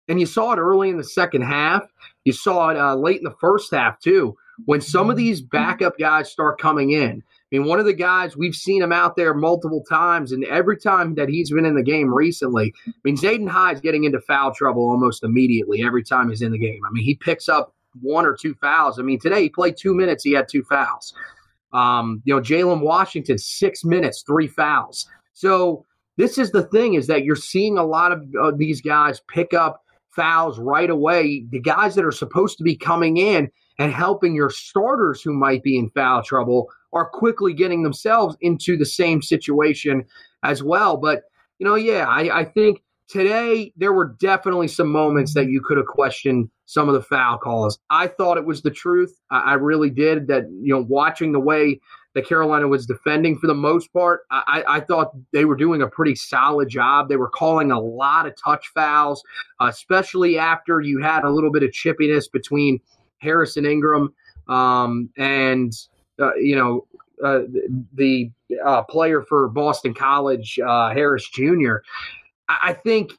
And 0.07 0.19
you 0.19 0.25
saw 0.25 0.53
it 0.53 0.57
early 0.57 0.89
in 0.89 0.97
the 0.97 1.03
second 1.03 1.43
half. 1.43 1.83
You 2.25 2.33
saw 2.33 2.69
it 2.69 2.77
uh, 2.77 2.95
late 2.95 3.17
in 3.19 3.23
the 3.23 3.35
first 3.39 3.73
half, 3.73 3.99
too, 3.99 4.35
when 4.65 4.81
some 4.81 5.09
of 5.09 5.15
these 5.15 5.41
backup 5.41 5.97
guys 5.97 6.31
start 6.31 6.59
coming 6.59 6.91
in. 6.91 7.23
I 7.51 7.57
mean, 7.57 7.67
one 7.67 7.79
of 7.79 7.85
the 7.85 7.93
guys, 7.93 8.37
we've 8.37 8.53
seen 8.53 8.83
him 8.83 8.91
out 8.91 9.15
there 9.15 9.33
multiple 9.33 9.83
times, 9.89 10.31
and 10.31 10.43
every 10.45 10.77
time 10.77 11.15
that 11.15 11.29
he's 11.29 11.51
been 11.51 11.65
in 11.65 11.75
the 11.75 11.83
game 11.83 12.13
recently, 12.13 12.73
I 12.87 12.91
mean, 13.03 13.17
Zayden 13.17 13.49
High's 13.49 13.81
getting 13.81 14.03
into 14.03 14.21
foul 14.21 14.53
trouble 14.53 14.83
almost 14.83 15.23
immediately 15.23 15.81
every 15.83 16.03
time 16.03 16.29
he's 16.29 16.43
in 16.43 16.51
the 16.51 16.59
game. 16.59 16.79
I 16.87 16.91
mean, 16.91 17.03
he 17.03 17.15
picks 17.15 17.49
up 17.49 17.73
one 18.01 18.25
or 18.25 18.37
two 18.39 18.53
fouls. 18.61 18.99
I 18.99 19.01
mean, 19.01 19.19
today 19.19 19.41
he 19.41 19.49
played 19.49 19.77
two 19.77 19.95
minutes, 19.95 20.23
he 20.23 20.33
had 20.33 20.47
two 20.47 20.63
fouls. 20.63 21.13
Um, 21.73 22.21
you 22.23 22.35
know, 22.35 22.41
Jalen 22.41 22.81
Washington, 22.81 23.39
six 23.39 23.83
minutes, 23.83 24.23
three 24.25 24.47
fouls. 24.47 25.07
So 25.33 25.85
this 26.17 26.37
is 26.37 26.51
the 26.51 26.63
thing 26.63 26.95
is 26.95 27.07
that 27.07 27.23
you're 27.23 27.35
seeing 27.35 27.77
a 27.77 27.83
lot 27.83 28.11
of 28.11 28.23
uh, 28.39 28.51
these 28.55 28.81
guys 28.81 29.21
pick 29.27 29.53
up 29.53 29.83
fouls 30.09 30.59
right 30.59 30.89
away. 30.89 31.45
The 31.49 31.61
guys 31.61 31.95
that 31.95 32.05
are 32.05 32.11
supposed 32.11 32.57
to 32.57 32.63
be 32.63 32.75
coming 32.75 33.17
in 33.17 33.49
and 33.79 33.93
helping 33.93 34.35
your 34.35 34.49
starters 34.49 35.21
who 35.21 35.33
might 35.33 35.63
be 35.63 35.77
in 35.77 35.89
foul 35.91 36.21
trouble 36.21 36.69
are 36.93 37.09
quickly 37.09 37.53
getting 37.53 37.83
themselves 37.83 38.35
into 38.41 38.77
the 38.77 38.85
same 38.85 39.21
situation 39.21 40.05
as 40.43 40.63
well. 40.63 40.97
But, 40.97 41.23
you 41.59 41.67
know, 41.67 41.75
yeah, 41.75 42.07
I, 42.07 42.39
I 42.39 42.45
think 42.45 42.83
today 43.07 43.73
there 43.75 43.93
were 43.93 44.15
definitely 44.19 44.67
some 44.67 44.89
moments 44.89 45.33
that 45.33 45.49
you 45.49 45.61
could 45.61 45.77
have 45.77 45.87
questioned 45.87 46.49
some 46.65 46.87
of 46.87 46.93
the 46.93 47.01
foul 47.01 47.37
calls. 47.37 47.79
I 47.89 48.07
thought 48.07 48.37
it 48.37 48.45
was 48.45 48.61
the 48.61 48.71
truth. 48.71 49.19
I, 49.31 49.39
I 49.39 49.53
really 49.55 49.89
did. 49.89 50.27
That 50.27 50.43
you 50.61 50.73
know, 50.73 50.85
watching 50.87 51.31
the 51.31 51.39
way 51.39 51.79
that 52.15 52.27
Carolina 52.27 52.67
was 52.67 52.85
defending 52.85 53.37
for 53.37 53.47
the 53.47 53.53
most 53.53 53.91
part, 53.93 54.21
I, 54.31 54.63
I, 54.67 54.79
thought 54.79 55.11
they 55.31 55.45
were 55.45 55.55
doing 55.55 55.83
a 55.83 55.87
pretty 55.87 56.15
solid 56.15 56.67
job. 56.67 57.07
They 57.07 57.17
were 57.17 57.29
calling 57.29 57.71
a 57.71 57.79
lot 57.79 58.25
of 58.25 58.33
touch 58.43 58.67
fouls, 58.73 59.23
especially 59.59 60.37
after 60.39 60.81
you 60.81 61.01
had 61.01 61.23
a 61.23 61.29
little 61.29 61.51
bit 61.51 61.61
of 61.61 61.69
chippiness 61.69 62.25
between 62.31 62.79
Harrison 63.19 63.65
Ingram 63.65 64.13
um, 64.47 65.09
and 65.17 65.71
uh, 66.19 66.35
you 66.35 66.55
know 66.55 66.85
uh, 67.23 67.41
the 67.93 68.31
uh, 68.65 68.83
player 68.83 69.21
for 69.21 69.47
Boston 69.49 69.93
College, 69.93 70.59
uh, 70.65 70.93
Harris 70.93 71.27
Jr. 71.29 71.77
I 72.47 72.73
think 72.73 73.11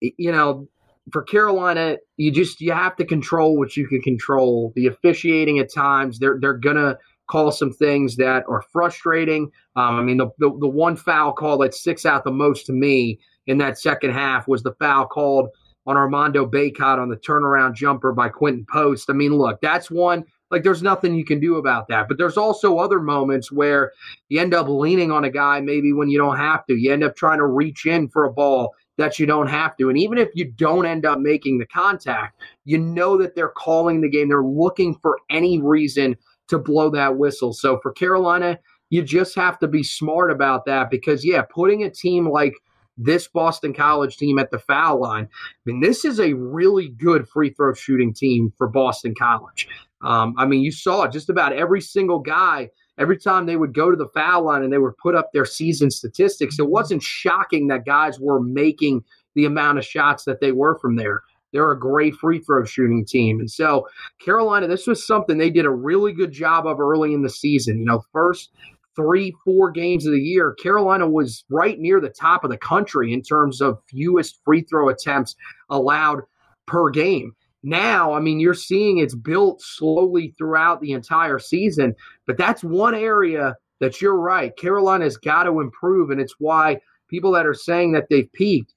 you 0.00 0.32
know 0.32 0.68
for 1.12 1.22
Carolina, 1.22 1.96
you 2.16 2.30
just 2.30 2.60
you 2.60 2.72
have 2.72 2.96
to 2.96 3.04
control 3.04 3.56
what 3.56 3.76
you 3.76 3.86
can 3.86 4.00
control. 4.02 4.72
The 4.76 4.86
officiating 4.86 5.58
at 5.58 5.72
times, 5.72 6.18
they're 6.18 6.38
they're 6.40 6.54
gonna 6.54 6.98
call 7.30 7.52
some 7.52 7.72
things 7.72 8.16
that 8.16 8.44
are 8.48 8.62
frustrating. 8.72 9.50
Um, 9.76 9.96
I 9.96 10.02
mean, 10.02 10.16
the, 10.16 10.26
the, 10.38 10.50
the 10.58 10.68
one 10.68 10.96
foul 10.96 11.32
call 11.32 11.58
that 11.58 11.74
sticks 11.74 12.04
out 12.04 12.24
the 12.24 12.32
most 12.32 12.66
to 12.66 12.72
me 12.72 13.20
in 13.46 13.56
that 13.58 13.78
second 13.78 14.10
half 14.10 14.48
was 14.48 14.64
the 14.64 14.74
foul 14.80 15.06
called 15.06 15.48
on 15.86 15.96
Armando 15.96 16.44
Bacot 16.44 16.98
on 16.98 17.08
the 17.08 17.16
turnaround 17.16 17.74
jumper 17.74 18.12
by 18.12 18.28
Quinten 18.28 18.66
Post. 18.66 19.08
I 19.08 19.12
mean, 19.12 19.32
look, 19.32 19.60
that's 19.60 19.90
one 19.90 20.24
like 20.50 20.62
there's 20.62 20.82
nothing 20.82 21.14
you 21.14 21.24
can 21.24 21.40
do 21.40 21.56
about 21.56 21.88
that. 21.88 22.08
But 22.08 22.18
there's 22.18 22.36
also 22.36 22.78
other 22.78 23.00
moments 23.00 23.52
where 23.52 23.92
you 24.28 24.40
end 24.40 24.54
up 24.54 24.68
leaning 24.68 25.10
on 25.10 25.24
a 25.24 25.30
guy 25.30 25.60
maybe 25.60 25.92
when 25.92 26.08
you 26.08 26.18
don't 26.18 26.36
have 26.36 26.66
to. 26.66 26.74
You 26.74 26.92
end 26.92 27.04
up 27.04 27.16
trying 27.16 27.38
to 27.38 27.46
reach 27.46 27.86
in 27.86 28.08
for 28.08 28.24
a 28.24 28.32
ball 28.32 28.74
that 28.98 29.18
you 29.18 29.26
don't 29.26 29.48
have 29.48 29.76
to. 29.78 29.88
And 29.88 29.98
even 29.98 30.18
if 30.18 30.28
you 30.34 30.44
don't 30.44 30.86
end 30.86 31.06
up 31.06 31.18
making 31.18 31.58
the 31.58 31.66
contact, 31.66 32.40
you 32.64 32.78
know 32.78 33.16
that 33.16 33.34
they're 33.34 33.48
calling 33.48 34.00
the 34.00 34.10
game. 34.10 34.28
They're 34.28 34.42
looking 34.42 34.94
for 34.96 35.18
any 35.30 35.60
reason 35.60 36.16
to 36.48 36.58
blow 36.58 36.90
that 36.90 37.16
whistle. 37.16 37.52
So 37.52 37.78
for 37.80 37.92
Carolina, 37.92 38.58
you 38.90 39.02
just 39.02 39.34
have 39.36 39.58
to 39.60 39.68
be 39.68 39.82
smart 39.82 40.30
about 40.30 40.66
that 40.66 40.90
because, 40.90 41.24
yeah, 41.24 41.42
putting 41.42 41.84
a 41.84 41.90
team 41.90 42.28
like 42.28 42.54
this 42.98 43.28
Boston 43.28 43.72
College 43.72 44.16
team 44.16 44.38
at 44.38 44.50
the 44.50 44.58
foul 44.58 45.00
line, 45.00 45.24
I 45.24 45.56
mean, 45.64 45.80
this 45.80 46.04
is 46.04 46.20
a 46.20 46.34
really 46.34 46.88
good 46.88 47.26
free 47.28 47.50
throw 47.50 47.72
shooting 47.72 48.12
team 48.12 48.52
for 48.58 48.68
Boston 48.68 49.14
College. 49.18 49.68
Um, 50.02 50.34
I 50.38 50.46
mean, 50.46 50.62
you 50.62 50.72
saw 50.72 51.06
just 51.06 51.28
about 51.28 51.52
every 51.52 51.80
single 51.80 52.18
guy, 52.18 52.70
every 52.98 53.18
time 53.18 53.46
they 53.46 53.56
would 53.56 53.74
go 53.74 53.90
to 53.90 53.96
the 53.96 54.08
foul 54.08 54.44
line 54.44 54.62
and 54.62 54.72
they 54.72 54.78
would 54.78 54.96
put 54.96 55.14
up 55.14 55.30
their 55.32 55.44
season 55.44 55.90
statistics, 55.90 56.58
it 56.58 56.68
wasn't 56.68 57.02
shocking 57.02 57.68
that 57.68 57.84
guys 57.84 58.18
were 58.18 58.40
making 58.40 59.04
the 59.34 59.44
amount 59.44 59.78
of 59.78 59.84
shots 59.84 60.24
that 60.24 60.40
they 60.40 60.52
were 60.52 60.78
from 60.78 60.96
there. 60.96 61.22
They're 61.52 61.72
a 61.72 61.78
great 61.78 62.14
free 62.14 62.38
throw 62.38 62.64
shooting 62.64 63.04
team. 63.04 63.40
And 63.40 63.50
so, 63.50 63.88
Carolina, 64.24 64.68
this 64.68 64.86
was 64.86 65.06
something 65.06 65.36
they 65.36 65.50
did 65.50 65.66
a 65.66 65.70
really 65.70 66.12
good 66.12 66.32
job 66.32 66.66
of 66.66 66.80
early 66.80 67.12
in 67.12 67.22
the 67.22 67.30
season. 67.30 67.80
You 67.80 67.84
know, 67.86 68.04
first 68.12 68.50
three, 68.94 69.34
four 69.44 69.70
games 69.70 70.06
of 70.06 70.12
the 70.12 70.20
year, 70.20 70.54
Carolina 70.54 71.08
was 71.08 71.44
right 71.50 71.78
near 71.78 72.00
the 72.00 72.08
top 72.08 72.44
of 72.44 72.50
the 72.50 72.58
country 72.58 73.12
in 73.12 73.22
terms 73.22 73.60
of 73.60 73.80
fewest 73.88 74.40
free 74.44 74.62
throw 74.62 74.88
attempts 74.88 75.34
allowed 75.70 76.20
per 76.66 76.90
game. 76.90 77.34
Now, 77.62 78.14
I 78.14 78.20
mean, 78.20 78.40
you're 78.40 78.54
seeing 78.54 78.98
it's 78.98 79.14
built 79.14 79.60
slowly 79.60 80.34
throughout 80.38 80.80
the 80.80 80.92
entire 80.92 81.38
season, 81.38 81.94
but 82.26 82.38
that's 82.38 82.64
one 82.64 82.94
area 82.94 83.56
that 83.80 84.00
you're 84.00 84.18
right. 84.18 84.56
Carolina's 84.56 85.16
got 85.16 85.44
to 85.44 85.60
improve, 85.60 86.10
and 86.10 86.20
it's 86.20 86.34
why 86.38 86.78
people 87.08 87.32
that 87.32 87.46
are 87.46 87.54
saying 87.54 87.92
that 87.92 88.08
they've 88.08 88.32
peaked, 88.32 88.74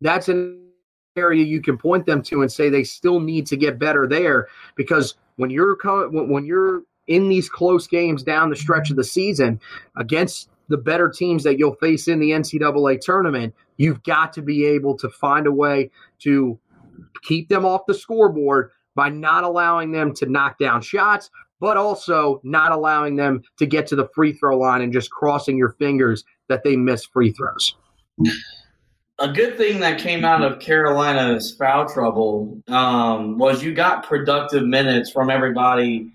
that's 0.00 0.28
an 0.28 0.62
area 1.16 1.44
you 1.44 1.62
can 1.62 1.78
point 1.78 2.06
them 2.06 2.22
to 2.22 2.42
and 2.42 2.52
say 2.52 2.68
they 2.68 2.84
still 2.84 3.20
need 3.20 3.46
to 3.46 3.56
get 3.56 3.78
better 3.78 4.06
there 4.06 4.48
because 4.76 5.14
when 5.36 5.50
you're 5.50 5.76
when 6.10 6.44
you're 6.44 6.82
in 7.06 7.28
these 7.28 7.48
close 7.48 7.86
games 7.86 8.22
down 8.22 8.50
the 8.50 8.56
stretch 8.56 8.90
of 8.90 8.96
the 8.96 9.04
season 9.04 9.60
against 9.96 10.50
the 10.68 10.76
better 10.76 11.08
teams 11.08 11.44
that 11.44 11.58
you'll 11.58 11.76
face 11.76 12.08
in 12.08 12.18
the 12.18 12.30
NCAA 12.30 13.00
tournament, 13.00 13.54
you've 13.76 14.02
got 14.02 14.32
to 14.32 14.42
be 14.42 14.66
able 14.66 14.96
to 14.98 15.08
find 15.08 15.46
a 15.46 15.52
way 15.52 15.90
to 16.20 16.58
keep 17.22 17.48
them 17.48 17.64
off 17.64 17.82
the 17.86 17.94
scoreboard 17.94 18.70
by 18.94 19.08
not 19.08 19.44
allowing 19.44 19.92
them 19.92 20.14
to 20.14 20.26
knock 20.26 20.58
down 20.58 20.80
shots, 20.80 21.30
but 21.60 21.76
also 21.76 22.40
not 22.44 22.72
allowing 22.72 23.16
them 23.16 23.42
to 23.58 23.66
get 23.66 23.86
to 23.88 23.96
the 23.96 24.08
free 24.14 24.32
throw 24.32 24.58
line 24.58 24.82
and 24.82 24.92
just 24.92 25.10
crossing 25.10 25.56
your 25.56 25.72
fingers 25.78 26.24
that 26.48 26.62
they 26.64 26.76
miss 26.76 27.04
free 27.04 27.32
throws. 27.32 27.74
A 29.18 29.32
good 29.32 29.56
thing 29.56 29.80
that 29.80 29.98
came 29.98 30.24
out 30.24 30.42
of 30.42 30.60
Carolina's 30.60 31.54
foul 31.54 31.88
trouble 31.88 32.62
um, 32.68 33.38
was 33.38 33.62
you 33.62 33.74
got 33.74 34.06
productive 34.06 34.64
minutes 34.64 35.10
from 35.10 35.30
everybody 35.30 36.10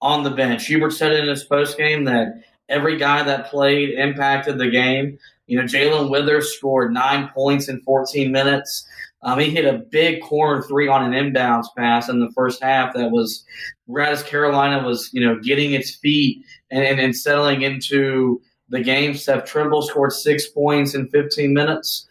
on 0.00 0.24
the 0.24 0.30
bench. 0.30 0.66
Hubert 0.66 0.92
said 0.92 1.12
in 1.12 1.28
his 1.28 1.44
post 1.44 1.78
game 1.78 2.04
that 2.04 2.42
every 2.68 2.98
guy 2.98 3.22
that 3.22 3.48
played 3.48 3.90
impacted 3.90 4.58
the 4.58 4.68
game. 4.68 5.18
You 5.46 5.58
know, 5.58 5.64
Jae'Lyn 5.64 6.10
Withers 6.10 6.56
scored 6.56 6.92
nine 6.92 7.30
points 7.34 7.68
in 7.68 7.80
14 7.82 8.32
minutes. 8.32 8.86
Um, 9.24 9.38
he 9.38 9.50
hit 9.50 9.64
a 9.64 9.78
big 9.78 10.20
corner 10.22 10.62
three 10.62 10.88
on 10.88 11.12
an 11.12 11.12
inbounds 11.12 11.66
pass 11.76 12.08
in 12.08 12.18
the 12.18 12.30
first 12.34 12.62
half 12.62 12.92
that 12.94 13.10
was 13.10 13.44
right 13.86 14.08
as 14.08 14.22
Carolina 14.22 14.84
was, 14.84 15.10
you 15.12 15.24
know, 15.24 15.38
getting 15.40 15.72
its 15.72 15.94
feet 15.94 16.44
and, 16.70 16.84
and, 16.84 16.98
and 16.98 17.16
settling 17.16 17.62
into 17.62 18.40
the 18.68 18.80
game. 18.80 19.14
Seth 19.14 19.44
Trimble 19.44 19.82
scored 19.82 20.12
six 20.12 20.48
points 20.48 20.94
in 20.94 21.08
15 21.08 21.54
minutes. 21.54 22.08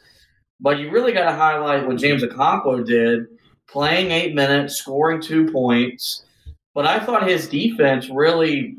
But 0.62 0.80
you 0.80 0.92
really 0.92 1.12
got 1.12 1.26
to 1.26 1.36
highlight 1.36 1.88
what 1.88 1.98
James 1.98 2.24
Okonkwo 2.24 2.86
did, 2.86 3.26
playing 3.68 4.12
eight 4.12 4.36
minutes, 4.36 4.76
scoring 4.76 5.20
two 5.20 5.52
points. 5.52 6.24
But 6.74 6.86
I 6.86 7.00
thought 7.00 7.28
his 7.28 7.50
defense 7.50 8.10
really 8.10 8.78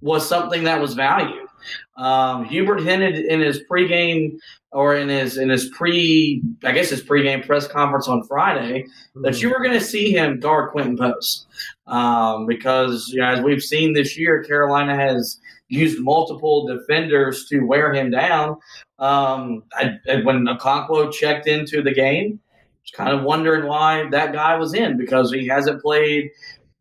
was 0.00 0.28
something 0.28 0.64
that 0.64 0.80
was 0.80 0.94
valued. 0.94 1.48
Um, 1.96 2.44
Hubert 2.44 2.80
hinted 2.80 3.16
in 3.16 3.40
his 3.40 3.60
pregame 3.70 4.38
or 4.72 4.94
in 4.94 5.08
his 5.08 5.36
in 5.36 5.48
his 5.48 5.68
pre, 5.70 6.42
I 6.64 6.72
guess 6.72 6.90
his 6.90 7.02
pregame 7.02 7.44
press 7.44 7.66
conference 7.66 8.08
on 8.08 8.22
Friday, 8.24 8.86
that 9.16 9.42
you 9.42 9.50
were 9.50 9.62
going 9.62 9.78
to 9.78 9.84
see 9.84 10.12
him 10.12 10.40
guard 10.40 10.72
Quinten 10.72 10.98
Post 10.98 11.46
um, 11.86 12.46
because 12.46 13.08
you 13.08 13.20
know, 13.20 13.28
as 13.28 13.42
we've 13.42 13.62
seen 13.62 13.92
this 13.92 14.16
year, 14.16 14.44
Carolina 14.44 14.94
has 14.94 15.40
used 15.68 16.00
multiple 16.00 16.66
defenders 16.66 17.46
to 17.46 17.60
wear 17.60 17.92
him 17.92 18.10
down. 18.10 18.56
Um, 18.98 19.62
I, 19.72 19.98
when 20.24 20.44
Okonkwo 20.46 21.12
checked 21.12 21.46
into 21.46 21.82
the 21.82 21.94
game, 21.94 22.40
was 22.82 22.90
kind 22.92 23.16
of 23.16 23.24
wondering 23.24 23.66
why 23.66 24.08
that 24.10 24.32
guy 24.32 24.56
was 24.56 24.74
in 24.74 24.96
because 24.96 25.32
he 25.32 25.46
hasn't 25.46 25.82
played 25.82 26.30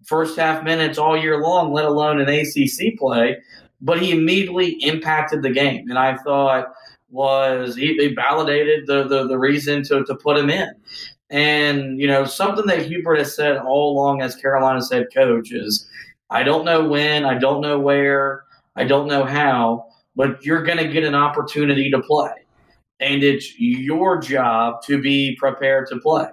first 0.05 0.37
half 0.37 0.63
minutes 0.63 0.97
all 0.97 1.17
year 1.17 1.41
long, 1.41 1.71
let 1.71 1.85
alone 1.85 2.19
an 2.19 2.29
ACC 2.29 2.97
play. 2.97 3.37
But 3.81 4.01
he 4.01 4.11
immediately 4.11 4.71
impacted 4.81 5.41
the 5.41 5.51
game, 5.51 5.89
and 5.89 5.97
I 5.97 6.17
thought 6.17 6.67
was 7.09 7.75
he, 7.75 7.95
he 7.95 8.13
validated 8.13 8.85
the, 8.87 9.07
the 9.07 9.27
the 9.27 9.37
reason 9.37 9.83
to 9.83 10.03
to 10.03 10.15
put 10.15 10.37
him 10.37 10.49
in. 10.49 10.69
And 11.29 11.99
you 11.99 12.07
know 12.07 12.25
something 12.25 12.65
that 12.67 12.85
Hubert 12.85 13.19
has 13.19 13.35
said 13.35 13.57
all 13.57 13.93
along 13.93 14.21
as 14.21 14.35
Carolina's 14.35 14.91
head 14.91 15.07
coach 15.13 15.51
is, 15.51 15.87
I 16.29 16.43
don't 16.43 16.65
know 16.65 16.87
when, 16.87 17.25
I 17.25 17.37
don't 17.37 17.61
know 17.61 17.79
where, 17.79 18.43
I 18.75 18.83
don't 18.83 19.07
know 19.07 19.23
how, 19.23 19.85
but 20.15 20.43
you're 20.43 20.63
going 20.63 20.77
to 20.77 20.87
get 20.87 21.03
an 21.03 21.15
opportunity 21.15 21.89
to 21.91 22.01
play. 22.01 22.31
And 22.99 23.23
it's 23.23 23.57
your 23.57 24.19
job 24.19 24.81
to 24.83 25.01
be 25.01 25.35
prepared 25.39 25.87
to 25.87 25.99
play. 25.99 26.27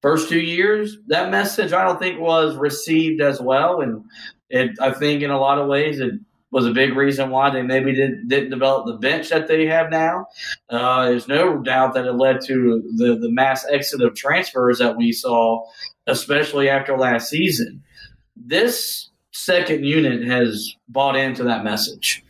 First 0.00 0.30
two 0.30 0.40
years, 0.40 0.96
that 1.08 1.30
message 1.30 1.72
I 1.74 1.84
don't 1.84 1.98
think 1.98 2.18
was 2.18 2.56
received 2.56 3.20
as 3.20 3.40
well. 3.40 3.82
And 3.82 4.02
it, 4.48 4.70
I 4.80 4.92
think 4.92 5.22
in 5.22 5.30
a 5.30 5.38
lot 5.38 5.58
of 5.58 5.68
ways, 5.68 6.00
it 6.00 6.14
was 6.50 6.66
a 6.66 6.72
big 6.72 6.96
reason 6.96 7.30
why 7.30 7.50
they 7.50 7.62
maybe 7.62 7.94
did, 7.94 8.28
didn't 8.28 8.50
develop 8.50 8.86
the 8.86 8.98
bench 8.98 9.28
that 9.30 9.46
they 9.46 9.66
have 9.66 9.90
now. 9.90 10.26
Uh, 10.68 11.06
there's 11.06 11.28
no 11.28 11.58
doubt 11.58 11.94
that 11.94 12.06
it 12.06 12.12
led 12.12 12.40
to 12.46 12.82
the, 12.96 13.16
the 13.16 13.30
mass 13.30 13.64
exit 13.70 14.00
of 14.00 14.14
transfers 14.14 14.78
that 14.78 14.96
we 14.96 15.12
saw, 15.12 15.64
especially 16.06 16.68
after 16.68 16.96
last 16.96 17.28
season. 17.30 17.82
This 18.36 19.10
second 19.32 19.84
unit 19.84 20.26
has 20.26 20.74
bought 20.88 21.16
into 21.16 21.44
that 21.44 21.64
message 21.64 22.24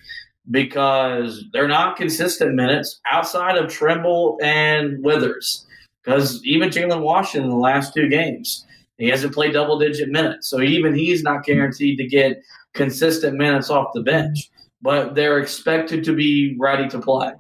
because 0.51 1.45
they're 1.53 1.69
not 1.69 1.97
consistent 1.97 2.55
minutes 2.55 3.01
outside 3.11 3.57
of 3.57 3.71
Trimble 3.71 4.39
and 4.43 5.03
Withers. 5.03 5.67
Because 6.03 6.45
even 6.45 6.71
Jalen 6.71 7.03
Washington 7.03 7.51
in 7.51 7.51
the 7.51 7.61
last 7.61 7.95
two 7.95 8.09
games, 8.09 8.67
he 8.99 9.09
hasn't 9.09 9.35
played 9.35 9.53
double 9.53 9.79
digit 9.79 10.09
minutes. 10.09 10.49
So 10.49 10.61
even 10.61 10.95
he's 10.95 11.23
not 11.23 11.45
guaranteed 11.45 11.99
to 11.99 12.07
get 12.07 12.43
consistent 12.75 13.37
minutes 13.37 13.71
off 13.71 13.93
the 13.95 14.03
bench, 14.03 14.51
but 14.83 15.15
they're 15.15 15.39
expected 15.39 16.05
to 16.05 16.15
be 16.15 16.57
ready 16.59 16.89
to 16.89 16.99
play. 16.99 17.33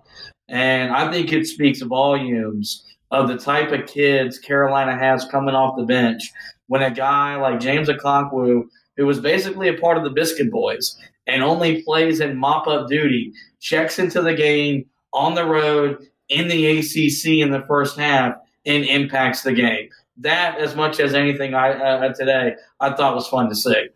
And 0.48 0.92
I 0.92 1.10
think 1.10 1.32
it 1.32 1.46
speaks 1.46 1.80
volumes 1.80 2.84
of 3.10 3.28
the 3.28 3.38
type 3.38 3.72
of 3.72 3.86
kids 3.86 4.38
Carolina 4.38 4.96
has 4.96 5.24
coming 5.26 5.54
off 5.54 5.76
the 5.76 5.84
bench 5.84 6.30
when 6.66 6.82
a 6.82 6.90
guy 6.90 7.36
like 7.36 7.60
James 7.60 7.88
Okonkwo, 7.88 8.64
who 8.96 9.06
was 9.06 9.20
basically 9.20 9.68
a 9.68 9.78
part 9.78 9.96
of 9.96 10.04
the 10.04 10.10
Biscuit 10.10 10.50
Boys 10.50 10.96
and 11.26 11.42
only 11.42 11.82
plays 11.82 12.20
in 12.20 12.36
mop 12.36 12.66
up 12.66 12.88
duty, 12.88 13.32
checks 13.60 13.98
into 13.98 14.22
the 14.22 14.34
game 14.34 14.86
on 15.12 15.34
the 15.34 15.44
road 15.44 16.06
in 16.28 16.48
the 16.48 16.78
ACC 16.78 17.44
in 17.44 17.50
the 17.50 17.64
first 17.66 17.98
half 17.98 18.34
and 18.66 18.84
impacts 18.84 19.42
the 19.42 19.52
game. 19.52 19.88
That, 20.18 20.58
as 20.58 20.76
much 20.76 21.00
as 21.00 21.14
anything 21.14 21.54
I 21.54 21.72
uh, 21.72 22.12
today, 22.12 22.54
I 22.78 22.92
thought 22.92 23.14
was 23.14 23.26
fun 23.26 23.48
to 23.48 23.54
see. 23.54 23.88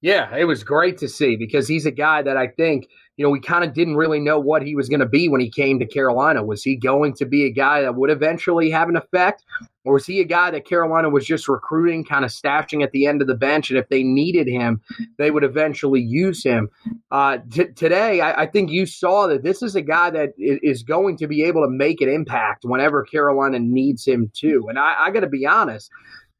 Yeah, 0.00 0.34
it 0.34 0.44
was 0.44 0.64
great 0.64 0.98
to 0.98 1.08
see 1.08 1.36
because 1.36 1.68
he's 1.68 1.86
a 1.86 1.90
guy 1.90 2.22
that 2.22 2.36
I 2.36 2.48
think, 2.48 2.88
you 3.16 3.24
know, 3.24 3.30
we 3.30 3.40
kind 3.40 3.64
of 3.64 3.74
didn't 3.74 3.96
really 3.96 4.18
know 4.18 4.40
what 4.40 4.62
he 4.62 4.74
was 4.74 4.88
going 4.88 5.00
to 5.00 5.06
be 5.06 5.28
when 5.28 5.42
he 5.42 5.50
came 5.50 5.78
to 5.78 5.86
Carolina. 5.86 6.42
Was 6.42 6.62
he 6.62 6.74
going 6.74 7.14
to 7.14 7.26
be 7.26 7.44
a 7.44 7.50
guy 7.50 7.82
that 7.82 7.94
would 7.94 8.10
eventually 8.10 8.70
have 8.70 8.88
an 8.88 8.96
effect? 8.96 9.44
Or 9.84 9.94
was 9.94 10.06
he 10.06 10.20
a 10.20 10.24
guy 10.24 10.50
that 10.50 10.66
Carolina 10.66 11.10
was 11.10 11.26
just 11.26 11.48
recruiting, 11.48 12.04
kind 12.04 12.24
of 12.24 12.30
stashing 12.30 12.82
at 12.82 12.92
the 12.92 13.06
end 13.06 13.20
of 13.20 13.28
the 13.28 13.34
bench? 13.34 13.70
And 13.70 13.78
if 13.78 13.88
they 13.88 14.02
needed 14.02 14.46
him, 14.48 14.80
they 15.18 15.30
would 15.30 15.44
eventually 15.44 16.00
use 16.00 16.42
him. 16.42 16.70
Uh, 17.10 17.38
t- 17.50 17.72
today, 17.72 18.20
I-, 18.20 18.42
I 18.42 18.46
think 18.46 18.70
you 18.70 18.86
saw 18.86 19.26
that 19.26 19.42
this 19.42 19.62
is 19.62 19.76
a 19.76 19.82
guy 19.82 20.10
that 20.10 20.30
is 20.38 20.82
going 20.82 21.18
to 21.18 21.26
be 21.26 21.42
able 21.44 21.62
to 21.62 21.70
make 21.70 22.00
an 22.00 22.08
impact 22.08 22.64
whenever 22.64 23.04
Carolina 23.04 23.58
needs 23.58 24.06
him 24.06 24.30
to. 24.36 24.66
And 24.68 24.78
I, 24.78 24.94
I 24.98 25.10
got 25.10 25.20
to 25.20 25.28
be 25.28 25.46
honest, 25.46 25.90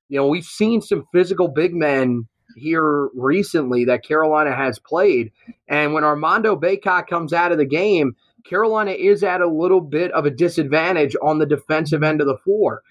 you 0.09 0.19
know, 0.19 0.27
we've 0.27 0.45
seen 0.45 0.81
some 0.81 1.05
physical 1.13 1.49
big 1.49 1.75
men 1.75 2.27
here 2.57 3.09
recently 3.15 3.85
that 3.85 4.05
Carolina 4.05 4.55
has 4.55 4.79
played. 4.79 5.33
And 5.69 5.93
when 5.93 6.05
Armando 6.05 6.57
Bacot 6.57 7.07
comes 7.07 7.33
out 7.33 7.53
of 7.53 7.59
the 7.59 7.65
game, 7.65 8.15
Carolina 8.45 8.93
is 8.93 9.23
at 9.23 9.41
a 9.41 9.47
little 9.47 9.81
bit 9.81 10.11
of 10.13 10.27
a 10.27 10.31
disadvantage 10.31 11.15
on 11.23 11.39
the 11.39 11.47
defensive 11.47 12.03
end 12.03 12.21
of 12.21 12.27
the 12.27 12.39
floor. 12.39 12.83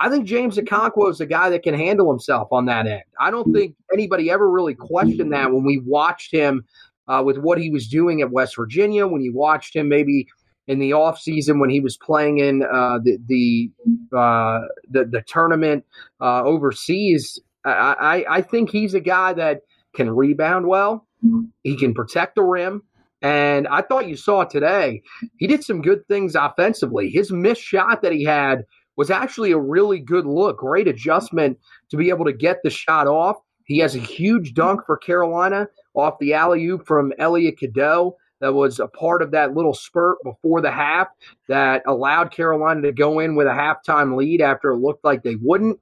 I 0.00 0.10
think 0.10 0.26
James 0.26 0.56
Okonkwo 0.56 1.10
is 1.10 1.20
a 1.20 1.26
guy 1.26 1.50
that 1.50 1.62
can 1.62 1.74
handle 1.74 2.10
himself 2.10 2.48
on 2.50 2.66
that 2.66 2.86
end. 2.86 3.04
I 3.20 3.30
don't 3.30 3.52
think 3.52 3.76
anybody 3.92 4.30
ever 4.30 4.50
really 4.50 4.74
questioned 4.74 5.32
that 5.32 5.52
when 5.52 5.64
we 5.64 5.78
watched 5.78 6.32
him 6.32 6.64
uh, 7.06 7.22
with 7.24 7.38
what 7.38 7.58
he 7.58 7.70
was 7.70 7.86
doing 7.86 8.20
at 8.20 8.30
West 8.30 8.56
Virginia, 8.56 9.06
when 9.06 9.22
you 9.22 9.32
watched 9.32 9.76
him 9.76 9.88
maybe 9.88 10.26
in 10.66 10.78
the 10.78 10.90
offseason 10.90 11.60
when 11.60 11.70
he 11.70 11.80
was 11.80 11.96
playing 11.96 12.38
in 12.38 12.62
uh, 12.64 12.98
the 13.02 13.18
the, 13.26 13.70
uh, 14.16 14.60
the, 14.90 15.04
the 15.04 15.22
tournament 15.26 15.84
uh, 16.20 16.42
overseas 16.42 17.38
I, 17.64 18.24
I, 18.28 18.42
think 18.42 18.70
he's 18.70 18.94
a 18.94 19.00
guy 19.00 19.32
that 19.32 19.62
can 19.94 20.10
rebound 20.10 20.66
well. 20.66 21.06
Mm-hmm. 21.24 21.44
He 21.62 21.76
can 21.76 21.94
protect 21.94 22.34
the 22.34 22.42
rim. 22.42 22.82
And 23.22 23.66
I 23.68 23.80
thought 23.80 24.06
you 24.06 24.16
saw 24.16 24.44
today, 24.44 25.02
he 25.38 25.46
did 25.46 25.64
some 25.64 25.80
good 25.80 26.06
things 26.08 26.34
offensively. 26.34 27.08
His 27.08 27.32
missed 27.32 27.62
shot 27.62 28.02
that 28.02 28.12
he 28.12 28.22
had 28.22 28.64
was 28.96 29.10
actually 29.10 29.52
a 29.52 29.58
really 29.58 29.98
good 29.98 30.26
look, 30.26 30.58
great 30.58 30.88
adjustment 30.88 31.58
to 31.90 31.96
be 31.96 32.10
able 32.10 32.26
to 32.26 32.32
get 32.32 32.58
the 32.62 32.70
shot 32.70 33.06
off. 33.06 33.36
He 33.64 33.78
has 33.78 33.94
a 33.94 34.00
huge 34.00 34.52
dunk 34.52 34.82
for 34.84 34.98
Carolina 34.98 35.68
off 35.94 36.18
the 36.20 36.34
alley 36.34 36.66
oop 36.66 36.86
from 36.86 37.12
Elliot 37.18 37.58
Cadeau 37.58 38.16
that 38.40 38.52
was 38.52 38.78
a 38.78 38.88
part 38.88 39.22
of 39.22 39.30
that 39.30 39.54
little 39.54 39.72
spurt 39.72 40.18
before 40.22 40.60
the 40.60 40.70
half 40.70 41.08
that 41.48 41.82
allowed 41.86 42.30
Carolina 42.30 42.82
to 42.82 42.92
go 42.92 43.20
in 43.20 43.36
with 43.36 43.46
a 43.46 43.50
halftime 43.50 44.16
lead 44.16 44.42
after 44.42 44.72
it 44.72 44.78
looked 44.78 45.02
like 45.02 45.22
they 45.22 45.36
wouldn't. 45.36 45.80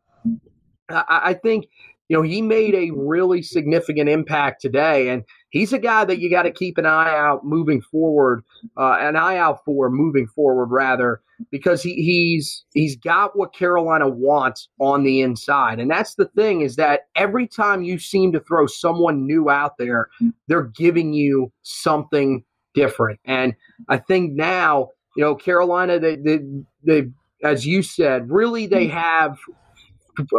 I, 0.93 1.05
I 1.09 1.34
think 1.34 1.66
you 2.12 2.18
know, 2.18 2.22
he 2.22 2.43
made 2.43 2.74
a 2.74 2.90
really 2.90 3.40
significant 3.40 4.07
impact 4.07 4.61
today. 4.61 5.09
And 5.09 5.24
he's 5.49 5.72
a 5.72 5.78
guy 5.78 6.05
that 6.05 6.18
you 6.18 6.28
got 6.28 6.43
to 6.43 6.51
keep 6.51 6.76
an 6.76 6.84
eye 6.84 7.16
out 7.16 7.47
moving 7.47 7.80
forward, 7.80 8.45
uh, 8.76 8.99
an 9.01 9.16
eye 9.16 9.38
out 9.38 9.64
for 9.64 9.88
moving 9.88 10.26
forward, 10.26 10.66
rather, 10.66 11.22
because 11.51 11.82
he, 11.82 11.95
he's 11.95 12.66
he's 12.74 12.97
got 12.97 13.34
what 13.34 13.55
Carolina 13.55 14.11
wants 14.11 14.68
on 14.78 15.05
the 15.05 15.22
inside. 15.22 15.80
And 15.80 15.90
that's 15.90 16.16
the 16.16 16.26
thing 16.26 16.61
is 16.61 16.76
that 16.76 17.07
every 17.16 17.49
time 17.49 17.82
you 17.82 17.99
seem 17.99 18.30
to 18.32 18.40
throw 18.40 18.66
someone 18.66 19.26
new 19.26 19.49
out 19.49 19.78
there, 19.78 20.11
they're 20.49 20.64
giving 20.64 21.14
you 21.14 21.51
something 21.62 22.45
different. 22.74 23.20
And 23.24 23.55
I 23.88 23.97
think 23.97 24.34
now, 24.34 24.90
you 25.16 25.22
know, 25.22 25.34
Carolina, 25.34 25.99
they, 25.99 26.16
they, 26.16 26.40
they 26.84 27.09
as 27.43 27.66
you 27.66 27.82
said, 27.82 28.30
really 28.30 28.66
they 28.66 28.86
have 28.88 29.38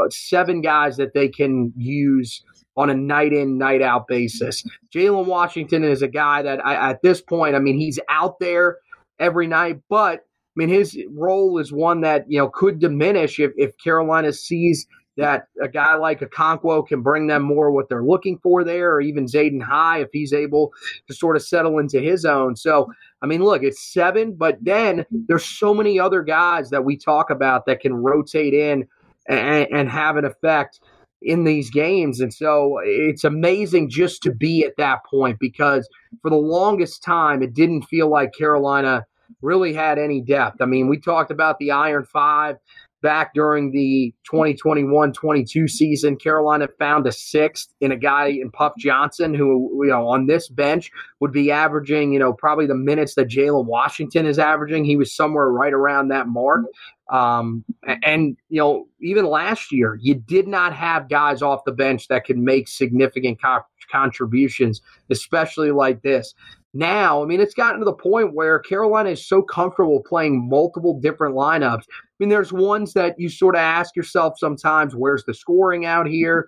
seven 0.09 0.61
guys 0.61 0.97
that 0.97 1.13
they 1.13 1.27
can 1.27 1.73
use 1.77 2.43
on 2.75 2.89
a 2.89 2.95
night 2.95 3.33
in, 3.33 3.57
night 3.57 3.81
out 3.81 4.07
basis. 4.07 4.63
Jalen 4.93 5.25
Washington 5.25 5.83
is 5.83 6.01
a 6.01 6.07
guy 6.07 6.41
that 6.41 6.65
I, 6.65 6.91
at 6.91 7.01
this 7.01 7.21
point, 7.21 7.55
I 7.55 7.59
mean, 7.59 7.77
he's 7.77 7.99
out 8.09 8.39
there 8.39 8.77
every 9.19 9.47
night, 9.47 9.79
but 9.89 10.19
I 10.19 10.55
mean, 10.55 10.69
his 10.69 10.97
role 11.11 11.59
is 11.59 11.71
one 11.71 12.01
that, 12.01 12.25
you 12.29 12.37
know, 12.37 12.49
could 12.49 12.79
diminish 12.79 13.39
if, 13.39 13.51
if 13.57 13.77
Carolina 13.77 14.33
sees 14.33 14.87
that 15.15 15.47
a 15.61 15.67
guy 15.67 15.93
like 15.95 16.23
a 16.23 16.27
Okonkwo 16.27 16.87
can 16.87 17.03
bring 17.03 17.27
them 17.27 17.43
more 17.43 17.71
what 17.71 17.87
they're 17.87 18.03
looking 18.03 18.39
for 18.39 18.63
there, 18.63 18.93
or 18.93 19.01
even 19.01 19.25
Zayden 19.25 19.61
High 19.61 20.01
if 20.01 20.09
he's 20.11 20.33
able 20.33 20.71
to 21.07 21.13
sort 21.13 21.35
of 21.35 21.43
settle 21.43 21.77
into 21.77 21.99
his 21.99 22.25
own. 22.25 22.55
So, 22.55 22.91
I 23.21 23.27
mean, 23.27 23.43
look, 23.43 23.61
it's 23.61 23.93
seven, 23.93 24.33
but 24.33 24.57
then 24.61 25.05
there's 25.11 25.45
so 25.45 25.73
many 25.73 25.99
other 25.99 26.23
guys 26.23 26.71
that 26.71 26.83
we 26.83 26.97
talk 26.97 27.29
about 27.29 27.67
that 27.67 27.79
can 27.79 27.93
rotate 27.93 28.55
in 28.55 28.87
and, 29.27 29.67
and 29.71 29.89
have 29.89 30.17
an 30.17 30.25
effect 30.25 30.79
in 31.21 31.43
these 31.45 31.69
games. 31.69 32.19
And 32.19 32.33
so 32.33 32.79
it's 32.83 33.23
amazing 33.23 33.89
just 33.89 34.21
to 34.23 34.31
be 34.31 34.65
at 34.65 34.77
that 34.77 35.05
point 35.05 35.37
because 35.39 35.87
for 36.21 36.29
the 36.29 36.35
longest 36.35 37.03
time, 37.03 37.41
it 37.41 37.53
didn't 37.53 37.83
feel 37.83 38.09
like 38.09 38.33
Carolina 38.33 39.05
really 39.41 39.73
had 39.73 39.97
any 39.97 40.21
depth. 40.21 40.61
I 40.61 40.65
mean, 40.65 40.87
we 40.87 40.99
talked 40.99 41.31
about 41.31 41.59
the 41.59 41.71
Iron 41.71 42.05
Five 42.05 42.57
back 43.03 43.35
during 43.35 43.71
the 43.71 44.11
2021-22 44.31 45.69
season. 45.69 46.15
Carolina 46.15 46.67
found 46.79 47.05
a 47.05 47.11
sixth 47.11 47.71
in 47.81 47.91
a 47.91 47.97
guy 47.97 48.29
in 48.29 48.49
Puff 48.49 48.73
Johnson, 48.79 49.35
who 49.35 49.83
you 49.83 49.91
know 49.91 50.07
on 50.07 50.25
this 50.25 50.49
bench 50.49 50.91
would 51.19 51.31
be 51.31 51.51
averaging, 51.51 52.11
you 52.11 52.17
know, 52.17 52.33
probably 52.33 52.65
the 52.65 52.73
minutes 52.73 53.13
that 53.13 53.27
Jalen 53.27 53.65
Washington 53.65 54.25
is 54.25 54.39
averaging. 54.39 54.85
He 54.85 54.97
was 54.97 55.15
somewhere 55.15 55.49
right 55.49 55.73
around 55.73 56.07
that 56.07 56.27
mark. 56.27 56.65
Um, 57.11 57.63
and 58.03 58.37
you 58.49 58.59
know, 58.59 58.87
even 59.01 59.25
last 59.25 59.71
year, 59.71 59.99
you 60.01 60.15
did 60.15 60.47
not 60.47 60.73
have 60.73 61.09
guys 61.09 61.41
off 61.41 61.65
the 61.65 61.71
bench 61.71 62.07
that 62.07 62.25
could 62.25 62.37
make 62.37 62.67
significant 62.67 63.39
co- 63.41 63.65
contributions, 63.91 64.81
especially 65.09 65.71
like 65.71 66.01
this. 66.01 66.33
now, 66.73 67.21
I 67.21 67.27
mean, 67.27 67.39
it's 67.39 67.53
gotten 67.53 67.79
to 67.79 67.85
the 67.85 67.93
point 67.93 68.33
where 68.33 68.57
Carolina 68.57 69.11
is 69.11 69.27
so 69.27 69.43
comfortable 69.43 70.01
playing 70.01 70.49
multiple 70.49 70.99
different 70.99 71.35
lineups. 71.35 71.83
Mean, 72.23 72.29
there's 72.29 72.53
ones 72.53 72.93
that 72.93 73.19
you 73.19 73.27
sort 73.27 73.53
of 73.53 73.59
ask 73.59 73.97
yourself 73.97 74.35
sometimes, 74.37 74.95
where's 74.95 75.25
the 75.25 75.33
scoring 75.33 75.85
out 75.85 76.07
here? 76.07 76.47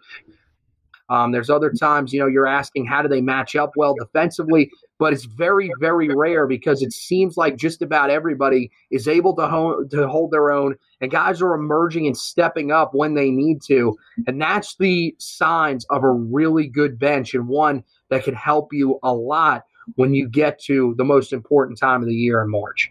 Um, 1.10 1.34
there's 1.34 1.50
other 1.50 1.70
times, 1.70 2.14
you 2.14 2.20
know, 2.22 2.28
you're 2.28 2.48
asking 2.48 2.86
how 2.86 3.02
do 3.02 3.10
they 3.10 3.20
match 3.20 3.58
up 3.58 3.72
well 3.76 3.94
defensively, 3.94 4.72
but 5.00 5.12
it's 5.12 5.26
very, 5.26 5.70
very 5.82 6.08
rare 6.16 6.48
because 6.48 6.82
it 6.82 6.94
seems 6.94 7.36
like 7.36 7.58
just 7.58 7.82
about 7.82 8.10
everybody 8.10 8.72
is 8.90 9.10
able 9.10 9.36
to, 9.36 9.86
to 9.92 10.08
hold 10.08 10.32
their 10.32 10.50
own, 10.50 10.76
and 11.02 11.12
guys 11.12 11.42
are 11.42 11.54
emerging 11.54 12.08
and 12.08 12.16
stepping 12.16 12.72
up 12.72 12.92
when 12.94 13.14
they 13.14 13.30
need 13.30 13.62
to. 13.64 13.98
And 14.26 14.42
that's 14.42 14.78
the 14.78 15.14
signs 15.18 15.86
of 15.90 16.06
a 16.06 16.10
really 16.10 16.70
good 16.70 16.98
bench 16.98 17.34
and 17.34 17.50
one 17.50 17.84
that 18.10 18.24
can 18.24 18.34
help 18.34 18.70
you 18.72 18.98
a 19.04 19.14
lot 19.14 19.64
when 19.96 20.14
you 20.14 20.30
get 20.30 20.58
to 20.68 20.96
the 20.98 21.04
most 21.04 21.34
important 21.34 21.78
time 21.78 22.02
of 22.02 22.08
the 22.08 22.16
year 22.16 22.42
in 22.42 22.50
March. 22.50 22.90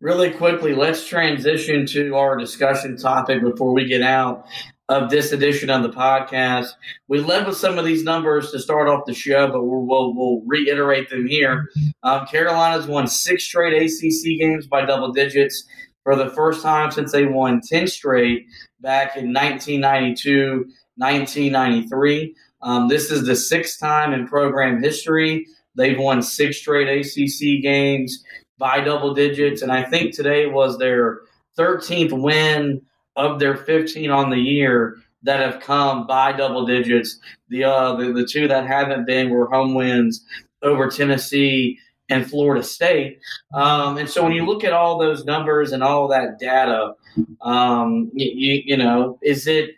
Really 0.00 0.30
quickly, 0.30 0.74
let's 0.74 1.06
transition 1.06 1.86
to 1.86 2.16
our 2.16 2.36
discussion 2.36 2.96
topic 2.96 3.42
before 3.42 3.72
we 3.72 3.86
get 3.86 4.02
out 4.02 4.46
of 4.88 5.10
this 5.10 5.32
edition 5.32 5.68
of 5.68 5.82
the 5.82 5.90
podcast. 5.90 6.68
We 7.08 7.20
led 7.20 7.46
with 7.46 7.56
some 7.56 7.78
of 7.78 7.84
these 7.84 8.04
numbers 8.04 8.50
to 8.52 8.58
start 8.58 8.88
off 8.88 9.04
the 9.06 9.14
show, 9.14 9.46
but 9.48 9.62
we'll, 9.64 9.86
we'll, 9.86 10.14
we'll 10.14 10.42
reiterate 10.46 11.10
them 11.10 11.26
here. 11.26 11.68
Um, 12.02 12.26
Carolina's 12.26 12.86
won 12.86 13.06
six 13.06 13.44
straight 13.44 13.74
ACC 13.74 14.38
games 14.38 14.66
by 14.66 14.86
double 14.86 15.12
digits 15.12 15.66
for 16.04 16.16
the 16.16 16.30
first 16.30 16.62
time 16.62 16.90
since 16.90 17.12
they 17.12 17.26
won 17.26 17.60
10 17.60 17.86
straight 17.86 18.46
back 18.80 19.16
in 19.16 19.32
1992, 19.34 20.64
1993. 20.96 22.34
Um, 22.62 22.88
this 22.88 23.10
is 23.10 23.26
the 23.26 23.36
sixth 23.36 23.78
time 23.78 24.14
in 24.14 24.26
program 24.26 24.82
history 24.82 25.46
they've 25.76 25.98
won 25.98 26.22
six 26.22 26.56
straight 26.56 26.88
ACC 26.88 27.62
games 27.62 28.24
by 28.58 28.80
double 28.80 29.14
digits, 29.14 29.62
and 29.62 29.72
I 29.72 29.84
think 29.84 30.14
today 30.14 30.46
was 30.46 30.78
their 30.78 31.20
13th 31.58 32.12
win 32.12 32.82
of 33.16 33.38
their 33.38 33.56
15 33.56 34.10
on 34.10 34.30
the 34.30 34.38
year 34.38 34.96
that 35.22 35.40
have 35.40 35.60
come 35.60 36.06
by 36.06 36.32
double 36.32 36.66
digits. 36.66 37.18
The 37.48 37.64
uh, 37.64 37.96
the, 37.96 38.12
the 38.12 38.26
two 38.26 38.48
that 38.48 38.66
haven't 38.66 39.06
been 39.06 39.30
were 39.30 39.48
home 39.48 39.74
wins 39.74 40.24
over 40.62 40.88
Tennessee 40.88 41.78
and 42.08 42.28
Florida 42.28 42.62
State. 42.62 43.20
Um, 43.52 43.98
and 43.98 44.08
so 44.08 44.22
when 44.22 44.32
you 44.32 44.46
look 44.46 44.64
at 44.64 44.72
all 44.72 44.98
those 44.98 45.24
numbers 45.24 45.72
and 45.72 45.82
all 45.82 46.08
that 46.08 46.38
data, 46.38 46.94
um, 47.42 48.10
you, 48.14 48.62
you, 48.64 48.76
know, 48.76 49.18
is 49.22 49.46
it 49.46 49.70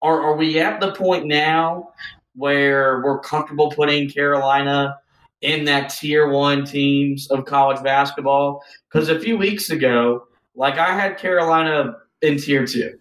are, 0.00 0.20
are 0.22 0.36
we 0.36 0.58
at 0.58 0.80
the 0.80 0.92
point 0.92 1.26
now 1.26 1.90
where 2.34 3.02
we're 3.04 3.20
comfortable 3.20 3.70
putting 3.70 4.08
Carolina 4.08 4.96
in 5.42 5.64
that 5.66 5.90
tier 5.90 6.28
one 6.30 6.64
teams 6.64 7.30
of 7.30 7.44
college 7.44 7.82
basketball? 7.82 8.62
Because 8.90 9.08
a 9.08 9.20
few 9.20 9.36
weeks 9.36 9.70
ago, 9.70 10.26
like 10.54 10.78
I 10.78 10.94
had 10.94 11.18
Carolina 11.18 11.96
in 12.22 12.38
tier 12.38 12.66
two. 12.66 12.98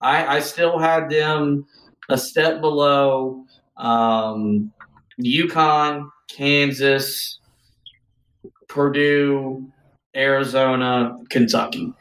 I, 0.00 0.36
I 0.36 0.40
still 0.40 0.78
had 0.78 1.08
them 1.08 1.66
a 2.08 2.18
step 2.18 2.60
below 2.60 3.44
um, 3.76 4.72
UConn, 5.20 6.08
Kansas, 6.28 7.38
Purdue, 8.68 9.66
Arizona, 10.14 11.16
Kentucky. 11.30 11.92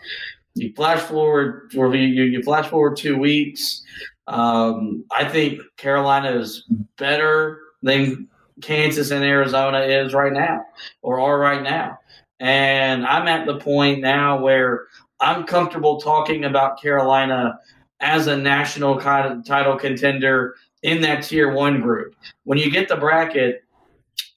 You 0.55 0.73
flash 0.75 0.99
forward, 0.99 1.71
you, 1.73 1.87
you 1.87 2.43
flash 2.43 2.67
forward 2.67 2.97
two 2.97 3.17
weeks. 3.17 3.83
Um, 4.27 5.03
I 5.11 5.25
think 5.25 5.61
Carolina 5.77 6.31
is 6.31 6.69
better 6.97 7.59
than 7.81 8.27
Kansas 8.61 9.11
and 9.11 9.23
Arizona 9.23 9.79
is 9.81 10.13
right 10.13 10.33
now, 10.33 10.65
or 11.01 11.19
are 11.19 11.39
right 11.39 11.63
now. 11.63 11.97
And 12.39 13.05
I'm 13.05 13.27
at 13.27 13.45
the 13.45 13.57
point 13.57 14.01
now 14.01 14.41
where 14.41 14.87
I'm 15.19 15.45
comfortable 15.45 15.99
talking 15.99 16.45
about 16.45 16.81
Carolina 16.81 17.59
as 17.99 18.27
a 18.27 18.35
national 18.35 18.99
title 18.99 19.77
contender 19.77 20.55
in 20.81 21.01
that 21.01 21.23
tier 21.23 21.53
one 21.53 21.81
group. 21.81 22.15
When 22.43 22.57
you 22.57 22.69
get 22.69 22.89
the 22.89 22.97
bracket, 22.97 23.63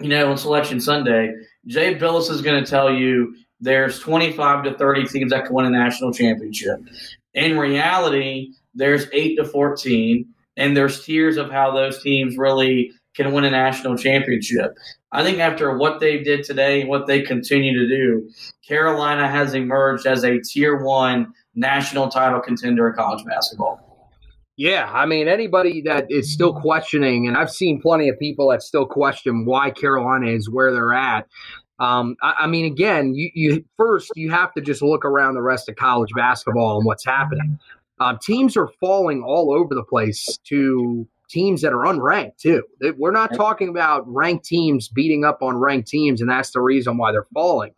you 0.00 0.08
know, 0.08 0.30
on 0.30 0.38
Selection 0.38 0.80
Sunday, 0.80 1.34
Jay 1.66 1.96
Bilas 1.96 2.30
is 2.30 2.42
going 2.42 2.62
to 2.62 2.70
tell 2.70 2.92
you 2.92 3.34
there's 3.60 3.98
25 3.98 4.64
to 4.64 4.78
30 4.78 5.06
teams 5.08 5.32
that 5.32 5.46
can 5.46 5.54
win 5.54 5.66
a 5.66 5.70
national 5.70 6.12
championship. 6.12 6.78
In 7.34 7.58
reality, 7.58 8.52
there's 8.74 9.06
8 9.12 9.36
to 9.36 9.44
14, 9.44 10.26
and 10.56 10.76
there's 10.76 11.04
tiers 11.04 11.36
of 11.36 11.50
how 11.50 11.72
those 11.72 12.00
teams 12.02 12.36
really 12.36 12.92
can 13.16 13.32
win 13.32 13.44
a 13.44 13.50
national 13.50 13.96
championship. 13.96 14.76
I 15.12 15.24
think 15.24 15.38
after 15.38 15.76
what 15.76 16.00
they 16.00 16.18
did 16.18 16.44
today 16.44 16.82
and 16.82 16.90
what 16.90 17.06
they 17.06 17.22
continue 17.22 17.72
to 17.72 17.88
do, 17.88 18.30
Carolina 18.66 19.28
has 19.28 19.54
emerged 19.54 20.06
as 20.06 20.24
a 20.24 20.38
tier 20.40 20.84
one 20.84 21.32
national 21.54 22.08
title 22.08 22.40
contender 22.40 22.88
in 22.88 22.94
college 22.94 23.24
basketball. 23.24 23.82
Yeah, 24.58 24.90
I 24.92 25.04
mean 25.04 25.28
anybody 25.28 25.82
that 25.82 26.06
is 26.10 26.32
still 26.32 26.54
questioning, 26.54 27.26
and 27.26 27.36
I've 27.36 27.50
seen 27.50 27.80
plenty 27.80 28.08
of 28.08 28.18
people 28.18 28.50
that 28.50 28.62
still 28.62 28.86
question 28.86 29.44
why 29.44 29.70
Carolina 29.70 30.30
is 30.30 30.48
where 30.48 30.72
they're 30.72 30.94
at. 30.94 31.26
Um, 31.78 32.16
I, 32.22 32.34
I, 32.40 32.46
mean, 32.46 32.64
again, 32.64 33.14
you, 33.14 33.30
you 33.34 33.64
first 33.76 34.10
you 34.16 34.30
have 34.30 34.54
to 34.54 34.62
just 34.62 34.80
look 34.80 35.04
around 35.04 35.34
the 35.34 35.42
rest 35.42 35.68
of 35.68 35.76
college 35.76 36.10
basketball 36.16 36.78
and 36.78 36.86
what's 36.86 37.04
happening. 37.04 37.58
Um, 38.00 38.18
teams 38.22 38.56
are 38.56 38.68
falling 38.80 39.22
all 39.22 39.52
over 39.52 39.74
the 39.74 39.84
place 39.84 40.38
to 40.44 41.06
teams 41.28 41.62
that 41.62 41.72
are 41.72 41.84
unranked 41.84 42.38
too. 42.38 42.62
We're 42.96 43.12
not 43.12 43.34
talking 43.34 43.68
about 43.68 44.04
ranked 44.06 44.44
teams 44.44 44.88
beating 44.88 45.24
up 45.24 45.42
on 45.42 45.56
ranked 45.56 45.88
teams, 45.88 46.20
and 46.20 46.30
that's 46.30 46.50
the 46.50 46.60
reason 46.60 46.96
why 46.96 47.12
they're 47.12 47.26
falling. 47.34 47.72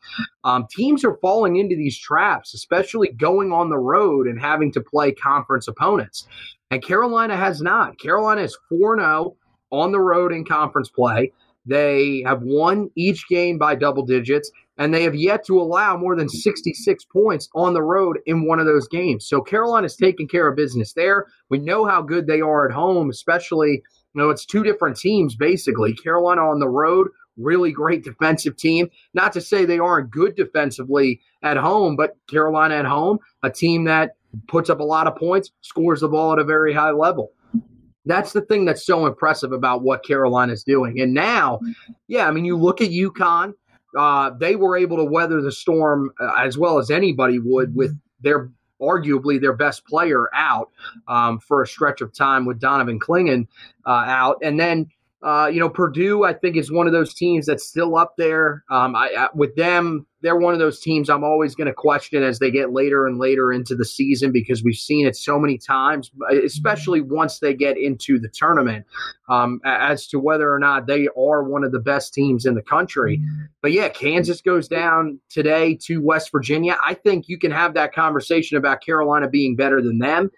Um, 0.44 0.66
teams 0.70 1.04
are 1.04 1.18
falling 1.20 1.56
into 1.56 1.76
these 1.76 1.98
traps, 1.98 2.54
especially 2.54 3.08
going 3.08 3.52
on 3.52 3.70
the 3.70 3.78
road 3.78 4.26
and 4.26 4.40
having 4.40 4.72
to 4.72 4.80
play 4.80 5.12
conference 5.12 5.68
opponents. 5.68 6.26
And 6.70 6.82
Carolina 6.82 7.36
has 7.36 7.62
not. 7.62 7.98
Carolina 7.98 8.42
is 8.42 8.56
4 8.68 8.98
0 8.98 9.36
on 9.70 9.92
the 9.92 10.00
road 10.00 10.32
in 10.32 10.44
conference 10.44 10.90
play. 10.90 11.32
They 11.66 12.22
have 12.24 12.42
won 12.42 12.90
each 12.94 13.28
game 13.28 13.58
by 13.58 13.74
double 13.74 14.04
digits 14.04 14.50
and 14.78 14.94
they 14.94 15.02
have 15.02 15.14
yet 15.14 15.44
to 15.46 15.60
allow 15.60 15.96
more 15.96 16.16
than 16.16 16.28
66 16.28 17.04
points 17.06 17.48
on 17.54 17.74
the 17.74 17.82
road 17.82 18.18
in 18.26 18.46
one 18.46 18.60
of 18.60 18.66
those 18.66 18.88
games. 18.88 19.26
So 19.26 19.40
Carolina's 19.40 19.96
taking 19.96 20.28
care 20.28 20.48
of 20.48 20.56
business 20.56 20.92
there. 20.92 21.26
We 21.50 21.58
know 21.58 21.84
how 21.84 22.00
good 22.00 22.26
they 22.26 22.40
are 22.40 22.66
at 22.66 22.74
home, 22.74 23.10
especially, 23.10 23.82
you 24.14 24.22
know, 24.22 24.30
it's 24.30 24.46
two 24.46 24.62
different 24.62 24.96
teams 24.96 25.34
basically. 25.34 25.94
Carolina 25.94 26.42
on 26.42 26.60
the 26.60 26.68
road, 26.68 27.08
really 27.36 27.72
great 27.72 28.04
defensive 28.04 28.56
team. 28.56 28.88
Not 29.14 29.32
to 29.32 29.40
say 29.40 29.64
they 29.64 29.78
aren't 29.78 30.10
good 30.10 30.36
defensively 30.36 31.20
at 31.42 31.56
home, 31.56 31.96
but 31.96 32.16
Carolina 32.28 32.76
at 32.76 32.86
home, 32.86 33.18
a 33.42 33.50
team 33.50 33.84
that 33.84 34.16
puts 34.46 34.70
up 34.70 34.80
a 34.80 34.84
lot 34.84 35.06
of 35.06 35.16
points, 35.16 35.50
scores 35.62 36.00
the 36.00 36.08
ball 36.08 36.32
at 36.32 36.38
a 36.38 36.44
very 36.44 36.72
high 36.72 36.90
level. 36.90 37.32
That's 38.04 38.32
the 38.32 38.40
thing 38.40 38.64
that's 38.64 38.86
so 38.86 39.06
impressive 39.06 39.52
about 39.52 39.82
what 39.82 40.04
Carolina's 40.04 40.64
doing. 40.64 41.00
And 41.00 41.12
now, 41.12 41.60
yeah, 42.06 42.26
I 42.26 42.30
mean, 42.30 42.44
you 42.44 42.56
look 42.56 42.80
at 42.80 42.88
UConn, 42.90 43.52
uh, 43.96 44.30
they 44.30 44.56
were 44.56 44.76
able 44.76 44.96
to 44.96 45.04
weather 45.04 45.40
the 45.40 45.52
storm 45.52 46.10
uh, 46.20 46.32
as 46.38 46.58
well 46.58 46.78
as 46.78 46.90
anybody 46.90 47.38
would 47.38 47.74
with 47.74 47.98
their 48.20 48.50
arguably 48.80 49.40
their 49.40 49.52
best 49.52 49.84
player 49.86 50.32
out 50.34 50.70
um, 51.08 51.38
for 51.40 51.62
a 51.62 51.66
stretch 51.66 52.00
of 52.00 52.12
time 52.12 52.44
with 52.44 52.60
Donovan 52.60 53.00
Clingan 53.00 53.46
uh, 53.86 54.04
out. 54.06 54.38
And 54.42 54.58
then 54.58 54.88
uh, 55.20 55.50
you 55.52 55.58
know, 55.58 55.68
Purdue, 55.68 56.24
I 56.24 56.32
think, 56.32 56.56
is 56.56 56.70
one 56.70 56.86
of 56.86 56.92
those 56.92 57.12
teams 57.12 57.46
that's 57.46 57.66
still 57.66 57.96
up 57.96 58.14
there. 58.16 58.62
Um, 58.70 58.94
I, 58.94 59.08
I, 59.18 59.28
with 59.34 59.56
them, 59.56 60.06
they're 60.20 60.36
one 60.36 60.52
of 60.52 60.60
those 60.60 60.80
teams 60.80 61.10
I'm 61.10 61.24
always 61.24 61.56
going 61.56 61.66
to 61.66 61.72
question 61.72 62.22
as 62.22 62.38
they 62.38 62.52
get 62.52 62.72
later 62.72 63.04
and 63.04 63.18
later 63.18 63.52
into 63.52 63.74
the 63.74 63.84
season 63.84 64.30
because 64.30 64.62
we've 64.62 64.76
seen 64.76 65.08
it 65.08 65.16
so 65.16 65.36
many 65.38 65.58
times, 65.58 66.12
especially 66.44 67.00
once 67.00 67.40
they 67.40 67.52
get 67.52 67.76
into 67.76 68.20
the 68.20 68.28
tournament, 68.28 68.86
um, 69.28 69.60
as 69.64 70.06
to 70.08 70.20
whether 70.20 70.52
or 70.52 70.60
not 70.60 70.86
they 70.86 71.08
are 71.08 71.42
one 71.42 71.64
of 71.64 71.72
the 71.72 71.80
best 71.80 72.14
teams 72.14 72.46
in 72.46 72.54
the 72.54 72.62
country. 72.62 73.20
But 73.60 73.72
yeah, 73.72 73.88
Kansas 73.88 74.40
goes 74.40 74.68
down 74.68 75.18
today 75.30 75.76
to 75.82 75.98
West 75.98 76.30
Virginia. 76.30 76.76
I 76.84 76.94
think 76.94 77.28
you 77.28 77.38
can 77.38 77.50
have 77.50 77.74
that 77.74 77.92
conversation 77.92 78.56
about 78.56 78.84
Carolina 78.84 79.28
being 79.28 79.56
better 79.56 79.82
than 79.82 79.98
them. 79.98 80.30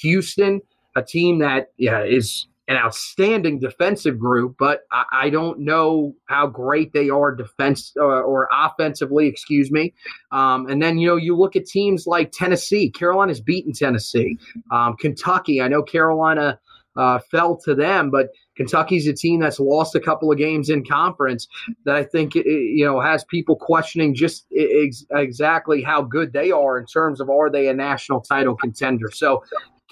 Houston, 0.00 0.60
a 0.96 1.02
team 1.02 1.38
that 1.38 1.72
yeah 1.76 2.02
is 2.02 2.46
an 2.68 2.76
outstanding 2.76 3.60
defensive 3.60 4.18
group, 4.18 4.56
but 4.58 4.80
I, 4.90 5.04
I, 5.12 5.30
don't 5.30 5.60
know 5.60 6.14
how 6.26 6.46
great 6.46 6.92
they 6.94 7.10
are 7.10 7.34
defense 7.34 7.92
uh, 7.98 8.02
or 8.02 8.48
offensively, 8.50 9.26
excuse 9.26 9.70
me. 9.70 9.92
Um, 10.32 10.66
and 10.68 10.82
then, 10.82 10.96
you 10.98 11.08
know, 11.08 11.16
you 11.16 11.36
look 11.36 11.56
at 11.56 11.66
teams 11.66 12.06
like 12.06 12.32
Tennessee. 12.32 12.90
Carolina's 12.90 13.40
beaten 13.40 13.72
Tennessee. 13.74 14.38
Um, 14.70 14.96
Kentucky, 14.96 15.60
I 15.60 15.68
know 15.68 15.82
Carolina 15.82 16.58
uh, 16.96 17.18
fell 17.30 17.56
to 17.64 17.74
them, 17.74 18.10
but 18.10 18.28
Kentucky's 18.56 19.06
a 19.08 19.12
team 19.12 19.40
that's 19.40 19.58
lost 19.58 19.94
a 19.94 20.00
couple 20.00 20.30
of 20.30 20.38
games 20.38 20.70
in 20.70 20.84
conference 20.84 21.48
that 21.84 21.96
I 21.96 22.04
think, 22.04 22.34
you 22.34 22.84
know, 22.84 23.00
has 23.00 23.24
people 23.24 23.56
questioning 23.56 24.14
just 24.14 24.46
ex- 24.56 25.04
exactly 25.10 25.82
how 25.82 26.02
good 26.02 26.32
they 26.32 26.50
are 26.50 26.78
in 26.78 26.86
terms 26.86 27.20
of 27.20 27.28
are 27.28 27.50
they 27.50 27.68
a 27.68 27.74
national 27.74 28.20
title 28.20 28.54
contender. 28.54 29.10
So 29.12 29.42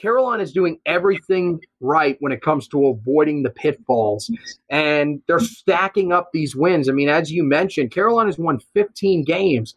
Carolina 0.03 0.43
is 0.43 0.53
doing 0.53 0.81
everything 0.85 1.61
right 1.81 2.17
when 2.19 2.33
it 2.33 2.43
comes 2.43 2.67
to 2.69 2.87
avoiding 2.89 3.45
the 3.45 3.51
pitfalls, 3.51 4.31
and 4.69 5.23
they're 5.29 5.39
stacking 5.39 6.13
up 6.13 6.31
these 6.33 6.57
wins. 6.57 6.89
I 6.89 6.93
mean, 6.93 7.09
as 7.09 7.31
you 7.31 7.45
mentioned, 7.45 7.93
Carolina's 7.93 8.37
won 8.37 8.59
15 8.75 9.25
games, 9.25 9.77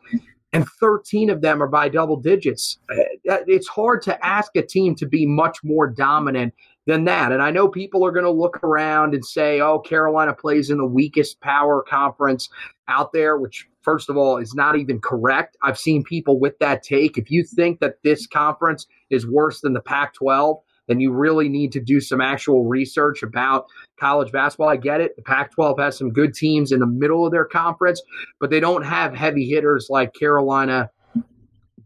and 0.52 0.66
13 0.80 1.30
of 1.30 1.42
them 1.42 1.62
are 1.62 1.68
by 1.68 1.90
double 1.90 2.18
digits. 2.18 2.80
Uh, 2.90 3.38
it's 3.46 3.68
hard 3.68 4.02
to 4.04 4.26
ask 4.26 4.56
a 4.56 4.64
team 4.64 4.96
to 4.96 5.06
be 5.06 5.28
much 5.28 5.60
more 5.64 5.88
dominant 5.88 6.56
than 6.88 7.04
that. 7.06 7.32
And 7.32 7.42
I 7.42 7.52
know 7.52 7.68
people 7.68 8.06
are 8.06 8.12
going 8.12 8.26
to 8.26 8.32
look 8.32 8.64
around 8.64 9.14
and 9.14 9.24
say, 9.24 9.62
oh, 9.62 9.80
Carolina 9.80 10.34
plays 10.34 10.70
in 10.72 10.78
the 10.78 10.86
weakest 10.86 11.40
power 11.42 11.84
conference 11.88 12.50
out 12.88 13.12
there, 13.14 13.38
which, 13.38 13.68
first 13.86 14.10
of 14.10 14.18
all, 14.18 14.38
is 14.38 14.54
not 14.54 14.78
even 14.78 15.00
correct. 15.00 15.56
I've 15.64 15.78
seen 15.78 16.04
people 16.04 16.40
with 16.40 16.58
that 16.60 16.84
take. 16.84 17.18
If 17.18 17.32
you 17.32 17.46
think 17.46 17.80
that 17.80 18.04
this 18.04 18.28
conference 18.28 18.88
is 19.10 19.26
worse 19.26 19.62
than 19.62 19.74
the 19.74 19.80
Pac 19.80 20.16
12, 20.16 20.58
then 20.88 21.00
you 21.00 21.14
really 21.14 21.48
need 21.48 21.72
to 21.72 21.80
do 21.80 22.02
some 22.02 22.20
actual 22.20 22.66
research 22.66 23.24
about 23.24 23.68
college 24.00 24.32
basketball. 24.32 24.70
I 24.70 24.76
get 24.76 25.02
it. 25.02 25.16
The 25.16 25.22
Pac 25.22 25.52
12 25.52 25.80
has 25.80 25.98
some 25.98 26.12
good 26.12 26.34
teams 26.34 26.72
in 26.72 26.80
the 26.80 26.88
middle 26.88 27.26
of 27.26 27.32
their 27.32 27.46
conference, 27.46 28.02
but 28.40 28.50
they 28.50 28.60
don't 28.60 28.84
have 28.84 29.16
heavy 29.16 29.48
hitters 29.48 29.88
like 29.90 30.14
Carolina 30.14 30.90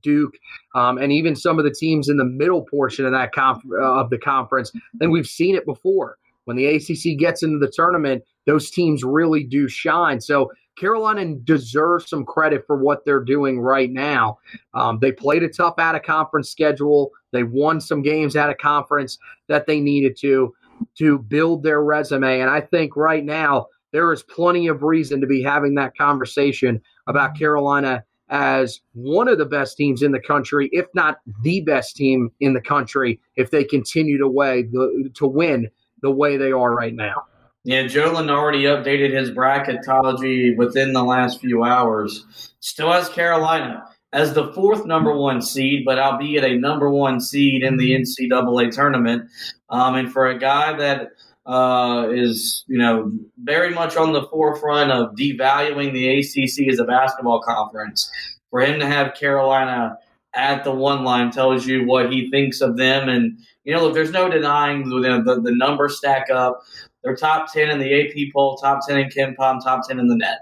Duke, 0.01 0.33
um, 0.75 0.97
and 0.97 1.11
even 1.11 1.35
some 1.35 1.59
of 1.59 1.65
the 1.65 1.73
teams 1.73 2.07
in 2.07 2.17
the 2.17 2.25
middle 2.25 2.65
portion 2.65 3.05
of 3.05 3.11
that 3.11 3.33
conf- 3.33 3.63
uh, 3.71 3.99
of 3.99 4.09
the 4.09 4.17
conference. 4.17 4.71
And 5.01 5.11
we've 5.11 5.27
seen 5.27 5.55
it 5.55 5.65
before. 5.65 6.17
When 6.45 6.57
the 6.57 6.65
ACC 6.65 7.19
gets 7.19 7.43
into 7.43 7.59
the 7.59 7.71
tournament, 7.71 8.23
those 8.47 8.71
teams 8.71 9.03
really 9.03 9.43
do 9.43 9.67
shine. 9.67 10.19
So 10.19 10.49
Carolina 10.79 11.35
deserves 11.43 12.09
some 12.09 12.25
credit 12.25 12.63
for 12.65 12.77
what 12.77 13.03
they're 13.05 13.23
doing 13.23 13.59
right 13.59 13.91
now. 13.91 14.39
Um, 14.73 14.99
they 14.99 15.11
played 15.11 15.43
a 15.43 15.49
tough 15.49 15.75
out 15.77 15.95
of 15.95 16.03
conference 16.03 16.49
schedule. 16.49 17.11
They 17.31 17.43
won 17.43 17.81
some 17.81 18.01
games 18.01 18.35
out 18.35 18.49
of 18.49 18.57
conference 18.57 19.17
that 19.47 19.67
they 19.67 19.79
needed 19.79 20.17
to 20.21 20.53
to 20.97 21.19
build 21.19 21.63
their 21.63 21.83
resume. 21.83 22.39
And 22.39 22.49
I 22.49 22.61
think 22.61 22.95
right 22.95 23.25
now 23.25 23.67
there 23.91 24.13
is 24.13 24.23
plenty 24.23 24.67
of 24.67 24.81
reason 24.81 25.19
to 25.19 25.27
be 25.27 25.43
having 25.43 25.75
that 25.75 25.97
conversation 25.97 26.81
about 27.07 27.37
Carolina 27.37 28.05
as 28.29 28.79
one 28.93 29.27
of 29.27 29.39
the 29.39 29.45
best 29.45 29.75
teams 29.75 30.03
in 30.03 30.11
the 30.11 30.19
country, 30.19 30.69
if 30.71 30.85
not 30.93 31.17
the 31.41 31.61
best 31.61 31.95
team 31.95 32.31
in 32.39 32.53
the 32.53 32.61
country, 32.61 33.19
if 33.35 33.51
they 33.51 33.63
continue 33.63 34.17
to 34.17 34.27
way 34.27 34.63
the, 34.63 35.09
to 35.15 35.27
win 35.27 35.67
the 36.01 36.11
way 36.11 36.37
they 36.37 36.51
are 36.51 36.73
right 36.73 36.93
now. 36.93 37.23
Yeah, 37.65 37.83
Jolin 37.83 38.29
already 38.29 38.63
updated 38.63 39.13
his 39.13 39.31
bracketology 39.31 40.55
within 40.55 40.93
the 40.93 41.03
last 41.03 41.41
few 41.41 41.63
hours. 41.63 42.25
Still 42.61 42.91
has 42.91 43.09
Carolina 43.09 43.83
as 44.13 44.33
the 44.33 44.53
fourth 44.53 44.85
number 44.85 45.15
one 45.15 45.41
seed, 45.41 45.83
but 45.85 45.99
albeit 45.99 46.43
a 46.43 46.57
number 46.57 46.89
one 46.89 47.19
seed 47.19 47.63
in 47.63 47.77
the 47.77 47.91
NCAA 47.91 48.73
tournament. 48.73 49.29
Um, 49.69 49.95
and 49.95 50.11
for 50.11 50.27
a 50.27 50.39
guy 50.39 50.75
that 50.77 51.09
uh, 51.49 52.09
is 52.11 52.63
you 52.67 52.77
know 52.77 53.11
very 53.43 53.73
much 53.73 53.97
on 53.97 54.13
the 54.13 54.27
forefront 54.27 54.91
of 54.91 55.15
devaluing 55.15 55.93
the 55.93 56.19
ACC 56.19 56.71
as 56.71 56.79
a 56.79 56.85
basketball 56.85 57.41
conference. 57.41 58.09
For 58.51 58.61
him 58.61 58.79
to 58.79 58.85
have 58.85 59.15
Carolina 59.15 59.97
at 60.35 60.63
the 60.63 60.71
one 60.71 61.03
line 61.03 61.31
tells 61.31 61.65
you 61.65 61.85
what 61.85 62.11
he 62.11 62.29
thinks 62.29 62.61
of 62.61 62.77
them, 62.77 63.09
and 63.09 63.39
you 63.63 63.73
know 63.73 63.81
look, 63.81 63.95
there's 63.95 64.11
no 64.11 64.29
denying 64.29 64.89
the, 64.89 65.23
the, 65.25 65.41
the 65.41 65.55
numbers 65.55 65.97
stack 65.97 66.29
up. 66.29 66.61
They're 67.03 67.15
top 67.15 67.51
ten 67.51 67.69
in 67.69 67.79
the 67.79 68.01
AP 68.01 68.33
poll, 68.33 68.57
top 68.57 68.81
ten 68.87 68.99
in 68.99 69.09
KenPom, 69.09 69.63
top 69.63 69.87
ten 69.87 69.99
in 69.99 70.07
the 70.07 70.17
net. 70.17 70.39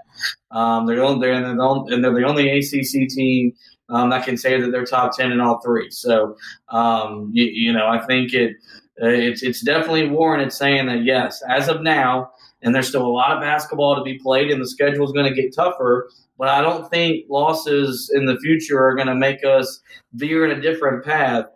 Um, 0.50 0.86
they're, 0.86 1.02
only, 1.02 1.26
they're, 1.26 1.40
the, 1.40 1.86
and 1.90 2.02
they're 2.02 2.14
the 2.14 2.26
only 2.26 2.50
ACC 2.50 3.08
team 3.08 3.52
um, 3.88 4.10
that 4.10 4.24
can 4.24 4.36
say 4.36 4.60
that 4.60 4.70
they're 4.70 4.84
top 4.84 5.16
ten 5.16 5.32
in 5.32 5.40
all 5.40 5.60
three. 5.60 5.90
So 5.90 6.36
um, 6.70 7.30
you, 7.32 7.44
you 7.44 7.72
know 7.72 7.86
I 7.86 8.04
think 8.06 8.32
it 8.32 8.56
it's 8.96 9.42
it's 9.42 9.62
definitely 9.62 10.08
warranted 10.08 10.52
saying 10.52 10.86
that 10.86 11.04
yes, 11.04 11.42
as 11.48 11.68
of 11.68 11.82
now, 11.82 12.30
and 12.62 12.74
there's 12.74 12.88
still 12.88 13.06
a 13.06 13.08
lot 13.08 13.32
of 13.32 13.40
basketball 13.40 13.96
to 13.96 14.02
be 14.02 14.18
played, 14.18 14.50
and 14.50 14.60
the 14.60 14.68
schedule 14.68 15.04
is 15.04 15.12
going 15.12 15.32
to 15.32 15.40
get 15.40 15.54
tougher. 15.54 16.10
But 16.38 16.48
I 16.48 16.60
don't 16.60 16.88
think 16.90 17.26
losses 17.28 18.12
in 18.14 18.26
the 18.26 18.38
future 18.38 18.78
are 18.84 18.94
going 18.94 19.08
to 19.08 19.14
make 19.14 19.44
us 19.44 19.80
veer 20.14 20.44
in 20.44 20.56
a 20.56 20.60
different 20.60 21.04
path. 21.04 21.46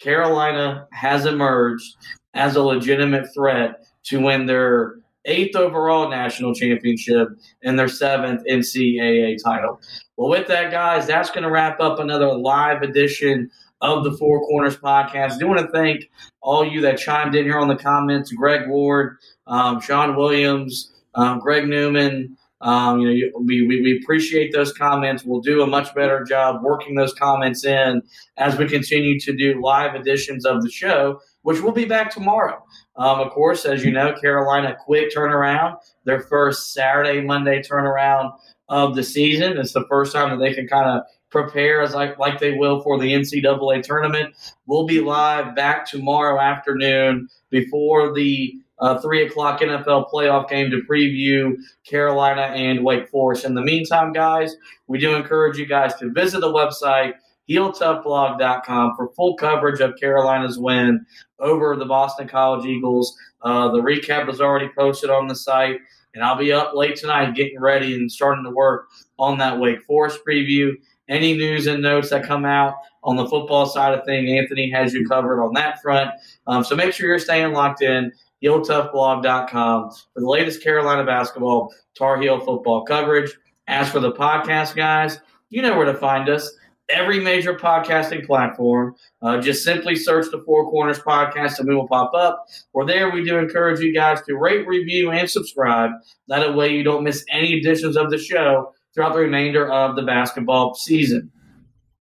Carolina 0.00 0.86
has 0.92 1.26
emerged 1.26 1.96
as 2.34 2.56
a 2.56 2.62
legitimate 2.62 3.26
threat 3.34 3.84
to 4.10 4.20
win 4.20 4.46
their 4.46 4.96
eighth 5.24 5.56
overall 5.56 6.08
national 6.08 6.54
championship 6.54 7.28
and 7.62 7.78
their 7.78 7.88
seventh 7.88 8.42
NCAA 8.50 9.42
title. 9.42 9.80
Well, 10.16 10.30
with 10.30 10.46
that, 10.48 10.70
guys, 10.70 11.06
that's 11.06 11.30
going 11.30 11.44
to 11.44 11.50
wrap 11.50 11.80
up 11.80 11.98
another 11.98 12.32
live 12.32 12.82
edition 12.82 13.50
of 13.80 14.04
the 14.04 14.12
Four 14.12 14.40
Corners 14.46 14.76
podcast. 14.76 15.32
I 15.32 15.38
do 15.38 15.48
want 15.48 15.60
to 15.60 15.68
thank 15.68 16.10
all 16.42 16.64
you 16.64 16.80
that 16.82 16.98
chimed 16.98 17.34
in 17.34 17.44
here 17.44 17.58
on 17.58 17.68
the 17.68 17.76
comments 17.76 18.32
Greg 18.32 18.68
Ward, 18.68 19.16
um, 19.46 19.80
Sean 19.80 20.16
Williams, 20.16 20.92
um, 21.14 21.38
Greg 21.38 21.66
Newman. 21.66 22.36
Um, 22.62 23.00
you 23.00 23.30
know, 23.32 23.38
we, 23.38 23.66
we, 23.66 23.80
we, 23.80 23.98
appreciate 24.02 24.52
those 24.52 24.70
comments. 24.74 25.24
We'll 25.24 25.40
do 25.40 25.62
a 25.62 25.66
much 25.66 25.94
better 25.94 26.22
job 26.24 26.62
working 26.62 26.94
those 26.94 27.14
comments 27.14 27.64
in 27.64 28.02
as 28.36 28.58
we 28.58 28.68
continue 28.68 29.18
to 29.20 29.34
do 29.34 29.62
live 29.62 29.94
editions 29.94 30.44
of 30.44 30.62
the 30.62 30.70
show, 30.70 31.20
which 31.42 31.60
will 31.60 31.72
be 31.72 31.84
back 31.84 32.10
tomorrow. 32.10 32.62
Um, 32.96 33.20
of 33.20 33.30
course, 33.30 33.64
as 33.64 33.84
you 33.84 33.92
know, 33.92 34.14
Carolina 34.20 34.76
quick 34.78 35.12
turnaround, 35.14 35.78
their 36.04 36.20
first 36.20 36.72
Saturday, 36.72 37.20
Monday 37.20 37.62
turnaround 37.62 38.32
of 38.68 38.94
the 38.94 39.02
season. 39.02 39.58
It's 39.58 39.72
the 39.72 39.86
first 39.88 40.12
time 40.12 40.30
that 40.30 40.44
they 40.44 40.54
can 40.54 40.68
kind 40.68 40.88
of 40.88 41.02
prepare 41.30 41.80
as 41.80 41.94
like, 41.94 42.18
like 42.18 42.40
they 42.40 42.52
will 42.52 42.82
for 42.82 42.98
the 42.98 43.12
NCAA 43.12 43.82
tournament. 43.82 44.34
We'll 44.66 44.86
be 44.86 45.00
live 45.00 45.54
back 45.54 45.86
tomorrow 45.86 46.40
afternoon 46.40 47.28
before 47.50 48.12
the 48.12 48.54
uh, 48.80 48.98
three 49.00 49.26
o'clock 49.26 49.60
NFL 49.60 50.10
playoff 50.10 50.48
game 50.48 50.70
to 50.70 50.80
preview 50.90 51.54
Carolina 51.84 52.42
and 52.42 52.82
Wake 52.84 53.08
Forest. 53.08 53.44
In 53.44 53.54
the 53.54 53.62
meantime, 53.62 54.12
guys, 54.12 54.56
we 54.86 54.98
do 54.98 55.14
encourage 55.14 55.58
you 55.58 55.66
guys 55.66 55.94
to 55.96 56.10
visit 56.10 56.40
the 56.40 56.52
website 56.52 57.12
heeltoughblog.com 57.50 58.94
for 58.96 59.12
full 59.14 59.36
coverage 59.36 59.80
of 59.80 59.96
Carolina's 59.96 60.58
win 60.58 61.04
over 61.38 61.76
the 61.76 61.84
Boston 61.84 62.28
College 62.28 62.66
Eagles. 62.66 63.16
Uh, 63.42 63.70
the 63.70 63.80
recap 63.80 64.28
is 64.30 64.40
already 64.40 64.70
posted 64.76 65.10
on 65.10 65.26
the 65.26 65.34
site, 65.34 65.80
and 66.14 66.22
I'll 66.22 66.36
be 66.36 66.52
up 66.52 66.74
late 66.74 66.96
tonight 66.96 67.34
getting 67.34 67.60
ready 67.60 67.94
and 67.94 68.10
starting 68.10 68.44
to 68.44 68.50
work 68.50 68.88
on 69.18 69.38
that 69.38 69.58
Wake 69.58 69.82
Forest 69.82 70.20
preview 70.26 70.74
any 71.10 71.36
news 71.36 71.66
and 71.66 71.82
notes 71.82 72.10
that 72.10 72.24
come 72.24 72.44
out 72.44 72.74
on 73.02 73.16
the 73.16 73.26
football 73.26 73.66
side 73.66 73.92
of 73.92 74.04
things, 74.04 74.30
Anthony 74.30 74.70
has 74.70 74.94
you 74.94 75.06
covered 75.06 75.42
on 75.42 75.52
that 75.54 75.82
front. 75.82 76.10
Um, 76.46 76.62
so 76.62 76.76
make 76.76 76.92
sure 76.92 77.08
you're 77.08 77.18
staying 77.18 77.52
locked 77.52 77.82
in. 77.82 78.12
HeelToughBlog.com 78.42 79.90
for 79.90 80.20
the 80.20 80.26
latest 80.26 80.62
Carolina 80.62 81.04
basketball, 81.04 81.74
Tar 81.94 82.18
Heel 82.20 82.38
football 82.40 82.84
coverage. 82.84 83.36
As 83.66 83.90
for 83.90 84.00
the 84.00 84.12
podcast, 84.12 84.74
guys, 84.74 85.20
you 85.50 85.62
know 85.62 85.76
where 85.76 85.86
to 85.86 85.94
find 85.94 86.28
us. 86.28 86.50
Every 86.90 87.20
major 87.20 87.54
podcasting 87.54 88.26
platform. 88.26 88.96
Uh, 89.22 89.40
just 89.40 89.62
simply 89.62 89.94
search 89.96 90.26
the 90.30 90.42
Four 90.44 90.70
Corners 90.70 90.98
Podcast 90.98 91.58
and 91.58 91.68
we 91.68 91.74
will 91.74 91.88
pop 91.88 92.12
up. 92.14 92.46
Or 92.72 92.84
there, 92.84 93.10
we 93.10 93.24
do 93.24 93.38
encourage 93.38 93.80
you 93.80 93.94
guys 93.94 94.20
to 94.22 94.36
rate, 94.36 94.66
review, 94.66 95.10
and 95.10 95.28
subscribe. 95.30 95.92
That 96.28 96.54
way, 96.54 96.74
you 96.74 96.82
don't 96.82 97.04
miss 97.04 97.24
any 97.30 97.54
editions 97.54 97.96
of 97.96 98.10
the 98.10 98.18
show 98.18 98.74
throughout 98.94 99.12
the 99.12 99.20
remainder 99.20 99.70
of 99.70 99.96
the 99.96 100.02
basketball 100.02 100.74
season. 100.74 101.30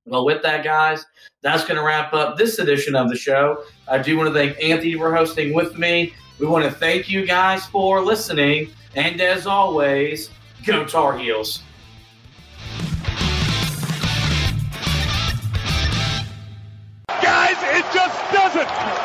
Well, 0.06 0.26
with 0.26 0.42
that, 0.42 0.64
guys, 0.64 1.06
that's 1.44 1.64
going 1.64 1.78
to 1.78 1.84
wrap 1.84 2.14
up 2.14 2.38
this 2.38 2.58
edition 2.58 2.96
of 2.96 3.10
the 3.10 3.16
show. 3.16 3.64
I 3.88 4.00
do 4.00 4.18
want 4.18 4.28
to 4.28 4.34
thank 4.34 4.62
Anthony 4.62 4.96
for 4.96 5.16
hosting 5.16 5.54
with 5.54 5.78
me. 5.78 6.14
We 6.40 6.48
want 6.48 6.66
to 6.66 6.72
thank 6.72 7.10
you 7.10 7.26
guys 7.26 7.66
for 7.68 8.02
listening. 8.02 8.72
And 8.96 9.22
as 9.22 9.46
always, 9.46 10.30
go 10.66 10.84
Tar 10.86 11.18
Heels. 11.18 11.62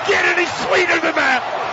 Get 0.08 0.24
any 0.24 0.46
sweeter 0.46 1.00
than 1.00 1.14
that. 1.16 1.63